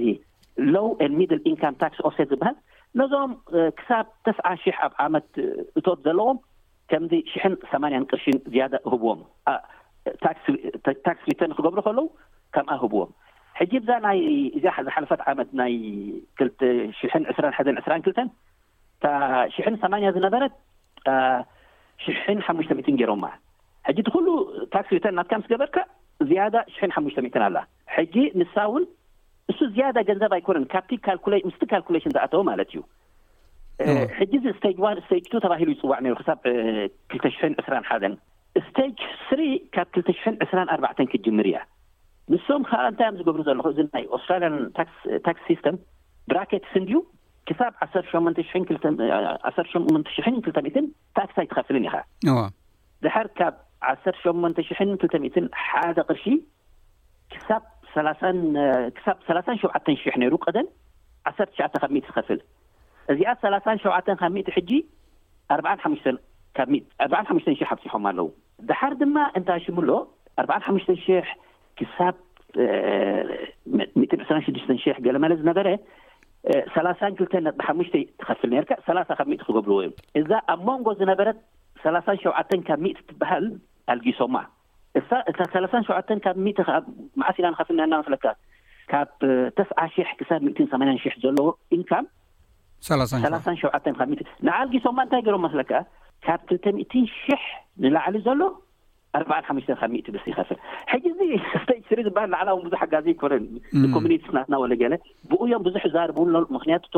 ሎው 0.76 0.88
ሚድል 1.20 1.40
ኢንካም 1.52 1.76
ታክስ 1.84 2.00
ኦሴ 2.10 2.18
ዝበሃል 2.32 2.56
ነዞም 3.00 3.32
ክሳብ 3.80 4.06
ተስዓ 4.26 4.48
ሽሕ 4.64 4.76
ኣብ 4.88 4.92
ዓመት 5.06 5.28
እቶት 5.80 6.00
ዘለዎም 6.08 6.38
ከምዚ 6.92 7.12
ሽሕን 7.32 7.54
8ማኒያን 7.72 8.06
ቅርሺን 8.12 8.38
ዝያደ 8.54 8.74
ህብዎምታክስ 8.94 11.24
ዊተርን 11.30 11.54
ክገብሩ 11.58 11.80
ከለዉ 11.88 12.06
ከምኣ 12.58 12.72
ህብዎም 12.84 13.12
ሕጂ 13.60 13.72
ብዛ 13.84 13.92
ናይ 14.06 14.18
እ 14.30 14.32
ዝሓለፈት 14.64 15.22
ዓመት 15.32 15.50
ናይ 15.62 15.74
ሽ 16.98 17.00
ዕስራ 17.34 17.46
ሓን 17.58 17.76
ዕስራን 17.82 18.02
ክልተን 18.06 18.30
እ 19.10 19.12
ሽሕን 19.56 19.76
8ያ 19.84 20.08
ዝነበረት 20.18 20.54
ሽን 22.04 22.40
ሓሙሽተ 22.48 22.72
ሚትን 22.80 22.98
ገይሮማ 23.02 23.26
ሕጂ 23.88 23.98
ትኩሉ 24.08 24.28
ታክስ 24.74 24.90
ሪተር 24.96 25.14
ናትካ 25.20 25.34
ምስ 25.42 25.48
ገበርካ 25.54 25.78
ዝያዳ 26.30 26.56
ሽሕን 26.74 26.92
ሓሙሽተ 26.96 27.20
ትን 27.36 27.44
ኣላ 27.48 27.58
ሕጂ 27.96 28.16
ንሳእውን 28.40 28.86
እሱ 29.52 29.60
ዝያዳ 29.74 29.98
ገንዘብ 30.10 30.32
ኣይኮነን 30.38 30.64
ካብሽምስቲ 30.74 31.64
ካልኩሌሽን 31.74 32.14
ዝኣተወ 32.16 32.42
ማለት 32.50 32.70
እዩ 32.74 32.82
ሕጂ 34.20 34.34
ዚ 34.44 34.54
ስቴጅ 34.60 34.76
ዋ 34.86 34.90
ስቴጅ 35.06 35.26
ቱ 35.32 35.42
ተባሂሉ 35.46 35.70
ይፅዋዕ 35.76 36.00
ነይሩ 36.06 36.14
ክሳብ 36.20 36.38
ክልተሽ 37.12 37.38
ዕስራ 37.62 37.76
ሓደን 37.90 38.14
ስቴጅ 38.68 39.00
ስሪ 39.30 39.42
ካብ 39.76 39.88
ክልተሽን 39.96 40.36
ዕስራ 40.46 40.60
ኣርባዕተን 40.76 41.10
ክጅምር 41.14 41.48
እያ 41.52 41.58
ንሶም 42.34 42.62
ከዓ 42.70 42.82
እንታይ 42.92 43.10
ም 43.16 43.20
ዝገብሩ 43.22 43.42
ዘለኩ 43.50 43.66
እዚ 43.74 43.80
ናይ 43.96 44.06
ኣስትራልያ 44.18 44.50
ታክስ 45.28 45.42
ሲስተም 45.50 45.76
ብራኬትስ 46.32 46.72
ንድዩ 46.84 46.96
ክሳብ 47.48 47.74
ዓርሸመ 47.84 48.04
ር 48.38 48.44
ሸመንተ 49.72 49.98
ሽሕን 50.18 50.34
ክልተሚትን 50.46 50.86
ታክሳይ 51.18 51.46
ትኸፍልን 51.52 51.86
ኢኸ 51.90 51.96
ድሐር 53.06 53.28
ካብ 53.40 53.56
ዓሰርሸመንተ 53.92 54.58
ሽሕ 54.68 54.80
ክልተ 55.02 55.06
ትን 55.36 55.46
ሓደ 55.66 55.98
ቅርሺ 56.10 56.24
ክሳ 57.34 57.50
ብ 57.64 57.66
ሰላን 59.28 59.58
ሸዓተን 59.64 59.98
ሽሕ 60.04 60.16
ነይሩ 60.24 60.34
ቀደን 60.46 60.68
ዓሰርትሸዓተ 61.32 61.74
ካብ 61.84 61.92
ት 61.98 62.06
ትኸፍል 62.10 62.40
እዚኣ 63.14 63.32
3ላን 63.44 63.80
ሸዕተን 63.84 64.18
ካብ 64.22 64.32
ሚ 64.36 64.40
ሕጂ 64.58 64.72
ኣር 65.56 65.62
ሓሙሽተ 65.86 66.08
ካብ 66.60 66.70
ኣር 67.06 67.12
ሓሙሽተን 67.32 67.56
ሽሕ 67.60 67.70
ኣብፂሖም 67.76 68.06
ኣለዉ 68.12 68.28
ድሓር 68.70 68.94
ድማ 69.02 69.18
እንታ 69.40 69.50
ሽምሎ 69.66 69.90
ኣርዕን 70.42 70.64
ሓሙሽተን 70.70 70.98
ሕ 71.06 71.20
ክሳብ 71.80 72.16
ዕራሽድሽተን 74.32 74.78
ሕገለማለዝረ 74.98 75.68
ሰላሳን 76.76 77.14
ክልተ 77.20 77.34
ናሓሙሽተ 77.46 77.96
ትኸፍል 78.22 78.50
ነርካ 78.56 78.72
ሰላ 78.88 78.98
ካብ 79.20 79.28
ሚ 79.32 79.36
ክገብልዎ 79.44 79.78
እዩ 79.84 79.90
እዛ 80.20 80.30
ኣብ 80.54 80.60
መንጎ 80.68 80.88
ዝነበረት 81.00 81.38
ሰላሳን 81.84 82.18
ሸዓተን 82.24 82.62
ካብ 82.68 82.80
ሚ 82.86 82.90
ትበሃል 83.08 83.46
ኣልጊሶማ 83.94 84.36
ሰላን 85.54 85.84
ሸውተን 85.88 86.20
ካብ 86.26 86.36
መዓሲኢና 87.22 87.48
ንኸፍል 87.54 87.76
ና 87.80 87.84
ና 87.92 87.98
መስለካ 88.02 88.26
ካብ 88.92 89.10
ተስዓ 89.58 89.80
ሽሕ 89.96 90.10
ክሳብ 90.20 90.40
ምእትን8ያን 90.46 91.00
ሽሕ 91.04 91.16
ዘለዎ 91.24 91.48
ኢንካም3ላን 91.78 93.44
ሸተን 93.64 93.98
ካብ 94.00 94.10
ን 94.46 94.50
ኣልጊሶማ 94.60 94.98
እንታይ 95.06 95.24
ገይሮም 95.28 95.44
መስለካ 95.48 95.72
ካብ 96.28 96.40
ክልተ 96.52 96.66
ትን 96.94 97.08
ሽሕ 97.28 97.44
ንላዕሊ 97.86 98.18
ዘሎ 98.30 98.42
ኣርባዓ 99.18 99.38
ሓሙሽተ 99.50 99.70
ካብ 99.82 99.92
እ 100.00 100.22
ስ 100.24 100.28
ይኸፍል 100.32 100.58
ሕጂ 100.92 101.04
ዚ 101.18 101.38
ስተ 101.62 101.70
ስሪ 101.90 102.00
ዝበሃል 102.08 102.30
ላዕላ 102.34 102.50
ቡዙሕ 102.64 102.80
ሃጋዝ 102.86 103.06
ይኮነን 103.14 103.44
ንኮሚኒ 103.84 104.14
ናትና 104.38 104.54
ወለገለ 104.64 104.94
ብኡ 105.32 105.42
ዮም 105.52 105.64
ብዙሕ 105.68 105.84
ዛረብሉምክንያቱ 105.96 106.92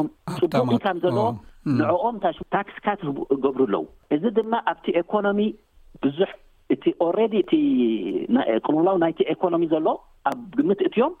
እም 0.00 0.06
ፅቡቂካም 0.40 1.00
ዘለዎ 1.04 1.26
ንዕኦም 1.78 2.16
ታ 2.24 2.30
ታክስካትገብሩ 2.56 3.60
ኣለዉ 3.70 3.82
እዚ 4.16 4.22
ድማ 4.38 4.52
ኣብቲ 4.72 4.86
ኤኮኖሚ 5.02 5.40
ብዙሕ 6.04 6.30
እቲ 6.74 6.84
ኦረዲ 7.06 7.34
እቅልውላዊ 8.58 8.96
ናይቲ 9.04 9.20
ኤኮኖሚ 9.34 9.64
ዘሎ 9.74 9.86
ኣብ 10.30 10.38
ግምት 10.58 10.82
እትዮም 10.88 11.14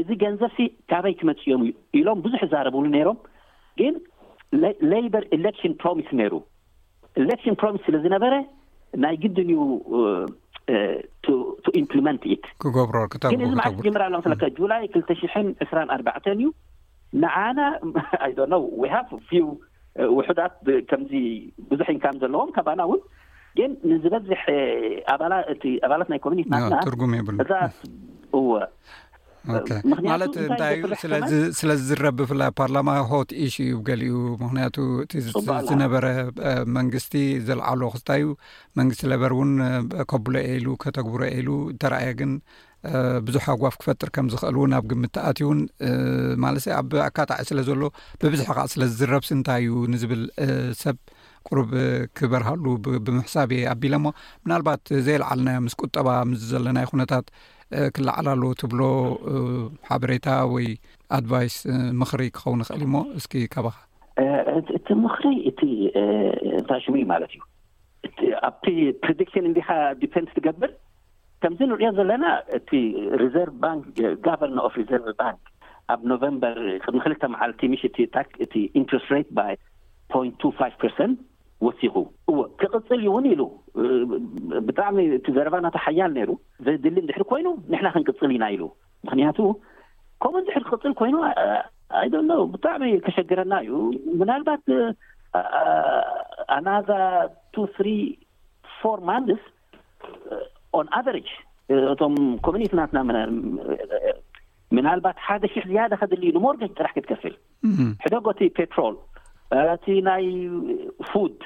እዚ 0.00 0.08
ገንዘብሲ 0.24 0.58
ካበይ 0.90 1.14
ክመፂእዮም 1.20 1.62
እ 1.66 1.70
ኢሎም 2.00 2.18
ብዙሕ 2.24 2.40
ዛረብሉ 2.54 2.84
ነይሮም 2.96 3.18
ግን 3.80 3.94
ሌበር 4.90 5.24
ሌሽን 5.44 5.72
ፕሮሚ 5.82 6.00
ይሩስለዝነረ 7.18 8.34
ናይ 9.02 9.14
ግድን 9.22 9.50
እዩ 9.54 9.64
ኢክብሮግን 11.80 12.18
እዚ 12.26 13.50
ዓ 13.84 13.90
ምራ 13.94 14.04
ሎ 14.14 14.22
ስለ 14.26 14.32
ጁላይ 14.60 14.82
ክልተሽ 14.94 15.20
ዕስራ 15.64 15.78
ኣርባዕተን 15.96 16.34
እዩ 16.38 16.46
ንዓና 17.22 17.60
ኣይዶው 18.26 18.62
ወሃፍ 18.82 19.10
ፊ 19.28 19.42
ውሑዳት 20.16 20.54
ከምዚ 20.90 21.12
ብዙሕ 21.70 21.88
ኢንካም 21.96 22.16
ዘለዎም 22.22 22.48
ካባና 22.56 22.80
እውን 22.88 23.02
ግን 23.58 23.70
ንዝበዝሕ 23.90 24.42
ኣባላት 25.86 26.08
ናይ 26.12 26.18
ኮሚኒዎ 26.24 27.50
ማለት 30.10 30.34
እንታይ 30.42 30.72
ዩ 30.82 30.88
ስለ 31.58 31.70
ዝዝረብ 31.80 32.16
ብፍላይ 32.20 32.50
ፓርላማ 32.60 32.90
ሆት 33.10 33.30
ኢሽ 33.44 33.54
እዩ 33.64 33.72
ገሊኡ 33.88 34.16
ምክንያቱ 34.42 34.76
እቲዝነበረ 35.04 36.04
መንግስቲ 36.76 37.14
ዘለዓሎ 37.48 37.82
ክታይ 37.96 38.22
እዩ 38.24 38.28
መንግስቲ 38.80 39.04
ለበር 39.12 39.34
እውን 39.36 39.52
ከብሎ 40.12 40.34
የሉ 40.50 40.68
ከተግቡሮ 40.84 41.22
አሉ 41.38 41.48
እተረኣየ 41.74 42.12
ግን 42.20 42.32
ብዙሕ 43.26 43.44
ኣጓፍ 43.54 43.74
ክፈጥር 43.80 44.08
ከም 44.14 44.26
ዝኽእል 44.32 44.56
እውን 44.60 44.72
ኣብ 44.78 44.86
ግምትኣቲ 44.92 45.38
እውን 45.46 45.60
ማለሰ 46.44 46.66
ኣብ 46.80 46.90
ኣካጣዒ 47.08 47.38
ስለ 47.50 47.60
ዘሎ 47.68 47.82
ብብዙሒ 48.22 48.44
ከዓ 48.50 48.64
ስለ 48.72 48.82
ዝዝረብ 48.92 49.22
ስንታይ 49.28 49.62
እዩ 49.66 49.76
ንዝብል 49.92 50.22
ሰብ 50.82 50.96
ቅሩብ 51.48 51.70
ክበርሃሉ 52.18 52.64
ብምሕሳብ 53.06 53.48
እየ 53.56 53.64
ኣቢሎሞ 53.74 54.04
ምናልባት 54.44 54.82
ዘይለዓልናዮ 55.06 55.58
ምስ 55.66 55.74
ቁጠባ 55.84 56.06
ም 56.28 56.32
ዘለናይ 56.50 56.86
ኩነታት 56.92 57.24
ክላዕላለዎ 57.96 58.50
ትብሎ 58.60 58.82
ሓበሬታ 59.88 60.28
ወይ 60.54 60.66
ኣድቫይስ 61.18 61.56
ምኽሪ 62.00 62.22
ክኸውን 62.36 62.62
ይኽእል 62.62 62.82
እሞ 62.86 62.96
እስኪ 63.18 63.32
ከባኻእቲ 63.54 64.88
ምኽሪ 65.04 65.26
እቲ 65.50 65.60
እንታይ 66.60 66.80
ሽሙ 66.84 66.96
ማለት 67.12 67.32
እዩ 67.36 67.42
ኣብቲ 68.48 68.66
ፕሽን 69.04 69.46
እንዲኻ 69.50 69.68
ዲን 70.00 70.26
ትገብር 70.38 70.72
ከምዚ 71.42 71.60
እንሪዮ 71.66 71.88
ዘለና 71.98 72.24
እቲ 72.58 72.70
ር 73.22 73.26
ጋቨርነ 74.26 74.58
ሪዘርቭ 74.76 75.08
ባን 75.20 75.36
ኣብ 75.92 76.00
ኖቨምበር 76.10 76.58
ቅድሚ 76.82 76.98
ክልተመዓል 77.04 77.50
ቲ 77.60 77.64
ሚሽቲታ 77.72 78.14
እቲ 78.44 78.52
ኢስ 78.80 79.06
ፖ 80.12 80.18
ር 80.92 81.12
ሲክቅፅል 81.80 83.00
ዩ 83.06 83.08
እውን 83.12 83.24
ኢሉ 83.32 83.42
ብጣዕሚ 84.68 84.98
እቲ 85.18 85.26
ዘረባናተ 85.36 85.76
ሓያል 85.84 86.12
ነይሩ 86.18 86.30
ዘድሊ 86.66 86.96
ንድሕሪ 87.04 87.24
ኮይኑ 87.32 87.48
ንሕና 87.72 87.88
ክንቅፅል 87.94 88.32
ኢና 88.36 88.44
ኢሉ 88.54 88.64
ምክንያቱ 89.06 89.38
ከምኡ 90.24 90.34
ንድሕሪ 90.44 90.62
ክቅፅል 90.68 90.92
ኮይኑ 91.00 91.16
ኣይሎ 92.00 92.36
ብጣዕሚ 92.54 92.84
ከሸግረና 93.06 93.54
እዩ 93.64 93.72
ምናልባት 94.20 94.64
ኣናዛ 96.56 96.90
ቱ 97.54 97.66
ፈርማንስ 98.80 99.42
ን 100.84 100.86
ኣቨጅ 101.00 101.28
እቶም 101.94 102.14
ኮኒ 102.46 102.62
ናት 102.80 102.90
ምናልባት 104.76 105.16
ሓደ 105.24 105.42
ሽሕ 105.52 105.64
ዝያደ 105.70 105.94
ከድሊ 105.98 106.22
ዩ 106.28 106.32
ንሞርጌጅ 106.36 106.70
ጥራሕ 106.78 106.92
ክትከፍልደጎ 106.94 108.26
ቲ 109.84 109.96
ናይ 110.08 110.24
ፉድ 111.10 111.40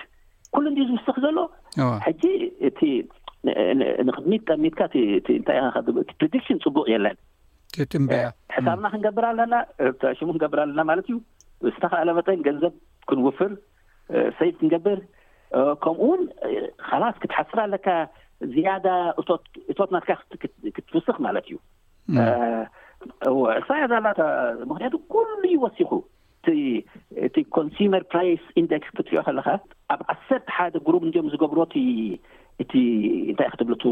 ኩሉ 0.55 0.65
እን 0.71 0.77
ዝውስኽ 0.91 1.17
ዘሎ 1.25 1.39
ሕጂ 2.07 2.23
እቲንድሚት 2.69 4.43
ጠሚትካ 4.53 4.81
እታይ 5.39 5.59
ሽን 6.47 6.61
ፅቡቅ 6.67 6.87
የለን 6.95 7.17
ሕሳብና 8.57 8.87
ክንገብር 8.93 9.25
ኣለና 9.31 9.55
ሽሙ 10.19 10.29
ክንገብር 10.35 10.61
ኣለና 10.65 10.81
ማለት 10.91 11.07
እዩ 11.11 11.17
ዝተካለ 11.75 12.09
መጠን 12.19 12.41
ገንዘብ 12.47 12.75
ክንውፍር 13.09 13.53
ሰይፍ 14.39 14.55
ክንገብር 14.61 14.99
ከምኡ 15.85 16.07
ውን 16.11 16.23
ካላስ 16.87 17.17
ክትሓስር 17.23 17.61
ኣለካ 17.67 17.87
ዝያዳ 18.55 18.89
እቶት 19.71 19.91
ናትካ 19.97 20.11
ክትውስኽ 20.77 21.17
ማለት 21.27 21.47
እዩእሳያዛላ 22.17 24.09
ምክንያቱ 24.71 24.95
ኩሉ 25.13 25.29
ይወሲኹ 25.55 25.91
ቲ 26.47 27.43
ኮንመር 27.57 28.03
ኢንደክስ 28.61 28.91
ክትሪኦ 28.97 29.21
ከለካ 29.27 29.49
ኣብ 29.93 30.01
ዓሰርቲ 30.15 30.47
ሓደ 30.57 30.75
ሩብ 30.95 31.03
እንኦም 31.07 31.31
ዝገብርዎ 31.33 31.65
እቲ 32.63 32.75
እንታይ 33.31 33.49
ክትብሉቱ 33.53 33.85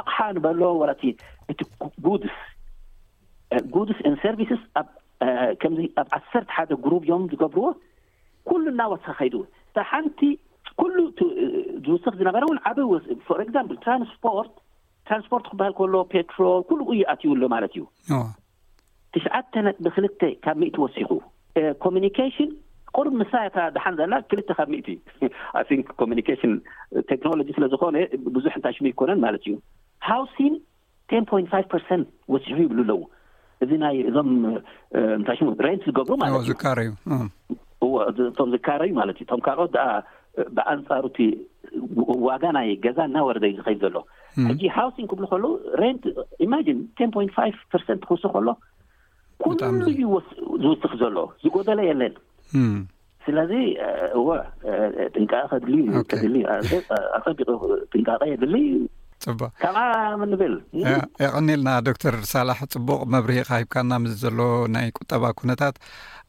ኣቕሓንበሎ 0.00 0.60
ዋላ 0.80 0.92
እ 1.08 1.10
እቲ 1.52 1.60
ጉድስ 2.06 2.34
ጉድስ 3.74 3.98
ሰርስ 4.24 4.62
ኣከምዚ 4.80 5.80
ኣብ 6.00 6.08
ኣሰርቲ 6.18 6.50
ሓደ 6.56 6.70
ሩብ 6.92 7.02
እዮም 7.06 7.24
ዝገብርዎ 7.32 7.64
ኩሉ 8.50 8.64
እና 8.74 8.82
ወስኪ 8.92 9.10
ከይዱ 9.20 9.34
ሓንቲ 9.92 10.20
ሉዝውስክ 10.96 12.14
ዝነበረእ 12.20 12.50
ዓበ 12.68 12.78
ራንስፖርት 13.86 14.52
ትራንስፖርት 15.08 15.46
ክበሃል 15.52 15.72
ከሎ 15.78 15.94
ትሮል 16.32 16.62
ኩሉ 16.68 16.80
ዩ 16.98 17.02
ኣትው 17.12 17.32
ኣሎ 17.36 17.42
ማለት 17.54 17.72
እዩ 17.76 17.84
ትሽዓተነ 19.14 19.68
ብክልተ 19.84 20.20
ካብ 20.44 20.60
እ 20.66 20.70
ወሲኹ 20.84 21.08
ኮሚኒኬሽን 21.84 22.50
ቁሩቢ 22.98 23.14
ምሳታ 23.22 23.56
ድሓንዘላ 23.74 24.14
ክልተ 24.30 24.48
ካብ 24.56 24.68
ምእቲ 24.72 24.88
ኮኒሽን 26.00 26.52
ቴክኖሎጂ 27.10 27.48
ስለዝኮነ 27.56 27.96
ብዙሕ 28.36 28.52
እንታይሽሙ 28.58 28.84
ይኮነን 28.92 29.18
ማለት 29.26 29.42
እዩ 29.46 29.52
ሃውሲን 30.10 30.54
ቴ 31.12 31.14
ርንት 31.90 32.10
ወሲሑ 32.34 32.56
ይብሉ 32.64 32.78
ኣለዉ 32.84 32.98
እዚ 33.64 33.70
ናይ 33.84 33.96
እዞም 34.10 34.30
እታይሽሙ 35.22 35.46
ሬንት 35.66 35.82
ዝገብሩማለ 35.88 36.30
ረእቶም 36.38 36.50
ዝካረ 38.54 38.80
ዩ 38.90 38.92
ማለት 39.00 39.16
እዩ 39.20 39.24
ቶም 39.30 39.40
ካልኦት 39.46 39.70
ደኣ 39.76 39.86
ብኣንፃሩእቲ 40.56 41.18
ዋጋ 42.26 42.42
ናይ 42.58 42.68
ገዛ 42.84 42.98
እናወረደ 43.08 43.44
ዩ 43.50 43.52
ዝኸይ 43.60 43.76
ዘሎ 43.82 43.96
ሕጂ 44.50 44.62
ሃውሲን 44.78 45.06
ክብሉ 45.10 45.24
ከሉ 45.32 45.44
ን 45.94 45.96
ኢማ 46.44 46.52
ር 46.66 46.68
ክውሱ 48.06 48.24
ከሎ 48.34 48.48
ኩብጣሉ 49.44 49.80
ዩ 50.02 50.08
ዝውስክ 50.64 50.92
ዘሎ 51.02 51.16
ዝጎደለ 51.44 51.80
የለን 51.90 52.14
ስለዚ 53.26 53.50
እ 54.20 55.10
ጥንቃቅ 55.14 55.50
ድልዩፀቢ 55.64 56.34
ጥንቃ 57.92 58.08
የድዩቅካብዓ 58.30 59.76
ንብል 60.30 60.54
ይቀኒልና 60.80 61.68
ዶክተር 61.88 62.16
ሳላሕ 62.32 62.58
ፅቡቕ 62.74 63.00
መብርሄካ 63.14 63.50
ሂብካና 63.60 63.92
ምስ 64.04 64.14
ዘሎ 64.24 64.38
ናይ 64.76 64.88
ቁጠባ 64.98 65.24
ኩነታት 65.42 65.76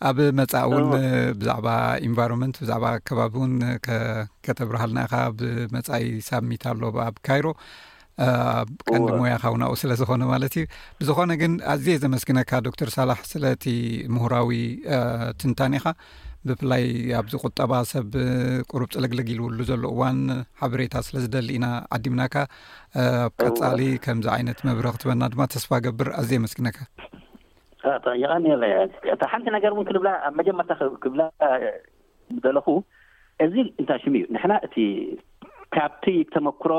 ኣብ 0.09 0.19
መፃኢ 0.39 0.63
እውን 0.69 0.85
ብዛዕባ 1.41 1.67
ኢንቫሮንመንት 2.09 2.55
ብዛዕባ 2.63 2.85
ከባቢ 3.07 3.33
እውን 3.39 3.55
ከተብርሃልና 4.45 4.99
ኢካ 5.07 5.15
ኣብመፃ 5.31 5.89
ኢ 6.09 6.11
ሳሚት 6.29 6.65
ኣሎ 6.71 6.83
ኣብ 7.07 7.15
ካይሮ 7.27 7.47
ኣብ 8.25 8.67
ቀንዲ 8.89 9.07
ሞያካ 9.21 9.43
እውን 9.51 9.61
ኣብኡ 9.67 9.75
ስለ 9.81 9.91
ዝኾነ 9.99 10.23
ማለት 10.31 10.53
እዩ 10.57 10.63
ብዝኾነ 10.99 11.31
ግን 11.41 11.53
ኣዝየ 11.73 11.95
ዘመስግነካ 12.03 12.51
ዶክተር 12.67 12.89
ሳላሕ 12.95 13.19
ስለ 13.31 13.43
እቲ 13.55 13.65
ምሁራዊ 14.15 14.49
ትንታኒ 15.41 15.73
ኻ 15.83 15.85
ብፍላይ 16.47 16.83
ኣብዚ 17.19 17.33
ቁጠባ 17.45 17.71
ሰብ 17.91 18.09
ቁሩብ 18.71 18.89
ፅለግልግ 18.95 19.27
ኢልውሉ 19.33 19.59
ዘሎ 19.69 19.83
እዋን 19.95 20.17
ሓበሬታ 20.61 20.95
ስለ 21.07 21.15
ዝደሊ 21.23 21.49
ኢና 21.57 21.65
ዓዲምናካ 21.97 22.35
ኣብ 23.03 23.31
ቀፃሊ 23.45 23.81
ከምዚ 24.05 24.25
ዓይነት 24.35 24.59
መብረ 24.69 24.85
ክትበና 24.95 25.23
ድማ 25.35 25.41
ተስፋ 25.53 25.69
ገብር 25.85 26.07
ኣዝየ 26.21 26.37
የመስግነካይቀኒ 26.39 28.25
ሓንቲ 29.33 29.47
ነገር 29.57 29.71
ውን 29.77 29.85
ክብላ 29.89 30.07
ኣብ 30.27 30.33
መጀመርታ 30.41 30.71
ክብላ 31.05 31.21
ዘለኹ 32.45 32.67
እዚ 33.45 33.55
እንታይ 33.81 33.97
ሽሙ 34.05 34.15
እዩ 34.21 34.25
ንሕና 34.35 34.53
እቲ 34.65 34.75
ካብቲ 35.75 36.05
ተመክሮ 36.33 36.71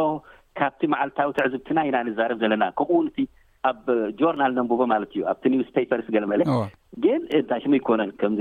ካብቲ 0.61 0.87
መዓልታዊ 0.93 1.29
ትዕዝብትና 1.39 1.79
ኢና 1.89 1.97
ንዛርብ 2.09 2.39
ዘለና 2.43 2.65
ከምኡ 2.79 2.93
ውንቲ 3.01 3.17
ኣብ 3.69 3.85
ጆርናል 4.21 4.53
ነንብቦ 4.59 4.81
ማለት 4.93 5.11
እዩ 5.15 5.21
ኣብቲ 5.31 5.45
ኒውስፔፐርስ 5.53 6.09
ገለ 6.15 6.25
መለ 6.33 6.41
ግን 7.05 7.21
እታይሽም 7.39 7.75
ኣይኮነን 7.77 8.11
ከምዚ 8.21 8.41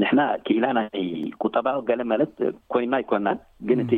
ንሕና 0.00 0.20
ክኢላ 0.46 0.64
ናይ 0.78 1.04
ቁጠባ 1.44 1.66
ገለ 1.90 2.00
መለት 2.12 2.32
ኮይና 2.72 2.92
ኣይኮንናን 3.00 3.38
ግን 3.68 3.80
እቲ 3.84 3.92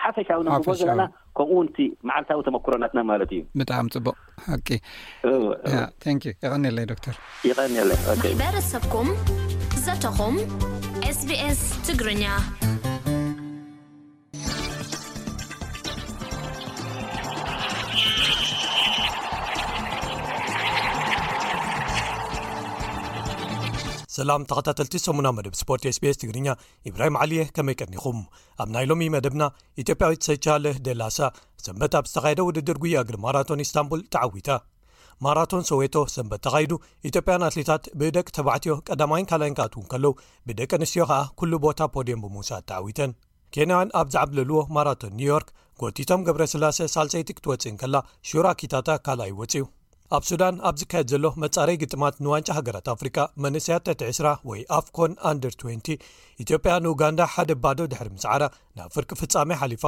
ሓፈሻዊ 0.00 0.40
ብቦ 0.56 0.68
ዘለና 0.80 1.04
ከምኡውንቲ 1.38 1.78
መዓልታዊ 2.10 2.42
ተመክሮናትና 2.48 3.02
ማለት 3.12 3.32
እዩብጣዕሚ 3.38 3.88
ፅቡቅን 3.96 4.80
ይቀኒለይ 6.32 6.88
ዶተር 6.92 7.16
ይቀኒለ 7.50 7.90
በረሰብኩም 8.42 9.10
ዘተኹም 9.86 10.36
ኤስ 11.10 11.20
ቢ 11.30 11.40
ኤስ 11.48 11.60
ትግርኛ 11.88 12.24
ስላም 24.20 24.42
ተኸታተልቲ 24.50 24.94
8ሙና 25.02 25.28
መደብ 25.36 25.54
ስፖርት 25.60 25.84
ስቤስ 25.96 26.16
ትግርኛ 26.22 26.48
ኢብራሂም 26.88 27.16
ዓሊየ 27.22 27.42
ከመይ 27.56 27.76
ቀኒኹም 27.82 28.18
ኣብ 28.62 28.68
ናይ 28.74 28.84
ሎሚ 28.90 29.02
መደብና 29.14 29.42
ኢትዮጵያዊት 29.82 30.26
ሰቻለህ 30.28 30.76
ደላሳ 30.86 31.18
ሰንበት 31.64 31.94
ኣብ 32.00 32.04
ዝተኻደ 32.10 32.42
ውድድር 32.48 32.78
ጉያ 32.82 32.96
እግሪ 33.04 33.16
ማራቶን 33.24 33.62
ኢስታንቡል 33.64 34.02
ተዓዊታ 34.16 34.50
ማራቶን 35.26 35.64
ሶዌቶ 35.70 35.94
ሰንበት 36.16 36.42
ተኻይዱ 36.48 36.72
ኢትዮጵያን 37.10 37.46
ኣትሌታት 37.48 37.82
ብደቂ 38.02 38.26
ተባዕትዮ 38.38 38.74
ቀዳማይን 38.90 39.28
ካልይንክኣት 39.32 39.74
እውን 39.78 39.88
ከለው 39.94 40.14
ብደቂ 40.48 40.70
ኣንስትዮ 40.80 41.04
ከኣ 41.10 41.20
ኩሉ 41.40 41.52
ቦታ 41.66 41.80
ፖዲየም 41.96 42.22
ብምውሳድ 42.26 42.64
ተዓዊተን 42.72 43.12
ኬንያውን 43.56 43.92
ኣብ 44.00 44.08
ዝዓብለልዎ 44.16 44.60
ማራቶን 44.78 45.16
ኒውዮርክ 45.20 45.50
ጎቲቶም 45.84 46.24
ገብረ 46.28 46.44
ስላሴ 46.54 46.80
ሳልሰይቲክ 46.96 47.40
ትወፅእን 47.46 47.78
ከላ 47.84 47.96
ሹራኪታታ 48.30 48.88
ካልይውፅ 49.06 49.54
ዩ 49.60 49.64
ኣብ 50.16 50.22
ሱዳን 50.28 50.54
ኣብ 50.68 50.74
ዝካየድ 50.80 51.08
ዘሎ 51.12 51.24
መጻረይ 51.42 51.76
ግጥማት 51.80 52.14
ንዋንጫ 52.24 52.48
ሃገራት 52.56 52.86
ኣፍሪካ 52.92 53.18
መንስያት 53.44 53.82
ተቲ2ስ 53.88 54.18
ወይ 54.50 54.60
ኣፍኮን 54.78 55.12
120 55.26 55.92
ኢትዮጵያ 56.42 56.72
ንኡጋንዳ 56.84 57.20
ሓደ 57.34 57.50
ባዶ 57.64 57.78
ድሕሪ 57.92 58.08
ምስዓራ 58.14 58.42
ናብ 58.78 58.88
ፍርቂ 58.94 59.10
ፍጻሜ 59.20 59.50
ሓሊፋ 59.60 59.84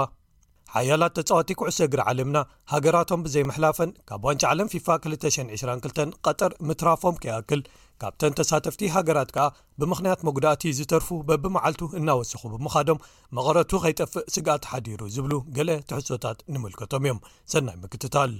ሓያላት 0.74 1.14
ተፃዋቲ 1.18 1.50
ኩዕሶ 1.60 1.78
እግሪ 1.88 2.00
ዓለምና 2.10 2.38
ሃገራቶም 2.72 3.24
ብዘይምሕላፈን 3.26 3.90
ካብ 4.10 4.22
ዋንጫ 4.28 4.42
ዓለም 4.52 4.70
ፊፋ 4.74 4.86
222 5.08 6.00
ቀጠር 6.28 6.54
ምትራፎም 6.68 7.18
ከይኣክል 7.24 7.62
ካብተን 8.02 8.36
ተሳተፍቲ 8.38 8.82
ሃገራት 8.96 9.32
ከኣ 9.38 9.46
ብምኽንያት 9.80 10.22
መጉዳእቲ 10.28 10.64
ዝተርፉ 10.78 11.08
በብመዓልቱ 11.30 11.84
እናወስኹ 12.00 12.42
ብምኻዶም 12.54 13.02
መቐረቱ 13.38 13.72
ከይጠፍእ 13.84 14.28
ስግኣት 14.36 14.64
ሓዲሩ 14.72 15.02
ዝብሉ 15.16 15.34
ገለ 15.58 15.72
ትሕሶታት 15.90 16.40
ንምልከቶም 16.54 17.04
እዮም 17.08 17.20
ሰናይ 17.54 17.76
ምክትታል 17.84 18.32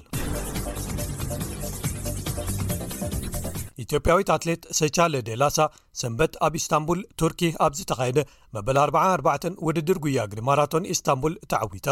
ኢትዮጵያዊት 3.84 4.28
ኣትሌት 4.36 4.62
ሴቻለ 4.78 5.14
ደላሳ 5.28 5.58
ሰንበት 6.00 6.32
ኣብ 6.46 6.52
ኢስታንቡል 6.58 6.98
ቱርኪ 7.20 7.40
ኣብዚ 7.64 7.80
ተኻየደ 7.90 8.18
መበል 8.54 8.78
44 8.82 9.46
ውድድር 9.66 9.98
ጉያግሪ 10.04 10.38
ማራቶን 10.48 10.86
ኢስታንቡል 10.94 11.34
ተዓዊታ 11.52 11.88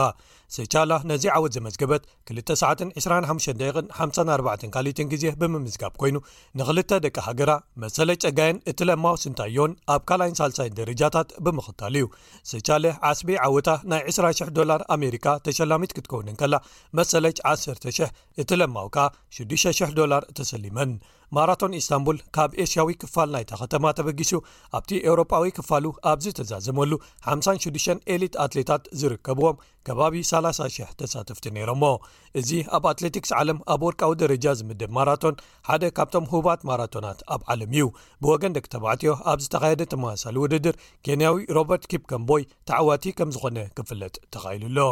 ሴቻላ 0.56 0.92
ነዚ 1.10 1.24
ዓወት 1.36 1.52
ዘመዝገበት 1.56 2.02
22554 2.34 4.66
ካሊትን 4.74 5.08
ግዜ 5.12 5.24
ብምምዝጋብ 5.40 5.92
ኮይኑ 6.02 6.16
ንክልተ 6.60 6.90
ደቂ 7.06 7.16
ሃገራ 7.28 7.52
መሰለ 7.84 8.08
ጨጋየን 8.24 8.58
እቲ 8.72 8.80
ለማው 8.90 9.16
ስንታዮን 9.22 9.74
ኣብ 9.94 10.02
ካልይን 10.10 10.38
ሳልሳይን 10.40 10.76
ደረጃታት 10.80 11.28
ብምኽታል 11.46 11.96
እዩ 12.00 12.08
ሴቻለ 12.52 12.84
ዓስቢ 13.10 13.30
ዓወታ 13.46 13.68
ናይ 13.92 14.02
200 14.10 14.64
ኣሜሪካ 14.96 15.26
ተሸላሚት 15.46 15.94
ክትከውንን 15.98 16.36
ከላ 16.42 16.54
መሰለ 17.00 17.24
1,000 17.54 18.10
እቲ 18.44 18.50
ለማው 18.62 18.88
ካ 18.96 19.06
6,00 19.38 19.98
ተሰሊመን 20.40 20.90
ማራቶን 21.36 21.74
ኢስታንቡል 21.80 22.16
ካብ 22.36 22.50
ኤስያዊ 22.62 22.88
ክፋል 23.02 23.28
ናይ 23.34 23.44
ተ 23.50 23.56
ኸተማ 23.60 23.84
ተበጊሱ 23.98 24.32
ኣብቲ 24.78 24.88
ኤውሮጳዊ 25.08 25.50
ክፋሉ 25.58 25.84
ኣብዚ 26.12 26.26
ተዛዘመሉ 26.38 26.92
56 27.34 28.00
ኤሊት 28.14 28.34
ኣትሌታት 28.44 28.82
ዝርከብዎም 29.00 29.60
ከባቢ 29.88 30.14
30,0000 30.30 30.96
ተሳትፍቲ 31.02 31.44
ነይሮሞ 31.58 31.82
እዚ 32.42 32.50
ኣብ 32.78 32.84
ኣትሌቲክስ 32.92 33.32
ዓለም 33.40 33.60
ኣብ 33.74 33.82
ወርቃዊ 33.88 34.14
ደረጃ 34.22 34.46
ዝምደብ 34.60 34.90
ማራቶን 34.98 35.36
ሓደ 35.68 35.84
ካብቶም 35.98 36.26
ህባት 36.32 36.60
ማራቶናት 36.70 37.20
ኣብ 37.36 37.44
ዓለም 37.54 37.70
እዩ 37.78 37.86
ብወገን 38.24 38.56
ደቂ 38.58 38.66
ተባዕትዮ 38.76 39.14
ኣብ 39.32 39.38
ዝተኻየደ 39.46 39.86
ተመሳሳሊ 39.94 40.36
ውድድር 40.46 40.76
ኬንያዊ 41.08 41.38
ሮበርት 41.58 41.86
ኪብከምቦይ 41.92 42.44
ተዕዋቲ 42.70 43.06
ከም 43.20 43.32
ዝኾነ 43.36 43.58
ክፍለጥ 43.78 44.16
ተኻኢሉ 44.34 44.66
ሎ 44.78 44.90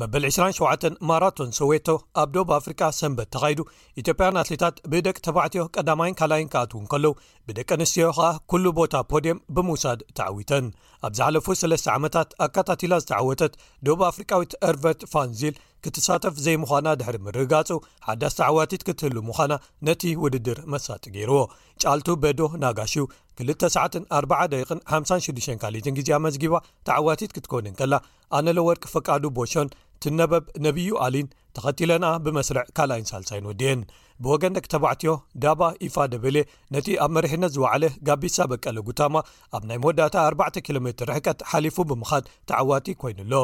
መበል 0.00 0.24
27 0.34 0.84
ማራቶን 1.08 1.50
ሰዌቶ 1.58 1.88
ኣብ 2.20 2.28
ዶብ 2.34 2.50
ኣፍሪቃ 2.58 2.80
ሰንበት 2.98 3.28
ተኻይዱ 3.34 3.60
ኢትዮጵያን 4.00 4.36
ኣትሌታት 4.42 4.76
ብደቂ 4.92 5.16
ተባዕትዮ 5.26 5.62
ቀዳማይን 5.76 6.16
ካልይን 6.20 6.48
ክኣትውን 6.52 6.86
ከለው 6.92 7.12
ብደቂ 7.46 7.68
ኣንስትዮ 7.76 8.06
ኸኣ 8.18 8.28
ኩሉ 8.50 8.64
ቦታ 8.78 8.94
ፖድየም 9.10 9.42
ብምውሳድ 9.56 10.00
ተዓዊተን 10.18 10.66
ኣብ 11.06 11.12
ዝሓለፉ 11.18 11.46
ሰለስ 11.62 11.84
ዓመታት 11.96 12.28
ኣካታቲላ 12.46 12.92
ዝተዓወተት 13.04 13.52
ዶብ 13.88 14.00
ኣፍሪቃዊት 14.10 14.52
ኣርቨርት 14.68 15.00
ፋንዚል 15.12 15.54
ክትሳተፍ 15.84 16.34
ዘይ 16.44 16.56
ምዃና 16.62 16.88
ድሕሪ 17.00 17.16
ምርጋጹ 17.26 17.68
ሓዳስ 18.08 18.34
ተዓዋቲት 18.38 18.82
ክትህሉ 18.86 19.16
ምዃና 19.28 19.52
ነቲ 19.88 20.02
ውድድር 20.22 20.58
መስሳጢ 20.72 21.04
ገይርዎ 21.16 21.38
ጫልቱ 21.82 22.08
በዶ 22.22 22.40
ናጋሽዩ 22.64 23.02
2456 23.42 25.46
ካሊ 25.62 25.74
ግዜ 26.00 26.08
መዝጊባ 26.24 26.54
ተዓዋቲት 26.88 27.30
ክትኮንን 27.36 27.74
ከላ 27.78 27.92
ኣነለወርቂ 28.38 28.84
ፍቃዱ 28.94 29.22
ቦሾን 29.38 29.68
ትነበብ 30.04 30.44
ነቢዩ 30.66 30.90
ኣሊን 31.04 31.26
ተኸቲለናኣ 31.56 32.12
ብመስርዕ 32.24 32.64
ካልይን 32.76 33.06
ሳልሳይንወድየን 33.10 33.80
ብወገንቂ 34.24 34.64
ተባዕትዮ 34.74 35.12
ዳባ 35.44 35.60
ኢፋ 35.86 35.96
ደበሌ 36.12 36.36
ነቲ 36.74 36.86
ኣብ 37.04 37.10
መሪሕነት 37.16 37.52
ዝዋዕለ 37.56 37.84
ጋቢሳ 38.08 38.38
በቀለ 38.50 38.78
ጉታማ 38.88 39.14
ኣብ 39.56 39.62
ናይ 39.70 39.78
መወዳታ 39.82 40.14
4 40.30 40.62
ኪሎሜትር 40.66 41.08
ርሕቀት 41.12 41.40
ሓሊፉ 41.50 41.76
ብምካት 41.90 42.26
ተዓዋቲ 42.50 42.86
ኮይኑ 43.02 43.18
ኣሎ 43.26 43.34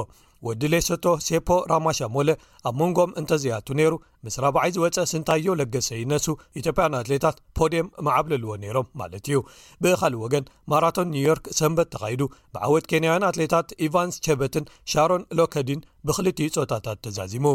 ወዲለሰቶ 0.46 1.04
ሴፖ 1.28 1.48
ራማሻሞለ 1.72 2.28
ኣብ 2.68 2.74
መንጎም 2.80 3.10
እንተዘያቱ 3.20 3.66
ነይሩ 3.80 3.92
ምስ 4.26 4.36
ራባዓይ 4.44 4.70
ዝወፀእ 4.76 5.06
ስንታይዮው 5.12 5.56
ለገሰ 5.60 5.88
ይነሱ 6.00 6.26
ኢትዮጵያን 6.60 6.96
ኣትሌታት 7.00 7.36
ፖዴም 7.58 7.88
ማዓብለልዎ 8.06 8.52
ነይሮም 8.62 8.86
ማለት 9.00 9.24
እዩ 9.30 9.36
ብካልእ 9.82 10.20
ወገን 10.24 10.44
ማራቶን 10.72 11.10
ኒውዮርክ 11.14 11.46
ሰንበት 11.58 11.88
ተካይዱ 11.94 12.22
ብዓወት 12.54 12.84
ኬንያውያን 12.92 13.26
ኣትሌታት 13.30 13.68
ኢቫንስ 13.86 14.16
ቸበትን 14.26 14.64
ሻሮን 14.92 15.22
ሎከድን 15.40 15.82
ብክልት 16.08 16.38
ፆታታት 16.56 16.98
ተዛዚሙ 17.04 17.46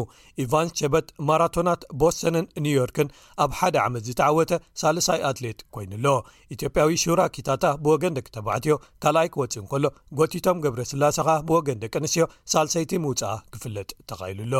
ኢቫንስ 0.44 0.72
ቸበት 0.80 1.08
ማራቶናት 1.30 1.82
ቦስቶንን 2.04 2.48
ኒውዮርክን 2.66 3.12
ኣብ 3.46 3.52
ሓደ 3.60 3.76
ዓመት 3.88 4.04
ዝተዓወተ 4.08 4.52
ሳልሳይ 4.84 5.20
ኣትሌት 5.32 5.60
ኮይኑኣሎ 5.76 6.08
ኢትዮጵያዊ 6.56 6.96
ሹራ 7.04 7.22
ኪታታ 7.38 7.66
ብወገን 7.84 8.16
ደቂ 8.20 8.28
ተባዕትዮ 8.38 8.76
ካልኣይ 9.04 9.30
ክወፅእ 9.36 9.68
ከሎ 9.74 9.86
ጎቲቶም 10.22 10.62
ገብረስላስካ 10.66 11.30
ብወገን 11.50 11.80
ደቂ 11.86 11.94
ኣንስዮሳ 12.02 12.54
ሙውፅ 13.04 13.22
ክፍለጥ 13.54 13.90
ተኻይሉሎ 14.10 14.54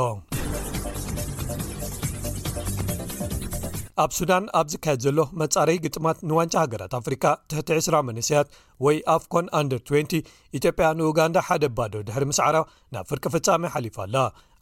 ኣብ 4.02 4.12
ሱዳን 4.18 4.44
ኣብ 4.60 4.68
ዝካየድ 4.72 5.02
ዘሎ 5.06 5.20
መጻረዪ 5.40 5.78
ግጥማት 5.86 6.18
ንዋንጫ 6.30 6.54
ሃገራት 6.64 6.94
ኣፍሪካ 7.00 7.24
ትሕቲ 7.50 7.70
2ስራ 7.80 7.96
መንስያት 8.08 8.48
ወይ 8.86 8.98
ኣፍኮን 9.16 9.46
120 9.60 10.16
ኢትዮጵያ 10.60 10.86
ንኡጋንዳ 11.00 11.38
ሓደ 11.48 11.64
ኣባዶ 11.72 11.94
ድሕር 12.08 12.24
ምስ 12.30 12.40
ዓረ 12.46 12.58
ናብ 12.96 13.04
ፍርቂ 13.10 13.26
ፍጻሜ 13.36 13.64
ሓሊፉ 13.74 13.98
ኣላ 14.06 14.16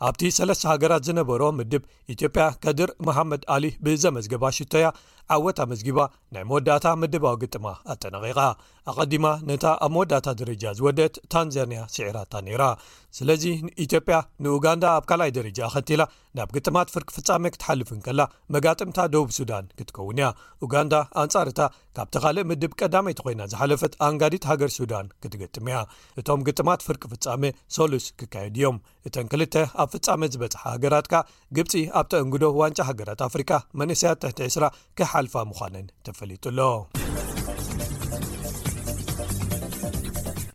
ኣብቲ 0.07 0.21
ሰለስተ 0.37 0.65
ሃገራት 0.71 1.03
ዝነበሮ 1.07 1.41
ምድብ 1.59 1.83
ኢትዮጵያ 2.13 2.43
ከድር 2.65 2.91
መሓመድ 3.07 3.41
ኣሊ 3.55 3.65
ብዘመዝግባ 3.85 4.43
ሽቶያ 4.57 4.87
ዓወት 5.35 5.59
መዝጊባ 5.73 5.99
ናይ 6.35 6.43
መወዳእታ 6.49 6.85
ምድባዊ 7.01 7.35
ግጥማ 7.43 7.65
ኣተነቂቓ 7.93 8.39
ኣቀዲማ 8.91 9.25
ነታ 9.49 9.65
ኣብ 9.85 9.91
መወዳእታ 9.93 10.27
ደረጃ 10.41 10.63
ዝወድአት 10.77 11.15
ታንዛንያ 11.33 11.79
ስዕራታ 11.95 12.33
ነይራ 12.47 12.63
ስለዚ 13.17 13.43
ኢትዮጵያ 13.85 14.15
ንኡጋንዳ 14.43 14.85
ኣብ 14.97 15.03
ካልኣይ 15.09 15.31
ደረጃ 15.37 15.59
ኸቲላ 15.75 16.01
ናብ 16.37 16.49
ግጥማት 16.55 16.91
ፍርቂ 16.93 17.09
ፍጻሜ 17.17 17.43
ክትሓልፍን 17.55 17.99
ከላ 18.07 18.21
መጋጥምታ 18.55 18.99
ደቡብ 19.13 19.29
ሱዳን 19.37 19.65
ክትከውን 19.77 20.19
እያ 20.21 20.27
ኡጋንዳ 20.65 20.95
ኣንጻር 21.23 21.49
እታ 21.53 21.61
ካብቲ 21.97 22.15
ካልእ 22.25 22.45
ምድብ 22.51 22.73
ቀዳመይቲ 22.81 23.19
ኮይና 23.25 23.41
ዝሓለፈት 23.53 23.95
ኣንጋዲት 24.07 24.45
ሃገር 24.51 24.71
ሱዳን 24.77 25.09
ክትገጥምያ 25.25 25.77
እቶም 26.21 26.43
ግጥማት 26.49 26.85
ፍርቂ 26.87 27.03
ፍጻሜ 27.15 27.43
ሶሉስ 27.79 28.05
ክካየድ 28.21 28.57
እዮም 28.61 28.79
እተን 29.09 29.29
ክልተ 29.33 29.55
ኣብ 29.83 29.89
ፍጻሜ 29.95 30.21
ዝበጽሓ 30.35 30.63
ሃገራት 30.75 31.09
ካ 31.13 31.23
ግብፂ 31.59 31.73
ኣብቲእንግዶ 32.01 32.43
ዋንጫ 32.63 32.79
ሃገራት 32.91 33.21
ኣፍሪካ 33.29 33.51
መንእስያት 33.81 34.21
ተሕተ 34.25 34.41
2ስራ 34.51 34.65
ክሓልፋ 34.99 35.35
ምዃነን 35.51 35.87
ተፈሊጡሎ 36.09 36.61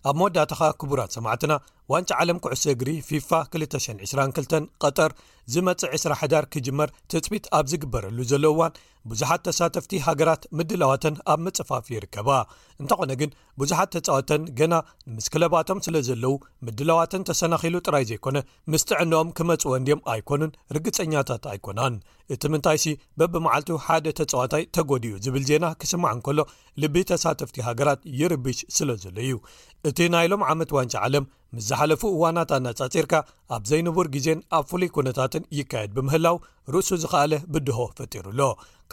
ኣብ 0.09 0.15
መወዳእታኻ 0.21 0.61
ክቡራት 0.81 1.15
ሰማዕትና 1.17 1.53
ዋንጫ 1.93 2.11
ዓለም 2.23 2.39
ኩዕሶ 2.45 2.65
እግሪ 2.73 2.89
ፊፋ 3.09 3.29
222 3.55 4.67
ቀጠር 4.83 5.11
ዝመጽእ 5.53 5.93
20ሓዳር 5.99 6.45
ክጅመር 6.53 6.89
ትፅቢት 7.13 7.45
ኣብ 7.59 7.65
ዝግበረሉ 7.73 8.19
ዘለውዋን 8.33 8.73
ብዙሓት 9.11 9.41
ተሳተፍቲ 9.47 9.91
ሃገራት 10.07 10.43
ምድላዋተን 10.59 11.17
ኣብ 11.33 11.41
መፅፋፍ 11.47 11.87
ይርከባ 11.95 12.29
እንተኾነ 12.83 13.11
ግን 13.21 13.31
ብዙሓት 13.61 13.91
ተፃወተን 13.95 14.43
ገና 14.59 14.75
ንምስ 15.09 15.27
ክለባቶም 15.33 15.81
ስለ 15.87 15.97
ዘለው 16.07 16.33
ምድላዋተን 16.67 17.27
ተሰናኺሉ 17.29 17.75
ጥራይ 17.87 18.05
ዘይኮነ 18.11 18.39
ምስጥዕንኦም 18.75 19.29
ክመፅወንድዮም 19.39 20.01
ኣይኮኑን 20.15 20.55
ርግፀኛታት 20.77 21.45
ኣይኮናን 21.53 21.97
እቲ 22.35 22.43
ምንታይ 22.53 22.79
ሲ 22.85 22.97
በብመዓልቱ 23.21 23.71
ሓደ 23.87 24.07
ተፃዋታይ 24.21 24.63
ተጎዲኡ 24.77 25.15
ዝብል 25.25 25.45
ዜና 25.51 25.65
ክስማዕ 25.81 26.13
እንከሎ 26.17 26.39
ልቢ 26.83 26.97
ተሳተፍቲ 27.11 27.57
ሃገራት 27.69 28.01
ይርብሽ 28.21 28.59
ስለ 28.77 28.91
ዘሎ 29.05 29.17
እዩ 29.27 29.37
እቲ 29.91 29.99
ናይሎም 30.15 30.45
ዓመት 30.53 30.71
ዋንጫ 30.79 30.95
ዓለም 31.07 31.27
ምስ 31.57 31.65
ዝሓለፉ 31.71 32.03
እዋናት 32.15 32.51
ናፃፂርካ 32.67 33.13
ኣብ 33.57 33.65
ዘይንብር 33.71 34.07
ግዜን 34.15 34.39
ኣብ 34.57 34.65
ፍሉይ 34.71 34.89
ኩነታትን 34.97 35.45
ይካየድ 35.59 35.93
ብምህላው 35.99 36.37
ርእሱ 36.75 36.89
ዝካኣለ 37.03 37.35
ብድሆ 37.55 37.79
ፈጢሩኣሎ 37.99 38.43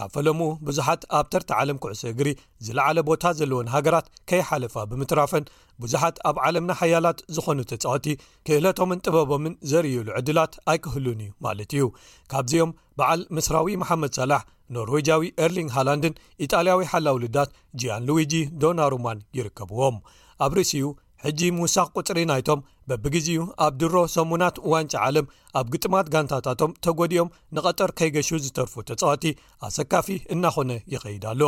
ካብ 0.01 0.11
ፈለሙኡ 0.15 0.51
ብዙሓት 0.67 1.01
ኣብ 1.17 1.25
ተርቲ 1.33 1.49
ዓለም 1.61 1.77
ኩዕሶ 1.81 2.01
እግሪ 2.11 2.29
ዝለዓለ 2.65 2.97
ቦታ 3.09 3.23
ዘለዎን 3.39 3.67
ሃገራት 3.73 4.05
ከይሓለፋ 4.29 4.75
ብምትራፈን 4.91 5.43
ብዙሓት 5.83 6.15
ኣብ 6.29 6.37
ዓለምና 6.45 6.71
ሓያላት 6.79 7.19
ዝኾኑ 7.35 7.57
ተፃወቲ 7.71 8.07
ክእለቶምን 8.47 9.01
ጥበቦምን 9.07 9.53
ዘርዩሉ 9.71 10.07
ዕድላት 10.19 10.55
ኣይክህሉን 10.73 11.21
እዩ 11.25 11.29
ማለት 11.47 11.73
እዩ 11.79 11.85
ካብዚኦም 12.33 12.71
በዓል 12.99 13.21
ምስራዊ 13.39 13.75
መሓመድ 13.83 14.13
ሰላሕ 14.21 14.41
ኖርዎጃዊ 14.77 15.27
ኤርሊንግ 15.47 15.71
ሃላንድን 15.77 16.17
ኢጣልያዊ 16.47 16.81
ሓላውልዳት 16.93 17.51
ጂን 17.83 18.03
ሉዊጂ 18.11 18.33
ዶናሩማን 18.63 19.23
ይርከብዎም 19.39 19.99
ኣብ 20.47 20.51
ርእሲኡ 20.59 20.89
ሕጂ 21.25 21.39
ምውሳኽ 21.57 21.87
ቁፅሪ 21.99 22.19
ናይቶም 22.31 22.61
በብግዜኡ 22.89 23.41
ኣብ 23.65 23.73
ድሮ 23.81 23.95
ሰሙናት 24.17 24.55
ዋንጫ 24.71 24.93
ዓለም 25.07 25.25
ኣብ 25.59 25.65
ግጥማት 25.73 26.07
ጋንታታቶም 26.13 26.73
ተጎዲኦም 26.85 27.29
ንቐጠር 27.55 27.89
ከይገሹ 27.99 28.29
ዝተርፉ 28.45 28.73
ተፅዋቲ 28.89 29.23
ኣሰካፊ 29.67 30.07
እናኾነ 30.33 30.71
ይኸይዳሎ 30.93 31.41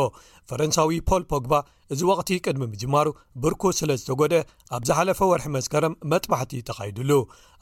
ፈረንሳዊ 0.50 0.98
ፖል 1.08 1.22
ፖግባ 1.32 1.52
እዚ 1.94 2.00
ወቅቲ 2.10 2.28
ቅድሚ 2.44 2.62
ምጅማሩ 2.72 3.08
ብርኩ 3.42 3.62
ስለዝተጎድአ 3.78 4.40
ኣብ 4.76 4.82
ዝሓለፈ 4.88 5.18
ወርሒ 5.30 5.46
መስከረም 5.56 5.94
መጥባሕቲ 6.12 6.52
ተካይድሉ 6.68 7.10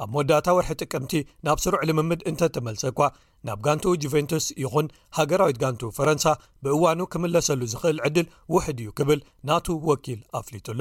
ኣብ 0.02 0.08
መወዳታ 0.14 0.46
ወርሒ 0.58 0.70
ጥቅምቲ 0.84 1.14
ናብ 1.48 1.58
ስሩዕ 1.64 1.82
ልምምድ 1.90 2.20
እንተ 2.30 2.40
ተመልሰእኳ 2.56 3.00
ናብ 3.48 3.58
ጋንቱ 3.66 3.84
ጁቨንቱስ 4.04 4.44
ይኹን 4.64 4.86
ሃገራዊት 5.18 5.56
ጋንቱ 5.64 5.82
ፈረንሳ 5.96 6.26
ብእዋኑ 6.64 7.00
ክምለሰሉ 7.14 7.60
ዝኽእል 7.72 7.98
ዕድል 8.08 8.28
ውሕድ 8.54 8.80
እዩ 8.84 8.90
ክብል 9.00 9.20
ናቱ 9.50 9.66
ወኪል 9.90 10.20
ኣፍሊጡሎ 10.40 10.80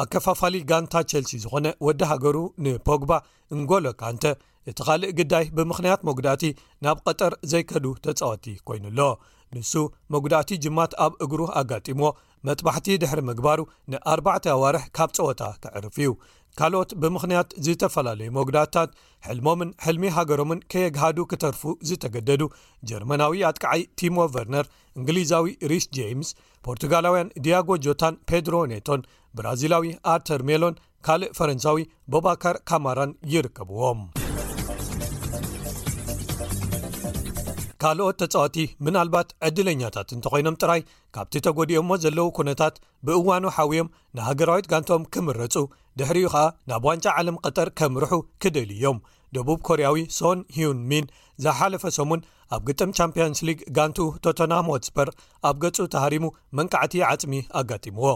ኣብ 0.00 0.08
ከፋፋሊ 0.12 0.54
ጋንታ 0.70 0.94
ቸልሲ 1.10 1.30
ዝኾነ 1.44 1.66
ወዲ 1.86 2.00
ሃገ 2.10 2.25
ንፖግባ 2.66 3.12
እንጎሎካንተ 3.54 4.24
እቲ 4.70 4.78
ካልእ 4.86 5.12
ግዳይ 5.18 5.44
ብምክንያት 5.56 6.00
መጉዳእቲ 6.08 6.44
ናብ 6.84 6.96
ቀጠር 7.06 7.32
ዘይከዱ 7.52 7.84
ተፃወቲ 8.04 8.46
ኮይኑ 8.68 8.84
ኣሎ 8.92 9.00
ንሱ 9.56 9.72
መጉዳእቲ 10.14 10.50
ጅማት 10.64 10.92
ኣብ 11.04 11.12
እግሩ 11.24 11.40
ኣጋጢሞዎ 11.60 12.10
መጥባሕቲ 12.46 12.86
ድሕሪ 13.02 13.20
ምግባሩ 13.28 13.60
ንኣርባዕተ 13.92 14.44
ኣዋርሕ 14.56 14.84
ካብ 14.96 15.10
ፀወታ 15.18 15.42
ክዕርፍ 15.62 15.96
እዩ 16.02 16.10
ካልኦት 16.58 16.90
ብምክንያት 17.02 17.48
ዝተፈላለዩ 17.64 18.28
ሞጉዳትታት 18.38 18.90
ሕልሞምን 19.26 19.70
ሕልሚ 19.84 20.04
ሃገሮምን 20.16 20.60
ከየግሃዱ 20.72 21.18
ክተርፉ 21.30 21.62
ዝተገደዱ 21.88 22.42
ጀርመናዊ 22.88 23.42
ኣጥቃዓይ 23.48 23.82
ቲሞ 24.00 24.16
ቨርነር 24.34 24.66
እንግሊዛዊ 24.98 25.48
ሪስ 25.72 25.86
ጃምስ 25.98 26.30
ፖርቱጋላውያን 26.68 27.32
ዲያጎ 27.46 27.68
ጆታን 27.86 28.16
ፔድሮ 28.30 28.54
ኔቶን 28.72 29.02
ብራዚላዊ 29.38 29.84
ኣርተር 30.12 30.42
ሜሎን 30.50 30.76
ካልእ 31.08 31.28
ፈረንሳዊ 31.38 31.80
ቦባካር 32.12 32.56
ካማራን 32.68 33.10
ይርከብዎም 33.32 33.98
ካልኦት 37.82 38.16
ተጻዋቲ 38.22 38.56
ምና 38.84 38.96
ልባት 39.06 39.28
ዕድለኛታት 39.48 40.14
እንተኮይኖም 40.16 40.56
ጥራይ 40.62 40.80
ካብቲ 41.16 41.34
ተጎዲኦሞ 41.46 41.90
ዘለው 42.04 42.28
ኩነታት 42.38 42.74
ብእዋኑ 43.08 43.44
ሓዊዮም 43.56 43.92
ንሃገራዊት 44.18 44.70
ጋንቶም 44.74 45.04
ክምረፁ 45.16 45.54
ድሕሪኡ 46.00 46.28
ከኣ 46.34 46.44
ናብ 46.72 46.84
ዋንጫ 46.90 47.06
ዓለም 47.20 47.36
ቅጠር 47.46 47.68
ከም 47.80 47.96
ርሑ 48.04 48.12
ክደል 48.44 48.70
እዮም 48.78 48.98
ደቡብ 49.36 49.58
ኮርያዊ 49.68 50.02
ሶን 50.18 50.40
ሂዩን 50.56 50.80
ሚን 50.92 51.06
ዘሓለፈ 51.46 51.84
ሰሙን 51.98 52.20
ኣብ 52.56 52.62
ግጥም 52.70 52.92
ቻምፕዮንስ 53.00 53.40
ሊግ 53.50 53.60
ጋንቱ 53.78 54.00
ቶተናሞትስፐር 54.26 55.10
ኣብ 55.50 55.56
ገጹ 55.64 55.78
ተሃሪሙ 55.96 56.26
መንካዕቲ 56.60 56.96
ዓፅሚ 57.12 57.36
ኣጋጢምዎ 57.62 58.08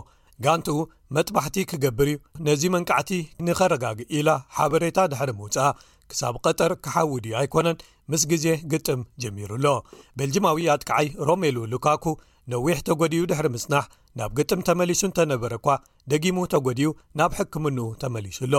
ጋንቲኡ 0.45 0.77
መጥባሕቲ 1.17 1.57
ክገብር 1.71 2.09
እዩ 2.11 2.19
ነዚ 2.47 2.63
መንቃዕቲ 2.75 3.11
ንኸረጋጊኢላ 3.47 4.31
ሓበሬታ 4.57 4.99
ድሕሪ 5.13 5.31
ምውፅአ 5.41 5.67
ክሳብ 6.11 6.35
ቀጠር 6.45 6.73
ክሓውድ 6.85 7.25
ዩ 7.31 7.33
ኣይኮነን 7.41 7.81
ምስ 8.13 8.23
ግዜ 8.31 8.47
ግጥም 8.73 9.01
ጀሚሩሎ 9.23 9.67
ቤልጅማዊ 10.21 10.59
ኣትከዓይ 10.75 11.09
ሮሜሉ 11.29 11.57
ሉካኩ 11.73 12.05
ነዊሕ 12.53 12.77
ተጎዲኡ 12.89 13.23
ድሕሪ 13.31 13.49
ምፅናሕ 13.55 13.85
ናብ 14.19 14.31
ግጥም 14.39 14.61
ተመሊሱ 14.69 15.03
እንተነበረ 15.09 15.53
እኳ 15.61 15.69
ደጊሙ 16.13 16.39
ተጎዲኡ 16.55 16.89
ናብ 17.19 17.33
ሕክምኑ 17.39 17.79
ተመሊሱሎ 18.03 18.55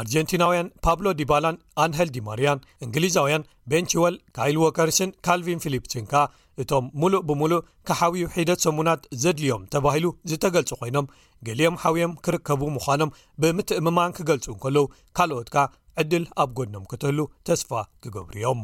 ኣርጀንቲናውያን 0.00 0.70
ፓብሎ 0.86 1.06
ዲባላን 1.18 1.58
ኣንሄል 1.84 2.10
ዲማርያን 2.16 2.64
እንግሊዛውያን 2.86 3.46
ቤንችወል 3.72 4.14
ካይልዎከርሽን 4.38 5.12
ካልቪን 5.28 5.62
ፊሊፕችንካ 5.64 6.14
እቶም 6.62 6.84
ሙሉእ 7.00 7.22
ብምሉእ 7.28 7.64
ካሓዊው 7.88 8.28
ሒደት 8.36 8.60
ሰሙናት 8.66 9.02
ዘድልዮም 9.22 9.62
ተባሂሉ 9.74 10.06
ዝተገልጹ 10.30 10.70
ኮይኖም 10.80 11.06
ገሊኦም 11.46 11.78
ሓውዮም 11.82 12.12
ክርከቡ 12.26 12.60
ምዃኖም 12.76 13.14
ብምትእምማን 13.42 14.14
ክገልጹ 14.18 14.46
እንከለዉ 14.54 14.84
ካልኦትካ 15.18 15.56
ዕድል 16.02 16.24
ኣብ 16.44 16.50
ጎድኖም 16.58 16.84
ክትህሉ 16.92 17.20
ተስፋ 17.48 17.70
ክገብሩ 18.04 18.36
ዮም 18.44 18.62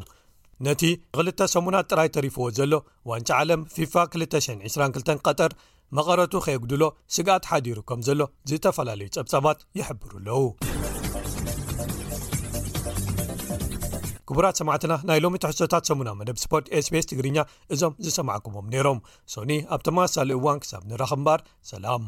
ነቲ 0.67 0.83
ክልተ 1.19 1.43
ሰሙናት 1.57 1.87
ጥራይ 1.93 2.09
ተሪፍዎ 2.17 2.47
ዘሎ 2.61 2.73
ዋንጫ 3.11 3.29
ዓለም 3.43 3.61
ፊፋ 3.75 3.95
222 4.15 5.25
ቀጠር 5.29 5.53
መቐረቱ 5.99 6.35
ከየጉድሎ 6.47 6.85
ስጋኣት 7.17 7.49
ሓዲሩ 7.51 7.79
ከም 7.91 8.01
ዘሎ 8.09 8.21
ዝተፈላለዩ 8.51 9.09
ጸብጻባት 9.19 9.61
ይሕብሩኣለዉ 9.81 10.39
ክቡራት 14.31 14.57
ሰማዕትና 14.61 14.93
ናይ 15.09 15.21
ሎሚ 15.23 15.37
ተሕሶታት 15.43 15.87
ሰሙና 15.89 16.11
መደብ 16.19 16.37
ስፖርት 16.43 16.67
ኤስቤስ 16.79 17.07
ትግርኛ 17.11 17.37
እዞም 17.75 17.95
ዝሰማዐኩቦም 18.05 18.67
ነይሮም 18.73 18.99
ሶኒ 19.33 19.53
ኣብ 19.75 19.81
ተማሳሊ 19.87 20.31
እዋን 20.39 20.59
ክሳብ 20.65 20.83
ንራኽእምባር 20.91 21.41
ሰላም 21.71 22.03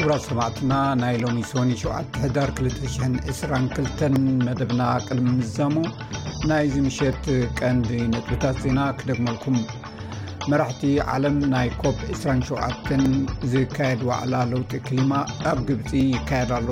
ክቡራት 0.00 0.24
8ማዕትና 0.30 0.72
ናይ 1.02 1.16
ሎሚ 1.24 1.38
ሶኒ 1.52 1.70
7ዳር 1.84 2.52
222 2.60 4.20
መደብና 4.48 4.82
ቅል 5.08 5.20
ምዛሙ 5.28 5.76
ናይዚ 6.50 6.74
ምሸት 6.88 7.24
ቀንዲ 7.60 7.88
ነጥብታት 8.14 8.58
ዜና 8.66 8.78
ክደግመልኩም 9.02 9.58
መራሕቲ 10.50 10.82
ዓለም 11.14 11.34
ናይ 11.52 11.68
ኮፕ 11.80 11.98
27 12.10 13.32
ዝካየድ 13.52 14.02
ዋዕላ 14.08 14.34
ለውጢ 14.52 14.72
ክሊማ 14.86 15.12
ኣብ 15.50 15.58
ግብፂ 15.68 15.90
ይካየድ 16.12 16.50
ኣሎ 16.58 16.68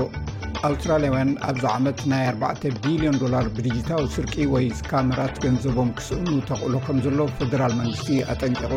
ኣውስትራልያውያን 0.68 1.30
ኣብዛ 1.48 1.64
ዓመት 1.78 1.98
ናይ 2.12 2.24
4 2.42 2.64
ቢልዮን 2.84 3.18
ዶላር 3.22 3.46
ብዲጂታው 3.56 4.02
ስርቂ 4.14 4.34
ወይካሜራት 4.54 5.34
ገንዘቦም 5.44 5.90
ክስእኑ 5.98 6.28
ተቕእሎ 6.50 6.74
ከም 6.86 7.00
ዘሎ 7.06 7.18
ፈደራል 7.40 7.74
መንግስቲ 7.80 8.08
ኣጠንቂቑ 8.34 8.72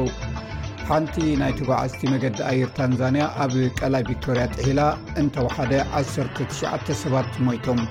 ሓንቲ 0.91 1.15
ናይ 1.43 1.53
ትጓዓዝቲ 1.61 2.01
መገዲ 2.15 2.37
ኣየር 2.51 2.71
ታንዛንያ 2.77 3.25
ኣብ 3.45 3.55
ቀላይ 3.79 4.03
ቪክቶርያ 4.11 4.43
ጥሒላ 4.57 4.81
እንተዋሓደ 5.21 5.73
19 6.01 6.93
ሰባት 7.03 7.31
ሞይቶም 7.47 7.81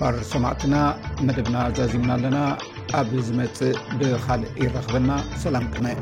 ባር 0.00 0.16
ሰማዕትና 0.32 0.74
መደብና 1.26 1.56
ዘዚሙና 1.78 2.12
ኣለና 2.18 2.36
ኣብ 2.98 3.08
ዝመፅእ 3.28 3.76
ብካልእ 4.00 4.54
ይረኽበና 4.64 5.10
ሰላም 5.44 5.68
ክነ 5.76 5.98